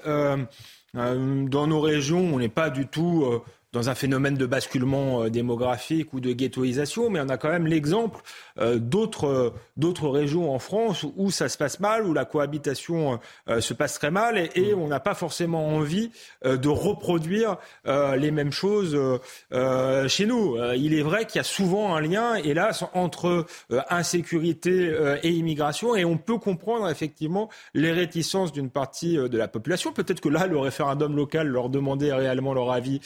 dans 0.93 1.67
nos 1.67 1.79
régions, 1.79 2.33
on 2.33 2.39
n'est 2.39 2.49
pas 2.49 2.69
du 2.69 2.87
tout 2.87 3.25
dans 3.73 3.89
un 3.89 3.95
phénomène 3.95 4.35
de 4.35 4.45
basculement 4.45 5.29
démographique 5.29 6.13
ou 6.13 6.19
de 6.19 6.31
ghettoisation, 6.31 7.09
mais 7.09 7.19
on 7.19 7.29
a 7.29 7.37
quand 7.37 7.49
même 7.49 7.67
l'exemple 7.67 8.21
euh, 8.59 8.79
d'autres 8.79 9.53
d'autres 9.75 10.09
régions 10.09 10.53
en 10.53 10.59
France 10.59 11.05
où 11.15 11.31
ça 11.31 11.49
se 11.49 11.57
passe 11.57 11.79
mal, 11.79 12.05
où 12.05 12.13
la 12.13 12.25
cohabitation 12.25 13.19
euh, 13.49 13.61
se 13.61 13.73
passe 13.73 13.99
très 13.99 14.11
mal, 14.11 14.49
et, 14.55 14.73
mm. 14.73 14.79
on 14.79 14.87
n'a 14.87 14.99
pas 14.99 15.13
forcément 15.13 15.67
envie 15.67 16.11
euh, 16.45 16.57
de 16.57 16.69
reproduire 16.69 17.57
les 17.85 18.31
mêmes 18.31 18.51
choses 18.51 18.97
chez 20.07 20.25
nous. 20.25 20.57
il 20.75 20.93
est 20.93 21.01
vrai 21.01 21.25
qu'il 21.25 21.37
y 21.37 21.39
a 21.39 21.43
souvent 21.43 21.95
un 21.95 22.01
lien, 22.01 22.35
hélas, 22.35 22.83
entre 22.93 23.45
insécurité 23.89 24.93
et 25.23 25.29
immigration, 25.29 25.95
et 25.95 26.05
on 26.05 26.17
peut 26.17 26.37
comprendre 26.37 26.89
effectivement 26.89 27.49
les 27.73 27.91
réticences 27.91 28.51
d'une 28.51 28.69
partie 28.69 29.15
de 29.15 29.37
la 29.37 29.47
population. 29.47 29.93
Peut-être 29.93 30.21
que 30.21 30.29
là, 30.29 30.47
le 30.47 30.57
référendum 30.57 31.15
local, 31.15 31.47
leur 31.47 31.69
demander 31.69 32.11
réellement 32.11 32.53
leur 32.53 32.71
avis, 32.71 32.99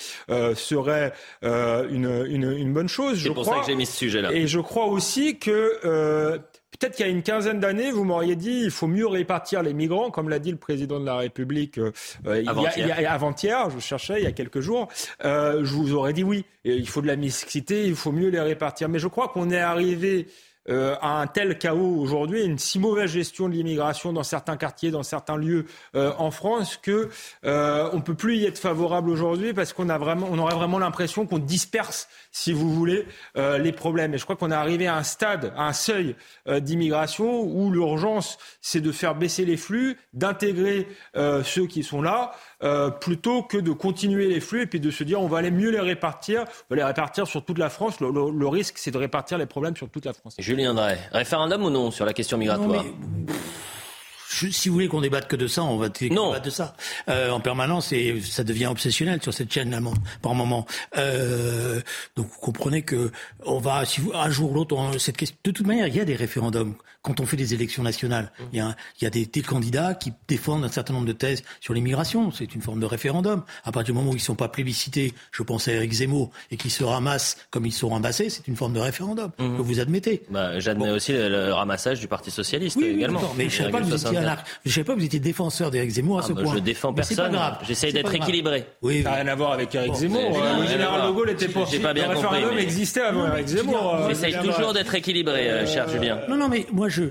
serait 0.62 1.14
une, 1.43 2.26
une, 2.30 2.51
une, 2.51 2.74
bonne 2.74 2.89
chose. 2.89 3.22
C'est 3.22 3.30
pour 3.34 3.45
ça 3.45 3.59
que 3.59 3.66
j'ai 3.68 3.76
mis 3.76 3.86
ce 3.86 3.97
sujet-là. 3.97 4.32
Et 4.34 4.47
je 4.47 4.59
crois 4.59 4.86
aussi 4.86 5.38
que 5.38 5.80
euh, 5.86 6.38
peut-être 6.72 6.95
qu'il 6.95 7.05
y 7.05 7.09
a 7.09 7.12
une 7.12 7.24
quinzaine 7.24 7.59
d'années, 7.59 7.91
vous 7.91 8.03
m'auriez 8.03 8.36
dit 8.36 8.62
il 8.64 8.72
faut 8.72 8.88
mieux 8.88 9.07
répartir 9.07 9.64
les 9.64 9.74
migrants, 9.74 10.12
comme 10.12 10.30
l'a 10.30 10.39
dit 10.39 10.51
le 10.51 10.57
président 10.57 10.99
de 10.99 11.05
la 11.05 11.18
République 11.18 11.78
euh, 11.78 11.91
euh, 12.28 12.43
avant-hier. 12.47 13.70
je 13.70 13.80
cherchais 13.80 14.20
il 14.20 14.24
y 14.24 14.28
a 14.28 14.32
quelques 14.32 14.62
jours. 14.62 14.88
je 15.24 15.74
vous 15.74 15.93
aurais 15.93 16.14
dit 16.14 16.24
oui, 16.24 16.45
il 16.64 16.88
faut 16.88 17.01
de 17.01 17.07
la 17.07 17.16
mixité, 17.16 17.86
il 17.86 17.95
faut 17.95 18.12
mieux 18.12 18.30
les 18.30 18.39
répartir. 18.39 18.89
Mais 18.89 18.99
je 18.99 19.07
crois 19.07 19.30
qu'on 19.30 19.49
est 19.49 19.59
arrivé 19.59 20.28
euh, 20.70 20.95
à 21.01 21.22
un 21.22 21.28
tel 21.28 21.57
chaos 21.57 21.99
aujourd'hui, 21.99 22.43
une 22.43 22.59
si 22.59 22.80
mauvaise 22.80 23.12
gestion 23.12 23.49
de 23.49 23.53
l'immigration 23.53 24.14
dans 24.14 24.24
certains 24.24 24.57
quartiers, 24.57 24.91
dans 24.91 25.03
certains 25.03 25.38
lieux 25.38 25.66
euh, 25.95 26.14
en 26.18 26.32
France, 26.32 26.78
que 26.78 27.09
euh, 27.45 27.89
on 27.93 28.01
peut 28.01 28.14
plus 28.14 28.38
y 28.38 28.45
être 28.45 28.59
favorable 28.59 29.09
aujourd'hui 29.09 29.53
parce 29.53 29.74
qu'on 29.74 29.89
a 29.89 29.97
vraiment, 29.97 30.28
on 30.30 30.38
aurait 30.38 30.55
vraiment 30.55 30.80
l'impression 30.80 31.26
qu'on 31.26 31.39
disperse, 31.39 32.07
si 32.32 32.53
vous 32.53 32.72
voulez, 32.74 33.07
euh, 33.38 33.57
les 33.57 33.72
problèmes. 33.72 34.14
Et 34.14 34.18
je 34.18 34.24
crois 34.24 34.36
qu'on 34.36 34.51
est 34.51 34.55
arrivé 34.55 34.88
à 34.88 34.95
un 34.95 35.03
stade, 35.03 35.53
à 35.55 35.68
un 35.68 35.74
seuil 35.74 36.16
d'immigration 36.47 37.41
où 37.41 37.72
l'urgence, 37.72 38.38
c'est 38.62 38.82
de 38.82 38.91
faire 38.91 39.16
baisser 39.16 39.45
les 39.45 39.57
flux, 39.57 39.97
d'intégrer 40.14 40.88
ceux 41.43 41.68
qui 41.68 41.84
sont 41.84 42.01
là. 42.01 42.34
Euh, 42.64 42.91
plutôt 42.91 43.41
que 43.41 43.57
de 43.57 43.72
continuer 43.72 44.28
les 44.28 44.39
flux 44.39 44.62
et 44.62 44.66
puis 44.68 44.80
de 44.80 44.91
se 44.91 45.03
dire 45.03 45.20
on 45.20 45.28
va 45.28 45.39
aller 45.39 45.49
mieux 45.49 45.72
les 45.72 45.80
répartir, 45.80 46.41
on 46.41 46.76
va 46.76 46.76
les 46.76 46.84
répartir 46.84 47.26
sur 47.26 47.43
toute 47.43 47.57
la 47.57 47.72
France. 47.72 47.99
Le, 47.99 48.47
risque, 48.47 48.78
c'est 48.78 48.91
de 48.91 48.99
répartir 48.99 49.39
les 49.39 49.47
problèmes 49.47 49.76
sur 49.76 49.89
toute 49.89 50.05
la 50.05 50.14
France. 50.14 50.36
Julien 50.52 50.74
Drey, 50.74 50.99
référendum 51.14 51.64
ou 51.64 51.70
non 51.70 51.91
sur 51.91 52.06
la 52.06 52.12
question 52.12 52.38
migratoire 52.38 52.84
si 54.49 54.70
vous 54.70 54.74
voulez 54.74 54.88
qu'on 54.88 55.02
débatte 55.02 55.28
que 55.28 55.36
de 55.36 55.47
ça, 55.47 55.64
on 55.64 55.78
va 55.78 55.89
débattre 55.89 56.41
de 56.41 56.49
ça 56.49 56.76
euh, 57.10 57.32
en 57.32 57.39
permanence 57.39 57.91
et 57.91 58.20
ça 58.22 58.43
devient 58.43 58.68
obsessionnel 58.68 59.22
sur 59.22 59.34
cette 59.34 59.52
chaîne 59.52 59.70
par 60.22 60.34
moment. 60.34 60.66
Euh, 60.97 61.82
donc 62.16 62.28
vous 62.28 62.39
comprenez 62.39 62.82
que 62.82 63.12
on 63.45 63.60
va, 63.60 63.86
si 63.86 64.02
vous, 64.02 64.12
un 64.14 64.30
jour 64.30 64.52
ou 64.52 64.56
l'autre, 64.56 64.97
cette 64.99 65.18
question. 65.18 65.38
De 65.43 65.52
toute 65.52 65.68
manière, 65.68 65.88
il 65.88 65.95
y 65.95 65.99
a 65.99 66.06
des 66.06 66.16
référendums 66.16 66.76
quand 67.02 67.20
on 67.20 67.26
fait 67.26 67.38
des 67.38 67.54
élections 67.54 67.84
nationales, 67.84 68.32
il 68.54 68.60
y 68.60 68.62
a, 68.62 68.76
il 68.99 69.04
y 69.04 69.08
a 69.08 69.10
des, 69.10 69.26
des, 69.26 69.41
candidats 69.41 69.93
qui 69.95 70.14
défendent 70.28 70.64
un 70.64 70.70
certain 70.70 70.93
nombre 70.93 71.08
de 71.08 71.14
thèses 71.14 71.43
sur 71.60 71.74
l'immigration. 71.74 72.32
C'est 72.32 72.54
une 72.54 72.62
forme 72.62 72.80
de 72.80 72.86
référendum. 72.86 73.43
À 73.64 73.72
partir 73.72 73.93
du 73.93 73.99
moment 73.99 74.12
où 74.12 74.14
ils 74.14 74.18
ne 74.18 74.22
sont 74.22 74.36
pas 74.36 74.49
plébiscités, 74.49 75.14
je 75.32 75.43
pense 75.43 75.68
à 75.68 75.74
Eric 75.74 75.91
Zemmour, 75.91 76.32
et 76.52 76.58
qu'ils 76.58 76.72
se 76.72 76.84
ramassent 76.84 77.38
comme 77.49 77.66
ils 77.66 77.72
sont 77.72 77.89
ramassés, 77.89 78.30
c'est 78.30 78.47
une 78.47 78.56
forme 78.56 78.74
de 78.74 78.80
référendum 78.80 79.32
mmh. 79.38 79.58
que 79.58 79.62
vous 79.62 79.80
admettez. 79.80 80.24
Bah, 80.30 80.60
J'admets 80.60 80.91
aussi 80.91 81.14
le, 81.14 81.52
ramassage 81.54 81.99
du 81.99 82.08
Parti 82.08 82.32
socialiste 82.32 82.78
également. 82.82 83.22
mais 83.36 83.49
je 83.49 83.64
ne 83.64 83.70
savais, 83.70 83.72
pas 83.72 84.93
que 84.93 84.99
vous 84.99 85.06
étiez 85.06 85.20
défenseur 85.20 85.72
d'Eric 85.72 85.91
Zemmour 85.91 86.20
à 86.20 86.22
ah 86.24 86.28
ce 86.28 86.34
bah, 86.34 86.43
point. 86.43 86.56
Je 86.56 86.60
défends 86.60 86.93
personne. 86.93 87.39
J'essaye 87.64 87.93
d'être 87.93 88.14
équilibré. 88.14 88.66
Oui, 88.82 89.04
ça 89.04 89.10
n'a 89.10 89.16
rien 89.18 89.28
à 89.28 89.36
voir 89.36 89.54
avec 89.54 89.74
Eric 89.74 89.93
Zemmour. 89.95 90.39
le 90.60 90.68
général 90.68 91.08
de 91.08 91.12
Gaulle 91.12 91.30
était 91.32 91.47
pour. 91.47 91.66
J'ai 91.66 91.80
pas 91.80 91.93
bien 91.93 92.08
le 92.08 92.16
référendum 92.16 92.58
existait 92.58 93.02
avant 93.02 93.28
Eric 93.28 93.47
Zemmour. 93.47 93.95
Euh, 93.95 94.10
J'essaye 94.10 94.36
toujours 94.39 94.74
d'être 94.74 94.93
équilibré, 94.93 95.49
euh, 95.49 95.66
cher 95.66 95.88
Julien. 95.89 96.20
Non, 96.30 96.36
non, 96.36 96.49
mais 96.49 96.66
moi, 96.72 96.89
je 96.92 97.06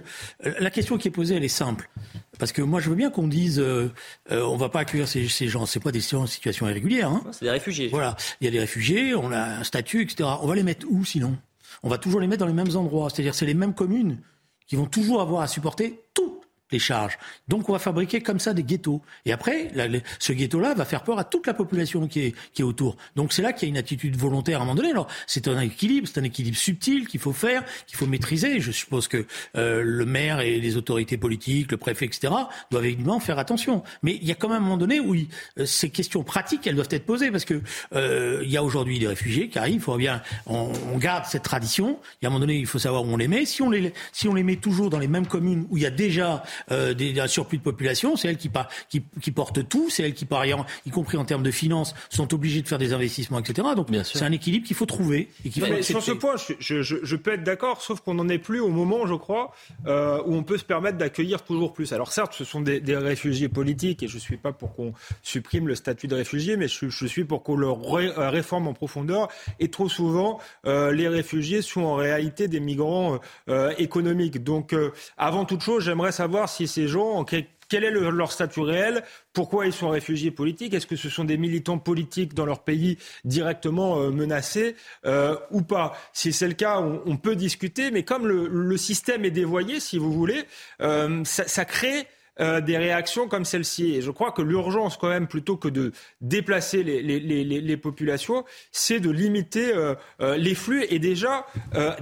la 0.61 0.71
question 0.71 0.99
qui 0.99 1.09
est 1.09 1.11
posée, 1.11 1.35
elle 1.35 1.45
est 1.45 1.49
simple. 1.49 1.91
Parce 2.39 2.53
que 2.53 2.63
moi, 2.63 2.81
je 2.81 2.89
veux 2.89 2.97
bien 2.97 3.11
qu'on 3.11 3.29
dise, 3.29 3.59
euh, 3.59 3.93
euh 4.31 4.43
on 4.43 4.57
va 4.57 4.69
pas 4.69 4.81
accueillir 4.81 5.07
ces, 5.09 5.29
ces 5.29 5.49
gens. 5.49 5.67
C'est 5.67 5.81
pas 5.81 5.93
des 5.93 6.01
situations 6.01 6.69
irrégulières. 6.69 7.11
Hein. 7.11 7.23
C'est 7.33 7.45
des 7.45 7.51
réfugiés. 7.51 7.89
Voilà, 7.89 8.17
il 8.41 8.45
y 8.45 8.49
a 8.49 8.51
des 8.51 8.61
réfugiés, 8.61 9.15
on 9.15 9.31
a 9.31 9.41
un 9.41 9.65
statut, 9.65 10.03
etc. 10.03 10.29
On 10.41 10.47
va 10.47 10.55
les 10.55 10.63
mettre 10.63 10.87
où 10.89 11.05
sinon? 11.05 11.37
On 11.83 11.89
va 11.89 11.99
toujours 11.99 12.21
les 12.21 12.27
mettre 12.27 12.41
dans 12.41 12.47
les 12.47 12.55
mêmes 12.55 12.77
endroits. 12.77 13.11
C'est-à-dire, 13.11 13.35
c'est 13.35 13.47
les 13.47 13.55
mêmes 13.55 13.75
communes 13.75 14.21
qui 14.67 14.77
vont 14.77 14.87
toujours 14.87 15.21
avoir 15.21 15.43
à 15.43 15.49
supporter 15.49 16.01
tout 16.15 16.40
les 16.73 16.79
charges. 16.79 17.19
Donc 17.49 17.69
on 17.69 17.73
va 17.73 17.79
fabriquer 17.79 18.21
comme 18.21 18.39
ça 18.39 18.55
des 18.55 18.63
ghettos. 18.63 19.03
Et 19.25 19.33
après, 19.33 19.71
ce 20.19 20.33
ghetto-là 20.33 20.75
va 20.75 20.85
faire 20.85 21.03
peur 21.03 21.19
à 21.19 21.25
toute 21.25 21.47
la 21.47 21.55
population 21.55 22.07
qui 22.09 22.21
est, 22.21 22.35
qui 22.53 22.63
est 22.63 22.65
autour. 22.65 22.97
Donc 23.17 23.33
c'est 23.33 23.43
là 23.43 23.53
qu'il 23.53 23.69
y 23.69 23.71
a 23.71 23.73
une 23.73 23.79
attitude 23.79 24.17
volontaire 24.17 24.59
à 24.59 24.63
un 24.63 24.65
moment 24.65 24.77
donné. 24.77 24.91
Alors 24.91 25.09
c'est 25.27 25.49
un 25.49 25.61
équilibre, 25.61 26.09
c'est 26.09 26.21
un 26.21 26.25
équilibre 26.25 26.57
subtil 26.57 27.07
qu'il 27.07 27.21
faut 27.21 27.33
faire, 27.33 27.65
qu'il 27.87 27.97
faut 27.97 28.07
maîtriser. 28.07 28.61
Je 28.61 28.71
suppose 28.71 29.09
que 29.09 29.27
euh, 29.57 29.83
le 29.85 30.07
maire 30.07 30.41
et 30.41 30.61
les 30.61 30.77
autorités 30.77 31.17
politiques, 31.17 31.71
le 31.71 31.77
préfet, 31.77 32.07
etc., 32.07 32.33
doivent 32.71 32.85
évidemment 32.85 33.21
faire 33.21 33.39
attention. 33.39 33.83
Mais 34.03 34.19
il 34.21 34.27
y 34.27 34.33
a 34.33 34.35
quand 34.35 34.49
même 34.49 34.59
un 34.59 34.61
moment 34.61 34.77
donné 34.77 35.01
où 35.01 35.15
euh, 35.15 35.67
ces 35.67 35.91
questions 35.91 36.23
pratiques, 36.23 36.67
elles 36.67 36.75
doivent 36.75 36.89
être 36.91 37.07
posées 37.07 37.31
parce 37.31 37.45
que 37.45 37.61
euh, 37.95 38.41
il 38.43 38.51
y 38.51 38.57
a 38.57 38.63
aujourd'hui 38.63 38.99
des 38.99 39.09
réfugiés 39.09 39.49
qui 39.49 39.59
arrivent. 39.59 39.77
Il 39.77 39.81
faut 39.81 39.97
bien, 39.97 40.23
on, 40.47 40.71
on, 40.93 40.99
garde 40.99 41.25
cette 41.25 41.43
tradition. 41.43 41.99
Il 42.21 42.25
y 42.25 42.27
a 42.27 42.29
un 42.29 42.31
moment 42.31 42.41
donné, 42.41 42.59
il 42.59 42.67
faut 42.67 42.79
savoir 42.79 43.05
où 43.05 43.09
on 43.09 43.17
les 43.17 43.29
met. 43.29 43.45
Si 43.45 43.63
on 43.63 43.71
les, 43.71 43.93
si 44.13 44.29
on 44.29 44.35
les 44.35 44.43
met 44.43 44.57
toujours 44.57 44.91
dans 44.91 44.99
les 44.99 45.09
mêmes 45.09 45.27
communes 45.27 45.67
où 45.71 45.77
il 45.77 45.83
y 45.83 45.87
a 45.87 45.91
déjà 45.91 46.43
euh, 46.71 46.95
des, 46.95 47.19
un 47.21 47.27
surplus 47.27 47.59
de 47.59 47.63
population, 47.63 48.17
c'est 48.17 48.29
elles 48.29 48.37
qui, 48.37 48.51
qui, 48.89 49.03
qui 49.21 49.31
portent 49.31 49.69
tout, 49.69 49.91
c'est 49.91 50.03
elles 50.03 50.15
qui, 50.15 50.25
par 50.25 50.41
ailleurs, 50.41 50.67
y 50.87 50.91
compris 50.91 51.17
en 51.17 51.25
termes 51.25 51.43
de 51.43 51.51
finances, 51.51 51.95
sont 52.09 52.33
obligées 52.35 52.63
de 52.63 52.69
faire 52.69 52.79
des 52.79 52.93
investissements, 52.93 53.39
etc. 53.39 53.69
Donc 53.77 53.89
c'est 54.05 54.23
un 54.23 54.33
équilibre 54.33 54.67
qu'il 54.67 54.77
faut 54.77 54.87
trouver. 54.87 55.29
Et 55.45 55.51
qu'il 55.51 55.65
faut 55.65 55.83
sur 55.83 56.03
ce 56.03 56.13
point, 56.13 56.35
je, 56.37 56.83
je, 56.83 56.97
je 57.03 57.17
peux 57.17 57.33
être 57.33 57.45
d'accord, 57.45 57.83
sauf 57.83 58.01
qu'on 58.01 58.15
n'en 58.15 58.29
est 58.29 58.39
plus 58.39 58.61
au 58.61 58.69
moment, 58.69 59.07
je 59.07 59.15
crois, 59.15 59.53
euh, 59.87 60.23
où 60.27 60.35
on 60.35 60.43
peut 60.43 60.59
se 60.59 60.65
permettre 60.65 60.99
d'accueillir 60.99 61.43
toujours 61.43 61.73
plus. 61.73 61.93
Alors 61.93 62.13
certes, 62.13 62.35
ce 62.35 62.45
sont 62.45 62.61
des, 62.61 62.81
des 62.81 62.97
réfugiés 62.97 63.49
politiques, 63.49 64.03
et 64.03 64.09
je 64.09 64.17
ne 64.17 64.21
suis 64.21 64.37
pas 64.37 64.53
pour 64.53 64.75
qu'on 64.75 64.93
supprime 65.23 65.69
le 65.69 65.75
statut 65.75 66.07
de 66.07 66.15
réfugié, 66.15 66.57
mais 66.57 66.69
je, 66.69 66.89
je 66.89 67.07
suis 67.07 67.25
pour 67.25 67.43
qu'on 67.43 67.57
le 67.57 67.69
euh, 67.69 68.31
réforme 68.31 68.69
en 68.69 68.75
profondeur. 68.75 69.29
Et 69.59 69.69
trop 69.69 69.89
souvent, 69.89 70.41
euh, 70.67 70.93
les 70.93 71.09
réfugiés 71.09 71.63
sont 71.63 71.83
en 71.83 71.95
réalité 71.95 72.49
des 72.49 72.61
migrants 72.61 73.19
euh, 73.49 73.73
économiques. 73.79 74.43
Donc, 74.43 74.73
euh, 74.73 74.93
avant 75.17 75.45
toute 75.45 75.63
chose, 75.63 75.85
j'aimerais 75.85 76.13
savoir 76.13 76.49
si 76.51 76.69
ces 76.69 76.89
gens, 76.89 77.25
quel 77.71 77.85
est 77.85 77.91
leur 77.91 78.33
statut 78.33 78.61
réel 78.61 79.03
Pourquoi 79.33 79.65
ils 79.65 79.73
sont 79.73 79.89
réfugiés 79.89 80.33
politiques 80.33 80.75
Est-ce 80.75 80.89
que 80.89 80.97
ce 80.97 81.09
sont 81.09 81.25
des 81.25 81.39
militants 81.39 81.79
politiques 81.79 82.35
dans 82.35 82.45
leur 82.45 82.65
pays 82.65 82.99
directement 83.25 84.01
euh, 84.01 84.11
menacés 84.11 84.75
euh, 85.07 85.37
ou 85.51 85.63
pas? 85.63 85.97
Si 86.13 86.33
c'est 86.33 86.49
le 86.49 86.55
cas, 86.55 86.81
on, 86.81 87.17
peut 87.17 87.37
discuter, 87.37 87.91
mais 87.91 88.03
comme 88.03 88.27
le, 88.27 88.77
système 88.77 89.25
est 89.25 89.31
dévoyé, 89.31 89.79
si 89.79 89.99
vous 89.99 90.13
voulez, 90.13 90.43
euh, 90.83 91.23
ça, 91.25 91.65
crée 91.65 92.07
des 92.39 92.79
réactions 92.79 93.29
comme 93.29 93.45
celle-ci. 93.45 93.97
Et 93.97 94.01
je 94.01 94.11
crois 94.11 94.33
que 94.33 94.41
l'urgence, 94.41 94.97
quand 94.97 95.11
même, 95.11 95.27
plutôt 95.27 95.59
que 95.59 95.69
de 95.69 95.93
déplacer 96.23 96.83
les, 96.83 97.77
populations, 97.77 98.45
c'est 98.73 98.99
de 98.99 99.11
limiter 99.11 99.75
les 100.21 100.55
flux 100.55 100.87
et 100.89 100.99
déjà 100.99 101.47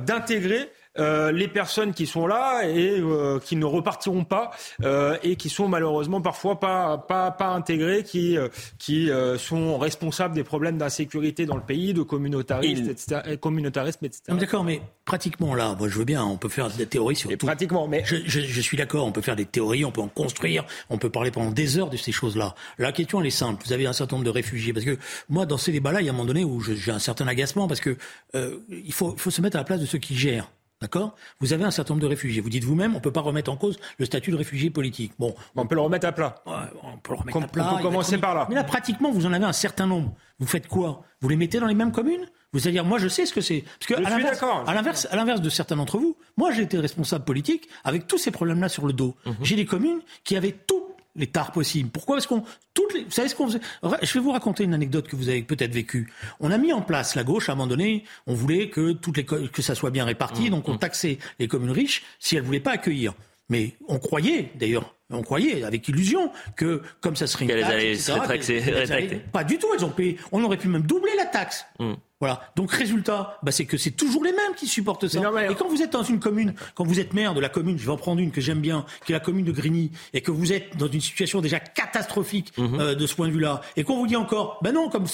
d'intégrer 0.06 0.70
euh, 0.98 1.32
les 1.32 1.48
personnes 1.48 1.92
qui 1.92 2.06
sont 2.06 2.26
là 2.26 2.62
et 2.68 2.98
euh, 2.98 3.38
qui 3.38 3.56
ne 3.56 3.64
repartiront 3.64 4.24
pas 4.24 4.50
euh, 4.82 5.16
et 5.22 5.36
qui 5.36 5.48
sont 5.48 5.68
malheureusement 5.68 6.20
parfois 6.20 6.60
pas 6.60 6.98
pas 6.98 7.30
pas 7.30 7.48
intégrées, 7.48 8.02
qui 8.02 8.36
qui 8.78 9.10
sont 9.38 9.78
responsables 9.78 10.34
des 10.34 10.44
problèmes 10.44 10.78
d'insécurité 10.78 11.46
dans 11.46 11.56
le 11.56 11.62
pays, 11.62 11.94
de 11.94 12.02
communautarisme, 12.02 12.90
etc., 12.90 13.36
communautarisme, 13.40 14.04
etc. 14.04 14.22
D'accord, 14.28 14.64
mais 14.64 14.80
pratiquement 15.04 15.54
là, 15.54 15.74
moi 15.78 15.88
je 15.88 15.98
veux 15.98 16.04
bien, 16.04 16.24
on 16.24 16.36
peut 16.36 16.48
faire 16.48 16.70
des 16.70 16.86
théories 16.86 17.16
sur 17.16 17.30
et 17.30 17.36
tout. 17.36 17.46
Pratiquement, 17.46 17.88
mais 17.88 18.02
je, 18.04 18.16
je, 18.24 18.40
je 18.40 18.60
suis 18.60 18.76
d'accord, 18.76 19.06
on 19.06 19.12
peut 19.12 19.22
faire 19.22 19.36
des 19.36 19.46
théories, 19.46 19.84
on 19.84 19.92
peut 19.92 20.00
en 20.00 20.08
construire, 20.08 20.64
on 20.90 20.98
peut 20.98 21.10
parler 21.10 21.30
pendant 21.30 21.50
des 21.50 21.78
heures 21.78 21.90
de 21.90 21.96
ces 21.96 22.12
choses-là. 22.12 22.54
La 22.78 22.92
question 22.92 23.20
elle 23.20 23.26
est 23.26 23.30
simple. 23.30 23.62
Vous 23.64 23.72
avez 23.72 23.86
un 23.86 23.92
certain 23.92 24.16
nombre 24.16 24.26
de 24.26 24.30
réfugiés 24.30 24.72
parce 24.72 24.84
que 24.84 24.98
moi 25.28 25.46
dans 25.46 25.58
ces 25.58 25.72
débats-là, 25.72 26.00
il 26.00 26.06
y 26.06 26.08
a 26.08 26.12
un 26.12 26.14
moment 26.14 26.26
donné 26.26 26.44
où 26.44 26.60
j'ai 26.60 26.92
un 26.92 26.98
certain 26.98 27.26
agacement 27.26 27.68
parce 27.68 27.80
que 27.80 27.96
euh, 28.34 28.58
il 28.68 28.92
faut, 28.92 29.14
faut 29.16 29.30
se 29.30 29.40
mettre 29.40 29.56
à 29.56 29.60
la 29.60 29.64
place 29.64 29.80
de 29.80 29.86
ceux 29.86 29.98
qui 29.98 30.16
gèrent. 30.16 30.50
D'accord? 30.80 31.16
Vous 31.40 31.52
avez 31.52 31.64
un 31.64 31.70
certain 31.70 31.94
nombre 31.94 32.02
de 32.02 32.08
réfugiés. 32.08 32.40
Vous 32.40 32.50
dites 32.50 32.64
vous-même, 32.64 32.92
on 32.92 32.98
ne 32.98 33.02
peut 33.02 33.12
pas 33.12 33.20
remettre 33.20 33.50
en 33.50 33.56
cause 33.56 33.78
le 33.98 34.04
statut 34.04 34.30
de 34.30 34.36
réfugié 34.36 34.70
politique. 34.70 35.12
Bon, 35.18 35.34
on 35.56 35.66
peut 35.66 35.74
le 35.74 35.80
remettre 35.80 36.06
à 36.06 36.12
plat. 36.12 36.36
Ouais, 36.46 36.52
on 36.82 36.98
peut 36.98 37.12
le 37.12 37.18
remettre 37.18 37.42
à 37.42 37.48
plat. 37.48 37.70
On 37.72 37.76
peut 37.76 37.82
commencer 37.82 38.18
par 38.18 38.34
là. 38.34 38.46
Mais 38.48 38.54
là, 38.54 38.64
pratiquement, 38.64 39.10
vous 39.10 39.26
en 39.26 39.32
avez 39.32 39.44
un 39.44 39.52
certain 39.52 39.86
nombre. 39.86 40.14
Vous 40.38 40.46
faites 40.46 40.68
quoi? 40.68 41.02
Vous 41.20 41.28
les 41.28 41.36
mettez 41.36 41.58
dans 41.58 41.66
les 41.66 41.74
mêmes 41.74 41.90
communes? 41.90 42.26
Vous 42.52 42.60
allez 42.66 42.72
dire, 42.72 42.84
moi 42.84 42.98
je 42.98 43.08
sais 43.08 43.26
ce 43.26 43.34
que 43.34 43.40
c'est. 43.40 43.62
Parce 43.62 43.86
que 43.86 44.02
je 44.02 44.06
à 44.06 44.10
l'inverse, 44.10 44.42
à 44.42 44.72
l'inverse, 44.72 45.08
à 45.10 45.16
l'inverse 45.16 45.40
de 45.42 45.50
certains 45.50 45.76
d'entre 45.76 45.98
vous, 45.98 46.16
moi 46.38 46.50
j'ai 46.50 46.62
été 46.62 46.78
responsable 46.78 47.24
politique 47.24 47.68
avec 47.84 48.06
tous 48.06 48.16
ces 48.16 48.30
problèmes-là 48.30 48.70
sur 48.70 48.86
le 48.86 48.94
dos. 48.94 49.16
Mhm. 49.26 49.34
J'ai 49.42 49.56
des 49.56 49.66
communes 49.66 50.00
qui 50.24 50.34
avaient 50.36 50.56
tout 50.66 50.87
les 51.18 51.26
tares 51.26 51.52
possibles. 51.52 51.90
Pourquoi? 51.90 52.16
Parce 52.16 52.26
qu'on 52.26 52.44
toutes 52.72 52.94
les, 52.94 53.04
vous 53.04 53.10
savez 53.10 53.28
ce 53.28 53.34
qu'on 53.34 53.48
faisait? 53.48 53.60
Je 54.02 54.14
vais 54.14 54.20
vous 54.20 54.32
raconter 54.32 54.64
une 54.64 54.74
anecdote 54.74 55.08
que 55.08 55.16
vous 55.16 55.28
avez 55.28 55.42
peut-être 55.42 55.72
vécue. 55.72 56.10
On 56.40 56.50
a 56.50 56.58
mis 56.58 56.72
en 56.72 56.80
place 56.80 57.14
la 57.14 57.24
gauche 57.24 57.48
à 57.48 57.52
un 57.52 57.54
moment 57.56 57.66
donné. 57.66 58.04
On 58.26 58.34
voulait 58.34 58.70
que 58.70 58.92
toutes 58.92 59.16
les 59.16 59.24
que 59.24 59.62
ça 59.62 59.74
soit 59.74 59.90
bien 59.90 60.04
réparti, 60.04 60.38
Mmh, 60.38 60.50
donc 60.50 60.68
on 60.68 60.74
mmh. 60.74 60.78
taxait 60.78 61.18
les 61.38 61.48
communes 61.48 61.70
riches 61.70 62.04
si 62.18 62.36
elles 62.36 62.42
voulaient 62.42 62.60
pas 62.60 62.72
accueillir. 62.72 63.14
Mais 63.48 63.74
on 63.88 63.98
croyait 63.98 64.52
d'ailleurs. 64.56 64.94
On 65.10 65.22
croyait 65.22 65.64
avec 65.64 65.88
illusion 65.88 66.30
que 66.54 66.82
comme 67.00 67.16
ça 67.16 67.26
serait 67.26 67.46
une 67.46 67.64
taxe, 67.64 68.50
etc., 68.50 69.20
Pas 69.32 69.42
du 69.42 69.58
tout. 69.58 69.68
Elles 69.74 69.84
ont 69.84 69.90
payé. 69.90 70.18
On 70.32 70.44
aurait 70.44 70.58
pu 70.58 70.68
même 70.68 70.82
doubler 70.82 71.16
la 71.16 71.24
taxe. 71.24 71.64
Mmh. 71.78 71.94
Voilà. 72.20 72.40
Donc 72.56 72.72
résultat, 72.72 73.38
bah, 73.42 73.52
c'est 73.52 73.64
que 73.64 73.76
c'est 73.76 73.92
toujours 73.92 74.24
les 74.24 74.32
mêmes 74.32 74.54
qui 74.56 74.66
supportent 74.66 75.06
ça. 75.06 75.20
Et 75.48 75.54
quand 75.54 75.68
vous 75.68 75.82
êtes 75.82 75.92
dans 75.92 76.02
une 76.02 76.18
commune, 76.18 76.54
quand 76.74 76.84
vous 76.84 76.98
êtes 76.98 77.14
maire 77.14 77.32
de 77.34 77.40
la 77.40 77.48
commune, 77.48 77.78
je 77.78 77.84
vais 77.86 77.92
en 77.92 77.96
prendre 77.96 78.20
une 78.20 78.32
que 78.32 78.40
j'aime 78.40 78.60
bien, 78.60 78.84
qui 79.06 79.12
est 79.12 79.14
la 79.14 79.20
commune 79.20 79.44
de 79.44 79.52
Grigny, 79.52 79.92
et 80.12 80.20
que 80.20 80.30
vous 80.32 80.52
êtes 80.52 80.76
dans 80.76 80.88
une 80.88 81.00
situation 81.00 81.40
déjà 81.40 81.60
catastrophique 81.60 82.52
euh, 82.58 82.94
de 82.94 83.06
ce 83.06 83.14
point 83.14 83.28
de 83.28 83.32
vue-là, 83.32 83.60
et 83.76 83.84
qu'on 83.84 83.96
vous 83.98 84.06
dit 84.06 84.16
encore, 84.16 84.58
ben 84.62 84.72
non, 84.72 84.88
comme, 84.88 85.04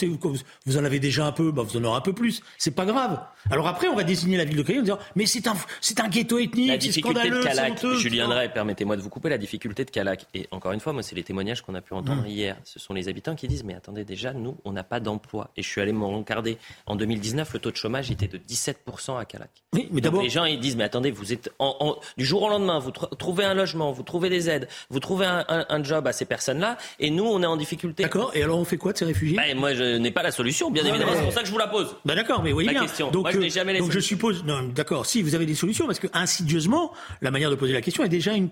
vous, 0.64 0.76
en 0.78 0.84
avez 0.84 0.98
déjà 0.98 1.26
un 1.26 1.32
peu, 1.32 1.52
bah, 1.52 1.62
vous 1.62 1.76
en 1.76 1.84
aurez 1.84 1.98
un 1.98 2.00
peu 2.00 2.12
plus. 2.14 2.42
C'est 2.58 2.74
pas 2.74 2.86
grave. 2.86 3.20
Alors 3.50 3.66
après, 3.68 3.88
on 3.88 3.94
va 3.94 4.04
désigner 4.04 4.38
la 4.38 4.44
ville 4.46 4.56
de 4.56 4.62
Grigny 4.62 4.80
en 4.80 4.84
disant, 4.84 4.98
mais 5.14 5.26
c'est 5.26 5.46
un, 5.46 5.54
c'est 5.82 6.00
un 6.00 6.08
ghetto 6.08 6.38
ethnique, 6.38 6.68
La 6.68 6.74
c'est 6.74 6.78
difficulté 6.78 7.20
scandaleux, 7.20 7.40
de 7.40 7.44
Calac, 7.44 7.72
honteux, 7.72 7.98
Julien. 7.98 8.28
Drey, 8.28 8.48
permettez-moi 8.48 8.96
de 8.96 9.02
vous 9.02 9.10
couper 9.10 9.28
la 9.28 9.38
difficulté 9.38 9.84
de 9.84 9.90
Calac. 9.90 10.26
Et 10.32 10.48
encore 10.50 10.72
une 10.72 10.80
fois, 10.80 10.94
moi, 10.94 11.02
c'est 11.02 11.14
les 11.14 11.22
témoignages 11.22 11.60
qu'on 11.60 11.74
a 11.74 11.82
pu 11.82 11.92
entendre 11.92 12.22
Mm. 12.22 12.28
hier. 12.28 12.56
Ce 12.64 12.78
sont 12.78 12.94
les 12.94 13.08
habitants 13.08 13.34
qui 13.34 13.46
disent, 13.48 13.64
mais 13.64 13.74
attendez, 13.74 14.04
déjà, 14.04 14.32
nous, 14.32 14.56
on 14.64 14.72
n'a 14.72 14.84
pas 14.84 15.00
d'emploi. 15.00 15.50
Et 15.56 15.62
je 15.62 15.68
suis 15.68 15.80
allé 15.80 15.92
me 15.92 16.04
rencarder. 16.04 16.56
En 16.86 16.93
2019, 16.96 17.52
le 17.54 17.58
taux 17.60 17.70
de 17.70 17.76
chômage 17.76 18.10
était 18.10 18.28
de 18.28 18.38
17% 18.38 19.18
à 19.18 19.24
Calac. 19.24 19.50
Oui, 19.72 19.88
mais 19.92 20.00
d'abord- 20.00 20.22
les 20.22 20.28
gens, 20.28 20.44
ils 20.44 20.58
disent, 20.60 20.76
mais 20.76 20.84
attendez, 20.84 21.10
vous 21.10 21.32
êtes 21.32 21.50
en- 21.58 21.76
en- 21.80 21.96
du 22.16 22.24
jour 22.24 22.42
au 22.42 22.48
lendemain, 22.48 22.78
vous 22.78 22.90
tr- 22.90 23.16
trouvez 23.16 23.44
un 23.44 23.54
logement, 23.54 23.92
vous 23.92 24.02
trouvez 24.02 24.28
des 24.30 24.48
aides, 24.48 24.68
vous 24.90 25.00
trouvez 25.00 25.26
un, 25.26 25.44
un- 25.48 25.66
un 25.68 25.82
job 25.84 26.06
à 26.06 26.12
ces 26.12 26.24
personnes-là, 26.24 26.76
et 27.00 27.10
nous, 27.10 27.24
on 27.24 27.42
est 27.42 27.46
en 27.46 27.56
difficulté. 27.56 28.02
D'accord. 28.04 28.30
Et 28.34 28.42
alors 28.42 28.58
on 28.58 28.64
fait 28.64 28.76
quoi 28.76 28.92
de 28.92 28.98
ces 28.98 29.04
réfugiés? 29.04 29.36
Ben, 29.36 29.56
moi, 29.58 29.74
je 29.74 29.96
n'ai 29.98 30.10
pas 30.10 30.22
la 30.22 30.30
solution, 30.32 30.70
bien 30.70 30.82
Non, 30.82 30.90
évidemment. 30.90 31.12
mais- 31.12 31.18
C'est 31.18 31.24
pour 31.24 31.32
ça 31.32 31.40
que 31.40 31.46
je 31.46 31.52
vous 31.52 31.58
la 31.58 31.68
pose. 31.68 31.96
Ben 32.04 32.14
d'accord, 32.14 32.42
mais 32.42 32.52
voyez 32.52 32.66
La 32.68 32.72
bien. 32.72 32.82
question. 32.82 33.10
Donc, 33.10 33.22
Moi, 33.22 33.32
je 33.32 33.38
n'ai 33.38 33.46
euh, 33.46 33.50
jamais 33.50 33.72
les 33.74 33.78
donc 33.80 33.90
je 33.90 34.00
suppose, 34.00 34.44
non, 34.44 34.62
d'accord, 34.74 35.06
si 35.06 35.22
vous 35.22 35.34
avez 35.34 35.46
des 35.46 35.54
solutions, 35.54 35.86
parce 35.86 35.98
que 35.98 36.08
insidieusement, 36.12 36.92
la 37.22 37.30
manière 37.30 37.50
de 37.50 37.54
poser 37.56 37.72
la 37.72 37.80
question 37.82 38.04
est 38.04 38.08
déjà 38.08 38.32
une, 38.32 38.50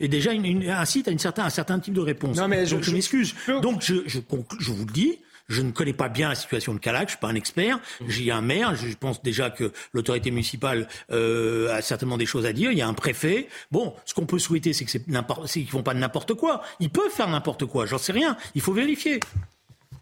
est 0.00 0.08
déjà 0.08 0.32
une, 0.32 0.44
une- 0.44 0.68
incite 0.68 1.08
à 1.08 1.10
une 1.10 1.18
certain, 1.18 1.44
un 1.44 1.50
certain 1.50 1.78
type 1.78 1.94
de 1.94 2.00
réponse. 2.00 2.36
Non, 2.36 2.48
mais 2.48 2.66
je- 2.66 2.74
donc 2.74 2.84
je, 2.84 2.90
je- 2.90 2.94
m'excuse. 2.94 3.34
Donc 3.62 3.82
je, 3.82 3.94
je, 4.06 4.18
je 4.58 4.70
vous 4.72 4.86
le 4.86 4.92
dis. 4.92 5.18
Je 5.48 5.62
ne 5.62 5.70
connais 5.70 5.92
pas 5.92 6.08
bien 6.08 6.28
la 6.28 6.34
situation 6.34 6.74
de 6.74 6.78
Calac, 6.78 7.08
je 7.08 7.12
suis 7.12 7.20
pas 7.20 7.28
un 7.28 7.34
expert. 7.34 7.80
J'ai 8.06 8.30
un 8.30 8.42
maire, 8.42 8.74
je 8.76 8.94
pense 8.96 9.22
déjà 9.22 9.50
que 9.50 9.72
l'autorité 9.92 10.30
municipale 10.30 10.88
euh, 11.10 11.74
a 11.74 11.80
certainement 11.80 12.18
des 12.18 12.26
choses 12.26 12.44
à 12.44 12.52
dire. 12.52 12.70
Il 12.70 12.78
y 12.78 12.82
a 12.82 12.88
un 12.88 12.94
préfet. 12.94 13.48
Bon, 13.70 13.94
ce 14.04 14.14
qu'on 14.14 14.26
peut 14.26 14.38
souhaiter, 14.38 14.72
c'est 14.72 14.84
que 14.84 14.90
c'est 14.90 15.08
n'importe, 15.08 15.46
c'est 15.46 15.60
qu'ils 15.60 15.70
font 15.70 15.82
pas 15.82 15.94
n'importe 15.94 16.34
quoi. 16.34 16.62
Ils 16.80 16.90
peuvent 16.90 17.10
faire 17.10 17.28
n'importe 17.28 17.64
quoi. 17.64 17.86
J'en 17.86 17.98
sais 17.98 18.12
rien. 18.12 18.36
Il 18.54 18.60
faut 18.60 18.72
vérifier. 18.72 19.20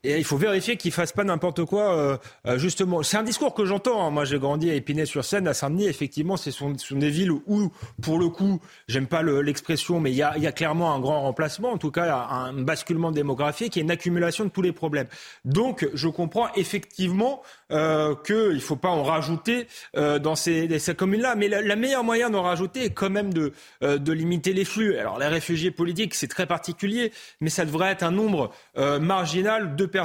Et 0.06 0.18
il 0.18 0.24
faut 0.24 0.36
vérifier 0.36 0.76
qu'ils 0.76 0.92
fassent 0.92 1.12
pas 1.12 1.24
n'importe 1.24 1.64
quoi, 1.64 1.96
euh, 1.96 2.16
euh, 2.46 2.58
justement. 2.58 3.02
C'est 3.02 3.16
un 3.16 3.24
discours 3.24 3.54
que 3.54 3.64
j'entends. 3.64 4.06
hein. 4.06 4.10
Moi, 4.10 4.24
j'ai 4.24 4.38
grandi 4.38 4.70
à 4.70 4.74
Épinay-sur-Seine, 4.74 5.48
à 5.48 5.54
Saint-Denis. 5.54 5.86
Effectivement, 5.86 6.36
ce 6.36 6.52
sont, 6.52 6.74
des 6.92 7.10
villes 7.10 7.32
où, 7.32 7.72
pour 8.00 8.20
le 8.20 8.28
coup, 8.28 8.60
j'aime 8.86 9.08
pas 9.08 9.22
le- 9.22 9.42
l'expression, 9.42 9.98
mais 9.98 10.12
il 10.12 10.16
y 10.16 10.22
a, 10.22 10.52
clairement 10.52 10.94
un 10.94 11.00
grand 11.00 11.22
remplacement, 11.22 11.72
en 11.72 11.78
tout 11.78 11.90
cas 11.90 12.28
un 12.30 12.52
basculement 12.52 13.10
démographique 13.10 13.76
et 13.76 13.80
une 13.80 13.90
accumulation 13.90 14.44
de 14.44 14.50
tous 14.50 14.62
les 14.62 14.72
problèmes. 14.72 15.08
Donc, 15.44 15.88
je 15.92 16.08
comprends 16.08 16.48
effectivement 16.54 17.42
euh, 17.72 18.14
qu'il 18.24 18.60
faut 18.60 18.76
pas 18.76 18.88
en 18.90 19.02
rajouter 19.02 19.66
dans 19.94 20.36
ces, 20.36 20.68
communes-là. 20.96 21.34
Mais 21.34 21.48
la, 21.48 21.76
meilleure 21.76 22.04
moyen 22.04 22.30
d'en 22.30 22.42
rajouter 22.42 22.84
est 22.84 22.90
quand 22.90 23.10
même 23.10 23.34
de, 23.34 23.52
de 23.82 24.12
limiter 24.12 24.52
les 24.52 24.64
flux. 24.64 24.96
Alors, 24.96 25.18
les 25.18 25.26
réfugiés 25.26 25.72
politiques, 25.72 26.14
c'est 26.14 26.28
très 26.28 26.46
particulier, 26.46 27.12
mais 27.40 27.50
ça 27.50 27.64
devrait 27.64 27.90
être 27.90 28.04
un 28.04 28.12
nombre 28.12 28.52
marginal 29.00 29.74
de. 29.74 29.95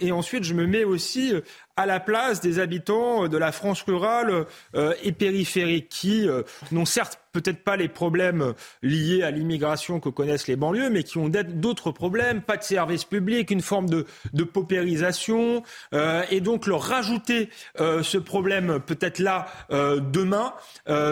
Et 0.00 0.12
ensuite, 0.12 0.44
je 0.44 0.54
me 0.54 0.66
mets 0.66 0.84
aussi 0.84 1.34
euh, 1.34 1.40
à 1.76 1.86
la 1.86 2.00
place 2.00 2.40
des 2.40 2.58
habitants 2.58 3.28
de 3.28 3.38
la 3.38 3.52
France 3.52 3.82
rurale 3.82 4.46
euh, 4.74 4.94
et 5.02 5.12
périphérique 5.12 5.88
qui 5.88 6.28
euh, 6.28 6.42
n'ont 6.72 6.84
certes 6.84 7.18
peut-être 7.32 7.62
pas 7.62 7.76
les 7.76 7.88
problèmes 7.88 8.54
liés 8.82 9.22
à 9.22 9.30
l'immigration 9.30 10.00
que 10.00 10.08
connaissent 10.08 10.48
les 10.48 10.56
banlieues, 10.56 10.90
mais 10.90 11.04
qui 11.04 11.18
ont 11.18 11.28
d'autres 11.28 11.92
problèmes, 11.92 12.42
pas 12.42 12.56
de 12.56 12.64
services 12.64 13.04
publics, 13.04 13.52
une 13.52 13.60
forme 13.60 13.88
de, 13.88 14.04
paupérisation, 14.42 15.62
et 15.92 16.40
donc 16.40 16.66
leur 16.66 16.82
rajouter 16.82 17.48
ce 17.78 18.18
problème 18.18 18.80
peut-être 18.84 19.20
là 19.20 19.46
demain 19.70 20.54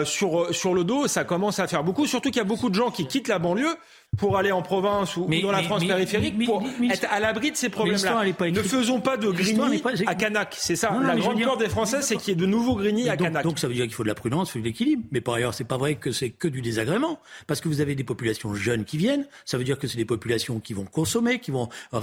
sur, 0.03 0.53
sur 0.53 0.73
le 0.73 0.83
dos, 0.83 1.07
ça 1.07 1.23
commence 1.23 1.59
à 1.59 1.67
faire 1.67 1.85
beaucoup, 1.85 2.05
surtout 2.05 2.31
qu'il 2.31 2.39
y 2.39 2.41
a 2.41 2.43
beaucoup 2.43 2.69
de 2.69 2.75
gens 2.75 2.91
qui 2.91 3.07
quittent 3.07 3.29
la 3.29 3.39
banlieue 3.39 3.77
pour 4.17 4.37
aller 4.37 4.51
en 4.51 4.61
province 4.61 5.15
ou, 5.15 5.27
Mais- 5.29 5.41
dans 5.41 5.51
la 5.51 5.59
mais- 5.59 5.63
France 5.65 5.81
mais- 5.81 5.87
périphérique 5.87 6.35
mais- 6.37 6.45
pour 6.45 6.61
être 6.91 7.07
à 7.09 7.19
l'abri 7.21 7.51
de 7.51 7.55
ces 7.55 7.69
problèmes-là. 7.69 8.23
Ne 8.51 8.61
faisons 8.63 8.99
pas 8.99 9.15
de 9.15 9.29
Grigny 9.29 9.77
pas- 9.79 9.91
à 10.07 10.15
Canac. 10.15 10.55
C'est 10.59 10.75
ça. 10.75 10.91
Non, 10.91 10.99
non, 10.99 11.07
la 11.07 11.15
grande 11.15 11.41
peur 11.41 11.55
des 11.57 11.69
Français, 11.69 12.01
c'est 12.01 12.17
qu'il 12.17 12.29
y 12.29 12.31
ait 12.31 12.35
de 12.39 12.45
nouveaux 12.45 12.75
Grigny 12.75 13.09
à 13.09 13.15
Canac. 13.15 13.43
donc 13.43 13.59
ça 13.59 13.67
veut 13.69 13.73
dire 13.73 13.85
qu'il 13.85 13.93
faut 13.93 14.03
de 14.03 14.09
la 14.09 14.15
prudence, 14.15 14.49
il 14.49 14.51
faut 14.53 14.59
de 14.59 14.63
l'équilibre. 14.65 15.03
Mais 15.11 15.21
par 15.21 15.35
ailleurs, 15.35 15.53
c'est 15.53 15.63
pas 15.63 15.77
vrai 15.77 15.95
que 15.95 16.11
c'est 16.11 16.29
que 16.31 16.47
du 16.49 16.61
désagrément, 16.61 17.19
parce 17.47 17.61
que 17.61 17.69
vous 17.69 17.79
avez 17.81 17.95
des 17.95 18.03
populations 18.03 18.53
jeunes 18.55 18.83
qui 18.83 18.97
viennent. 18.97 19.25
Ça 19.45 19.57
veut 19.57 19.63
dire 19.63 19.77
que 19.79 19.87
c'est 19.87 19.97
des 19.97 20.05
populations 20.05 20.59
qui 20.59 20.73
vont 20.73 20.85
consommer, 20.85 21.39
qui 21.39 21.51
vont 21.51 21.69
euh, 21.93 21.99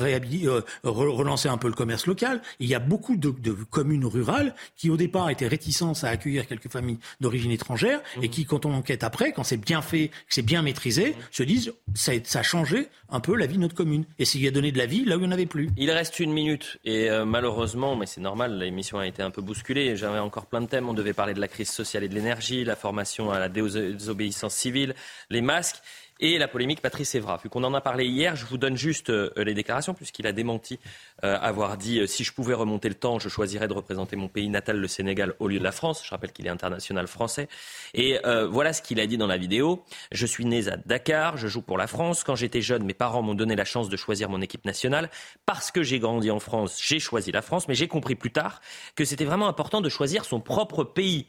re- 0.84 1.08
relancer 1.08 1.48
un 1.48 1.58
peu 1.58 1.68
le 1.68 1.74
commerce 1.74 2.06
local. 2.06 2.40
Il 2.60 2.68
y 2.68 2.74
a 2.74 2.78
beaucoup 2.78 3.16
de, 3.16 3.30
de 3.30 3.52
communes 3.52 4.06
rurales 4.06 4.54
qui 4.76 4.90
au 4.90 4.96
départ 4.96 5.28
étaient 5.30 5.48
réticences 5.48 6.04
à 6.04 6.08
accueillir 6.08 6.46
quelques 6.46 6.70
familles 6.70 6.98
d'origine 7.20 7.50
étrangère 7.50 8.00
et 8.22 8.28
qui, 8.28 8.44
quand 8.44 8.64
on 8.66 8.72
enquête 8.74 9.04
après, 9.04 9.32
quand 9.32 9.44
c'est 9.44 9.56
bien 9.56 9.82
fait, 9.82 10.08
que 10.08 10.14
c'est 10.28 10.42
bien 10.42 10.62
maîtrisé, 10.62 11.14
se 11.30 11.42
disent 11.42 11.72
ça, 11.96 12.12
a- 12.12 12.42
changé 12.42 12.88
un 13.08 13.20
peu 13.20 13.34
la 13.34 13.46
vie 13.46 13.56
de 13.56 13.60
notre 13.60 13.74
commune. 13.74 14.04
Et 14.18 14.24
s'il 14.24 14.42
y 14.42 14.48
a 14.48 14.50
donné 14.50 14.70
de 14.72 14.78
la 14.78 14.86
vie 14.86 15.04
là 15.04 15.16
où 15.16 15.20
il 15.20 15.22
n'y 15.22 15.28
en 15.28 15.32
avait 15.32 15.46
plus. 15.46 15.70
Il 15.76 15.90
reste 15.90 16.20
une 16.20 16.32
minute 16.32 16.78
et 16.84 17.10
euh, 17.10 17.24
malheureusement, 17.24 17.96
mais 17.96 18.06
c'est 18.06 18.20
normal, 18.20 18.58
l'émission 18.58 18.98
a 18.98 19.06
été 19.06 19.22
un 19.22 19.30
peu 19.30 19.42
bousculée. 19.42 19.96
J'avais 19.96 20.18
encore 20.18 20.46
plein 20.46 20.60
de 20.60 20.66
thèmes. 20.66 20.88
On 20.88 20.94
devait 20.94 21.12
parler 21.14 21.34
de 21.34 21.40
la 21.40 21.48
crise 21.48 21.70
sociale 21.70 22.04
et 22.04 22.08
de 22.08 22.14
l'énergie, 22.14 22.64
la 22.64 22.76
formation 22.76 23.30
à 23.30 23.38
la 23.38 23.48
désobéissance 23.48 24.54
civile, 24.54 24.94
les 25.30 25.40
masques 25.40 25.76
et 26.20 26.38
la 26.38 26.48
polémique 26.48 26.80
Patrice 26.80 27.14
Evra. 27.14 27.38
Vu 27.42 27.48
qu'on 27.48 27.64
en 27.64 27.74
a 27.74 27.80
parlé 27.80 28.06
hier, 28.06 28.36
je 28.36 28.46
vous 28.46 28.58
donne 28.58 28.76
juste 28.76 29.10
euh, 29.10 29.30
les 29.36 29.54
déclarations 29.54 29.94
puisqu'il 29.94 30.26
a 30.26 30.32
démenti 30.32 30.78
euh, 31.24 31.38
avoir 31.40 31.76
dit 31.76 32.00
euh, 32.00 32.06
si 32.06 32.24
je 32.24 32.32
pouvais 32.32 32.54
remonter 32.54 32.88
le 32.88 32.94
temps, 32.94 33.18
je 33.18 33.28
choisirais 33.28 33.68
de 33.68 33.72
représenter 33.72 34.16
mon 34.16 34.28
pays 34.28 34.48
natal, 34.48 34.78
le 34.78 34.88
Sénégal, 34.88 35.34
au 35.38 35.48
lieu 35.48 35.58
de 35.58 35.64
la 35.64 35.72
France. 35.72 36.02
Je 36.04 36.10
rappelle 36.10 36.32
qu'il 36.32 36.46
est 36.46 36.50
international 36.50 37.06
français. 37.06 37.48
Et 37.94 38.18
euh, 38.26 38.46
voilà 38.46 38.72
ce 38.72 38.82
qu'il 38.82 39.00
a 39.00 39.06
dit 39.06 39.16
dans 39.16 39.26
la 39.26 39.36
vidéo. 39.36 39.84
Je 40.12 40.26
suis 40.26 40.44
né 40.44 40.68
à 40.68 40.76
Dakar, 40.76 41.36
je 41.36 41.48
joue 41.48 41.62
pour 41.62 41.78
la 41.78 41.86
France. 41.86 42.24
Quand 42.24 42.34
j'étais 42.36 42.62
jeune, 42.62 42.84
mes 42.84 42.94
parents 42.94 43.22
m'ont 43.22 43.34
donné 43.34 43.56
la 43.56 43.64
chance 43.64 43.88
de 43.88 43.96
choisir 43.96 44.28
mon 44.28 44.40
équipe 44.40 44.64
nationale. 44.64 45.10
Parce 45.44 45.70
que 45.70 45.82
j'ai 45.82 45.98
grandi 45.98 46.30
en 46.30 46.40
France, 46.40 46.80
j'ai 46.82 46.98
choisi 46.98 47.32
la 47.32 47.42
France, 47.42 47.68
mais 47.68 47.74
j'ai 47.74 47.88
compris 47.88 48.14
plus 48.14 48.30
tard 48.30 48.60
que 48.94 49.04
c'était 49.04 49.24
vraiment 49.24 49.48
important 49.48 49.80
de 49.80 49.88
choisir 49.88 50.24
son 50.24 50.40
propre 50.40 50.84
pays 50.84 51.26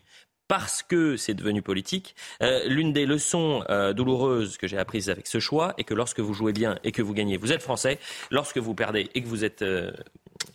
parce 0.48 0.84
que 0.84 1.18
c'est 1.18 1.34
devenu 1.34 1.62
politique. 1.62 2.16
Euh, 2.42 2.68
L'une 2.68 2.94
des 2.94 3.06
leçons 3.06 3.64
euh, 3.70 3.94
douloureuses 3.94 4.58
que 4.58 4.68
j'ai 4.68 4.78
apprises 4.78 5.10
avec 5.10 5.28
ce 5.28 5.40
choix 5.40 5.74
est 5.78 5.84
que 5.84 5.94
lorsque 5.94 6.20
vous 6.20 6.34
jouez 6.34 6.54
bien 6.54 6.80
et 6.84 6.92
que 6.92 7.02
vous 7.02 7.14
gagnez, 7.14 7.38
vous 7.38 7.52
êtes 7.52 7.62
français. 7.62 8.00
Lorsque 8.32 8.58
vous 8.58 8.74
perdez 8.74 9.10
et 9.14 9.22
que 9.22 9.28
vous 9.28 9.44
êtes 9.44 9.62
euh, 9.62 9.92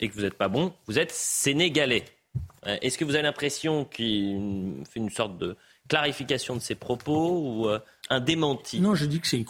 et 0.01 0.09
que 0.09 0.15
vous 0.15 0.23
n'êtes 0.23 0.35
pas 0.35 0.49
bon, 0.49 0.73
vous 0.87 0.99
êtes 0.99 1.11
sénégalais. 1.11 2.05
Est-ce 2.65 2.97
que 2.97 3.05
vous 3.05 3.15
avez 3.15 3.25
l'impression 3.25 3.85
qu'il 3.85 4.85
fait 4.89 5.01
une 5.01 5.11
sorte 5.11 5.37
de 5.37 5.57
clarification 5.89 6.55
de 6.55 6.61
ses 6.61 6.77
propos 6.77 7.41
ou 7.41 7.69
un 8.11 8.21
démenti 8.21 8.81
Non, 8.81 8.95
je 8.95 9.07
dis 9.07 9.21
que 9.21 9.27
c'est 9.27 9.39
une 9.39 9.47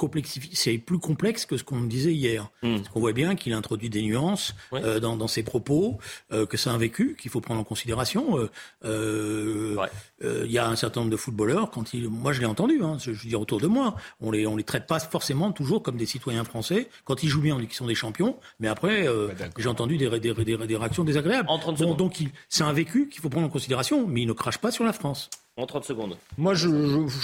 c'est 0.53 0.79
plus 0.79 0.99
complexe 0.99 1.47
que 1.47 1.57
ce 1.57 1.65
qu'on 1.65 1.77
me 1.77 1.89
disait 1.89 2.13
hier. 2.13 2.49
Parce 2.61 2.89
qu'on 2.91 3.01
voit 3.01 3.13
bien 3.13 3.35
qu'il 3.35 3.53
introduit 3.55 3.91
des 3.91 4.03
nuances 4.03 4.55
euh, 4.73 5.01
dans, 5.01 5.17
dans 5.17 5.27
ses 5.27 5.43
propos, 5.43 5.99
euh, 6.33 6.47
que 6.47 6.57
c'est 6.57 6.71
un 6.71 6.79
vécu 6.79 7.17
qu'il 7.19 7.31
faut 7.31 7.41
prendre 7.41 7.61
en 7.61 7.65
considération. 7.65 8.39
Euh, 8.39 8.51
euh, 8.85 9.77
euh, 10.23 10.43
Il 10.47 10.53
y 10.53 10.59
a 10.59 10.69
un 10.69 10.77
certain 10.77 11.01
nombre 11.01 11.11
de 11.11 11.17
footballeurs, 11.17 11.71
quand 11.71 11.95
ils, 11.95 12.09
moi 12.09 12.33
je 12.33 12.41
l'ai 12.41 12.47
entendu, 12.47 12.81
hein, 12.83 12.99
je, 13.01 13.13
je 13.13 13.23
veux 13.23 13.29
dire 13.29 13.41
autour 13.41 13.61
de 13.61 13.67
moi, 13.67 13.97
on 14.21 14.31
les 14.31 14.47
on 14.47 14.57
les 14.57 14.65
traite 14.65 14.87
pas 14.87 15.01
forcément 15.01 15.51
toujours 15.53 15.83
comme 15.83 15.97
des 15.97 16.07
citoyens 16.07 16.45
français. 16.45 16.89
Quand 17.05 17.23
ils 17.23 17.29
jouent 17.29 17.41
bien, 17.43 17.57
on 17.57 17.59
dit 17.59 17.67
qu'ils 17.67 17.77
sont 17.77 17.87
des 17.87 17.95
champions, 17.95 18.37
mais 18.61 18.69
après 18.69 19.09
euh, 19.09 19.29
j'ai 19.57 19.69
entendu 19.69 19.97
des, 19.97 20.09
des, 20.21 20.35
des, 20.35 20.57
des 20.57 20.77
réactions 20.77 21.05
désagréables. 21.05 21.49
Bon, 21.79 21.95
donc 21.95 22.23
c'est 22.49 22.65
un 22.65 22.73
vécu 22.73 23.09
qu'il 23.09 23.21
faut 23.23 23.29
prendre 23.31 23.47
en 23.47 23.51
considération, 23.51 24.07
mais 24.07 24.23
il 24.23 24.27
ne 24.29 24.33
crache 24.35 24.59
pas 24.59 24.71
sur 24.71 24.85
la 24.85 24.93
France. 24.93 25.31
En 25.59 25.67
30 25.67 25.85
secondes. 25.85 26.17
Moi, 26.39 26.55
je 26.55 26.67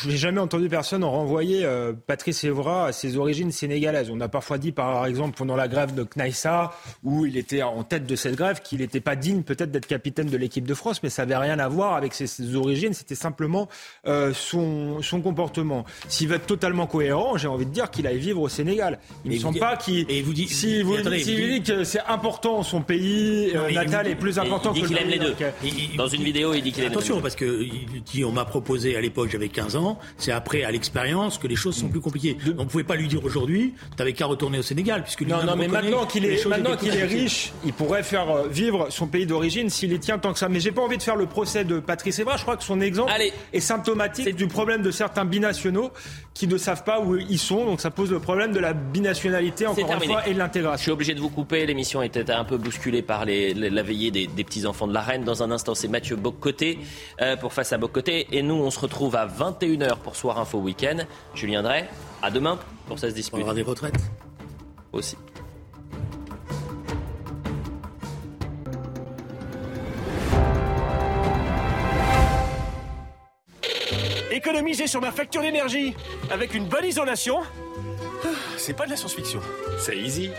n'ai 0.07 0.19
jamais 0.19 0.39
entendu 0.39 0.69
personne 0.69 1.03
en 1.03 1.11
renvoyer 1.11 1.65
euh, 1.65 1.95
Patrice 2.07 2.45
Evra 2.45 2.89
à 2.89 2.93
ses 2.93 3.17
origines 3.17 3.51
sénégalaises. 3.51 4.11
On 4.13 4.21
a 4.21 4.29
parfois 4.29 4.59
dit, 4.59 4.71
par 4.71 5.07
exemple, 5.07 5.35
pendant 5.39 5.57
la 5.57 5.67
grève 5.67 5.95
de 5.95 6.03
Knaïssa, 6.05 6.75
où 7.05 7.25
il 7.25 7.39
était 7.39 7.63
en 7.63 7.85
tête 7.85 8.05
de 8.05 8.15
cette 8.17 8.35
grève, 8.35 8.61
qu'il 8.61 8.81
n'était 8.81 9.01
pas 9.01 9.17
digne 9.17 9.43
peut-être 9.45 9.71
d'être 9.71 9.87
capitaine 9.87 10.29
de 10.29 10.37
l'équipe 10.37 10.67
de 10.67 10.75
France, 10.75 11.03
mais 11.03 11.09
ça 11.09 11.25
n'avait 11.25 11.43
rien 11.43 11.59
à 11.59 11.69
voir 11.69 11.95
avec 11.95 12.13
ses, 12.13 12.27
ses 12.27 12.55
origines, 12.55 12.93
c'était 12.93 13.15
simplement 13.15 13.67
euh, 14.07 14.35
son, 14.35 15.01
son 15.01 15.23
comportement. 15.23 15.87
S'il 16.09 16.29
veut 16.29 16.37
être 16.37 16.45
totalement 16.47 16.87
cohérent, 16.87 17.39
j'ai 17.39 17.49
envie 17.49 17.65
de 17.65 17.73
dire 17.73 17.91
qu'il 17.91 18.07
aille 18.07 18.19
vivre 18.19 18.43
au 18.43 18.51
Sénégal. 18.51 18.99
Il 19.25 19.31
ne 19.31 19.37
me 19.37 19.41
semble 19.41 19.59
pas 19.59 19.79
qu'il... 19.79 20.05
Et 20.11 20.21
vous 20.21 20.35
dit, 20.35 20.49
Si 20.49 20.83
vous, 20.83 20.97
attendez, 20.97 21.21
si 21.21 21.35
vous 21.35 21.41
vous 21.41 21.49
dites- 21.49 21.63
dites 21.65 21.77
que 21.79 21.85
c'est 21.85 22.03
important, 22.07 22.63
son 22.63 22.83
pays 22.83 23.53
Non, 23.55 23.61
euh, 23.63 23.71
natal 23.71 24.07
il- 24.07 24.13
est 24.13 24.17
plus 24.17 24.37
il- 24.37 24.41
important 24.41 24.73
il 24.75 24.75
dit 24.75 24.81
que 24.83 24.87
qu'il 24.89 24.97
le 24.97 25.03
aime 25.03 25.09
les 25.09 25.19
deux. 25.19 25.35
euh, 25.41 25.51
Dans 25.97 26.09
une 26.09 26.23
vidéo, 26.25 26.53
il 26.53 26.61
dit 26.63 26.73
qu'il 26.73 26.85
aime 26.85 26.91
les 26.91 26.95
Attention, 26.95 27.17
deux. 27.17 27.23
parce 27.23 27.35
que 27.35 27.63
il 27.63 28.19
on 28.29 28.33
m'a 28.33 28.45
proposé 28.45 28.97
à 28.97 29.01
l'époque, 29.01 29.29
j'avais 29.31 29.49
15 29.49 29.77
ans, 29.77 29.99
c'est 30.19 30.33
après 30.33 30.63
à 30.65 30.71
l'expérience 30.71 31.39
que 31.39 31.47
les 31.47 31.57
choses 31.57 31.77
sont 31.77 31.89
plus 31.89 32.01
compliquées. 32.01 32.35
Donc 32.47 32.57
vous 32.59 32.65
pouvez 32.67 32.85
pas 32.85 32.97
lui 32.97 33.09
dire 33.09 33.25
aujourd'hui, 33.25 33.75
t'avais 33.97 34.13
qu'à 34.13 34.27
retourner 34.27 34.59
au 34.59 34.63
Sénégal, 34.63 35.03
puisque 35.03 35.23
Non, 35.23 35.43
non, 35.45 35.57
mais 35.57 35.69
maintenant 35.69 36.07
qu'il 36.07 36.25
est, 36.25 36.45
maintenant 36.47 36.77
qu'il 36.77 36.91
riche, 36.91 37.53
il 37.65 37.73
pourrait 37.73 38.03
faire 38.03 38.31
euh, 38.31 38.49
vivre 38.49 38.89
son 38.91 39.07
pays 39.07 39.27
d'origine 39.27 39.71
s'il 39.71 39.93
y 39.93 39.99
tient 39.99 40.19
tant 40.19 40.33
que 40.33 40.39
ça. 40.39 40.49
Mais 40.49 40.61
j'ai 40.61 40.73
pas 40.73 40.83
envie 40.83 40.99
de 40.99 41.03
faire 41.03 41.17
le 41.17 41.27
procès 41.27 41.65
de 41.65 41.81
Patrice 41.81 42.19
Evra. 42.19 42.37
Je 42.37 42.43
crois 42.43 42.57
que 42.57 42.65
son 42.65 42.81
exemple 42.81 43.11
est 43.53 43.61
symptomatique 43.61 44.37
du 44.37 44.47
problème 44.47 44.83
de 44.83 44.91
certains 44.91 45.25
binationaux 45.25 45.91
qui 46.35 46.47
ne 46.47 46.57
savent 46.59 46.85
pas 46.85 47.01
où 47.01 47.17
ils 47.17 47.39
sont. 47.39 47.65
Donc 47.65 47.81
ça 47.81 47.91
pose 47.91 48.11
le 48.11 48.21
problème 48.21 48.53
de 48.53 48.61
la 48.61 48.73
binationalité, 48.73 49.67
encore 49.67 49.79
une 50.03 50.11
fois, 50.11 50.29
et 50.29 50.35
de 50.35 50.39
l'intégration. 50.39 50.77
Je 50.79 50.83
suis 50.83 50.91
obligé 50.93 51.15
de 51.15 51.21
vous 51.21 51.31
couper. 51.31 51.67
L'émission 51.67 52.03
était 52.03 52.31
un 52.31 52.45
peu 52.45 52.57
bousculée 52.59 53.03
par 53.03 53.25
les- 53.25 53.55
la 53.55 53.83
veillée 53.83 54.11
des, 54.11 54.27
des 54.27 54.45
petits-enfants 54.45 54.87
de 54.87 54.95
la 54.95 55.01
reine. 55.01 55.25
Dans 55.25 55.43
un 55.43 55.51
instant, 55.51 55.75
c'est 55.75 55.89
Mathieu 55.89 56.17
Boccoté 56.17 56.79
euh, 57.21 57.37
pour 57.37 57.53
Face 57.53 57.73
à 57.73 57.79
Boccoté. 57.79 58.08
Et 58.11 58.43
nous, 58.43 58.55
on 58.55 58.71
se 58.71 58.81
retrouve 58.81 59.17
à 59.17 59.27
21h 59.27 59.99
pour 59.99 60.17
Soir 60.17 60.39
Info 60.39 60.59
Week-end. 60.59 60.97
Julien 61.35 61.63
Drey, 61.63 61.87
à 62.23 62.31
demain 62.31 62.59
pour 62.87 62.99
Ça 62.99 63.11
se 63.11 63.15
dispute. 63.15 63.39
On 63.39 63.43
aura 63.43 63.53
des 63.53 63.63
retraites. 63.63 64.01
Aussi. 64.93 65.17
Économiser 74.31 74.87
sur 74.87 75.03
ma 75.03 75.13
facture 75.13 75.43
d'énergie 75.43 75.95
avec 76.31 76.55
une 76.55 76.65
bonne 76.65 76.87
isolation, 76.87 77.41
ah, 78.25 78.29
c'est 78.57 78.73
pas 78.73 78.87
de 78.87 78.91
la 78.91 78.97
science-fiction. 78.97 79.41
C'est 79.79 79.99
easy. 79.99 80.31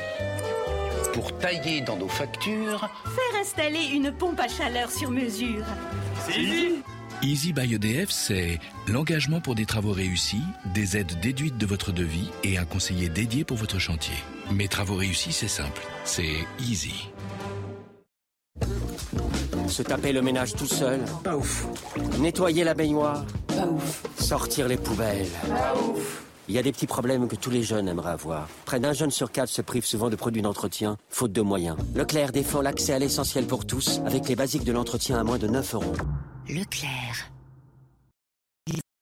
Pour 1.13 1.37
tailler 1.37 1.81
dans 1.81 1.97
nos 1.97 2.07
factures, 2.07 2.89
Faire 3.03 3.41
installer 3.41 3.89
une 3.93 4.11
pompe 4.11 4.39
à 4.39 4.47
chaleur 4.47 4.89
sur 4.89 5.11
mesure. 5.11 5.65
C'est 6.25 6.39
easy. 6.39 6.81
Easy 7.21 7.51
by 7.51 7.73
EDF, 7.73 8.09
c'est 8.11 8.59
l'engagement 8.87 9.41
pour 9.41 9.53
des 9.53 9.65
travaux 9.65 9.91
réussis, 9.91 10.41
des 10.73 10.95
aides 10.95 11.19
déduites 11.19 11.57
de 11.57 11.65
votre 11.65 11.91
devis 11.91 12.29
et 12.45 12.57
un 12.57 12.63
conseiller 12.63 13.09
dédié 13.09 13.43
pour 13.43 13.57
votre 13.57 13.77
chantier. 13.77 14.15
Mais 14.53 14.69
travaux 14.69 14.95
réussis, 14.95 15.33
c'est 15.33 15.49
simple. 15.49 15.81
C'est 16.05 16.47
easy. 16.59 17.09
Se 19.67 19.83
taper 19.83 20.13
le 20.13 20.21
ménage 20.21 20.53
tout 20.53 20.65
seul. 20.65 21.01
Pas 21.21 21.35
ouf. 21.35 21.67
Nettoyer 22.19 22.63
la 22.63 22.73
baignoire. 22.73 23.25
Pas 23.47 23.67
ouf. 23.67 24.01
Sortir 24.17 24.69
les 24.69 24.77
poubelles. 24.77 25.27
Pas 25.49 25.75
ouf. 25.75 26.28
Il 26.49 26.55
y 26.55 26.57
a 26.57 26.63
des 26.63 26.71
petits 26.71 26.87
problèmes 26.87 27.27
que 27.27 27.35
tous 27.35 27.51
les 27.51 27.61
jeunes 27.61 27.87
aimeraient 27.87 28.09
avoir. 28.09 28.49
Près 28.65 28.79
d'un 28.79 28.91
jeune 28.91 29.11
sur 29.11 29.31
quatre 29.31 29.49
se 29.49 29.61
prive 29.61 29.85
souvent 29.85 30.09
de 30.09 30.15
produits 30.15 30.41
d'entretien, 30.41 30.97
faute 31.07 31.31
de 31.31 31.41
moyens. 31.41 31.77
Leclerc 31.93 32.31
défend 32.31 32.61
l'accès 32.61 32.93
à 32.93 32.99
l'essentiel 32.99 33.45
pour 33.45 33.67
tous, 33.67 34.01
avec 34.03 34.27
les 34.27 34.35
basiques 34.35 34.63
de 34.63 34.71
l'entretien 34.71 35.19
à 35.19 35.23
moins 35.23 35.37
de 35.37 35.47
9 35.47 35.75
euros. 35.75 35.93
Leclerc. 36.49 37.29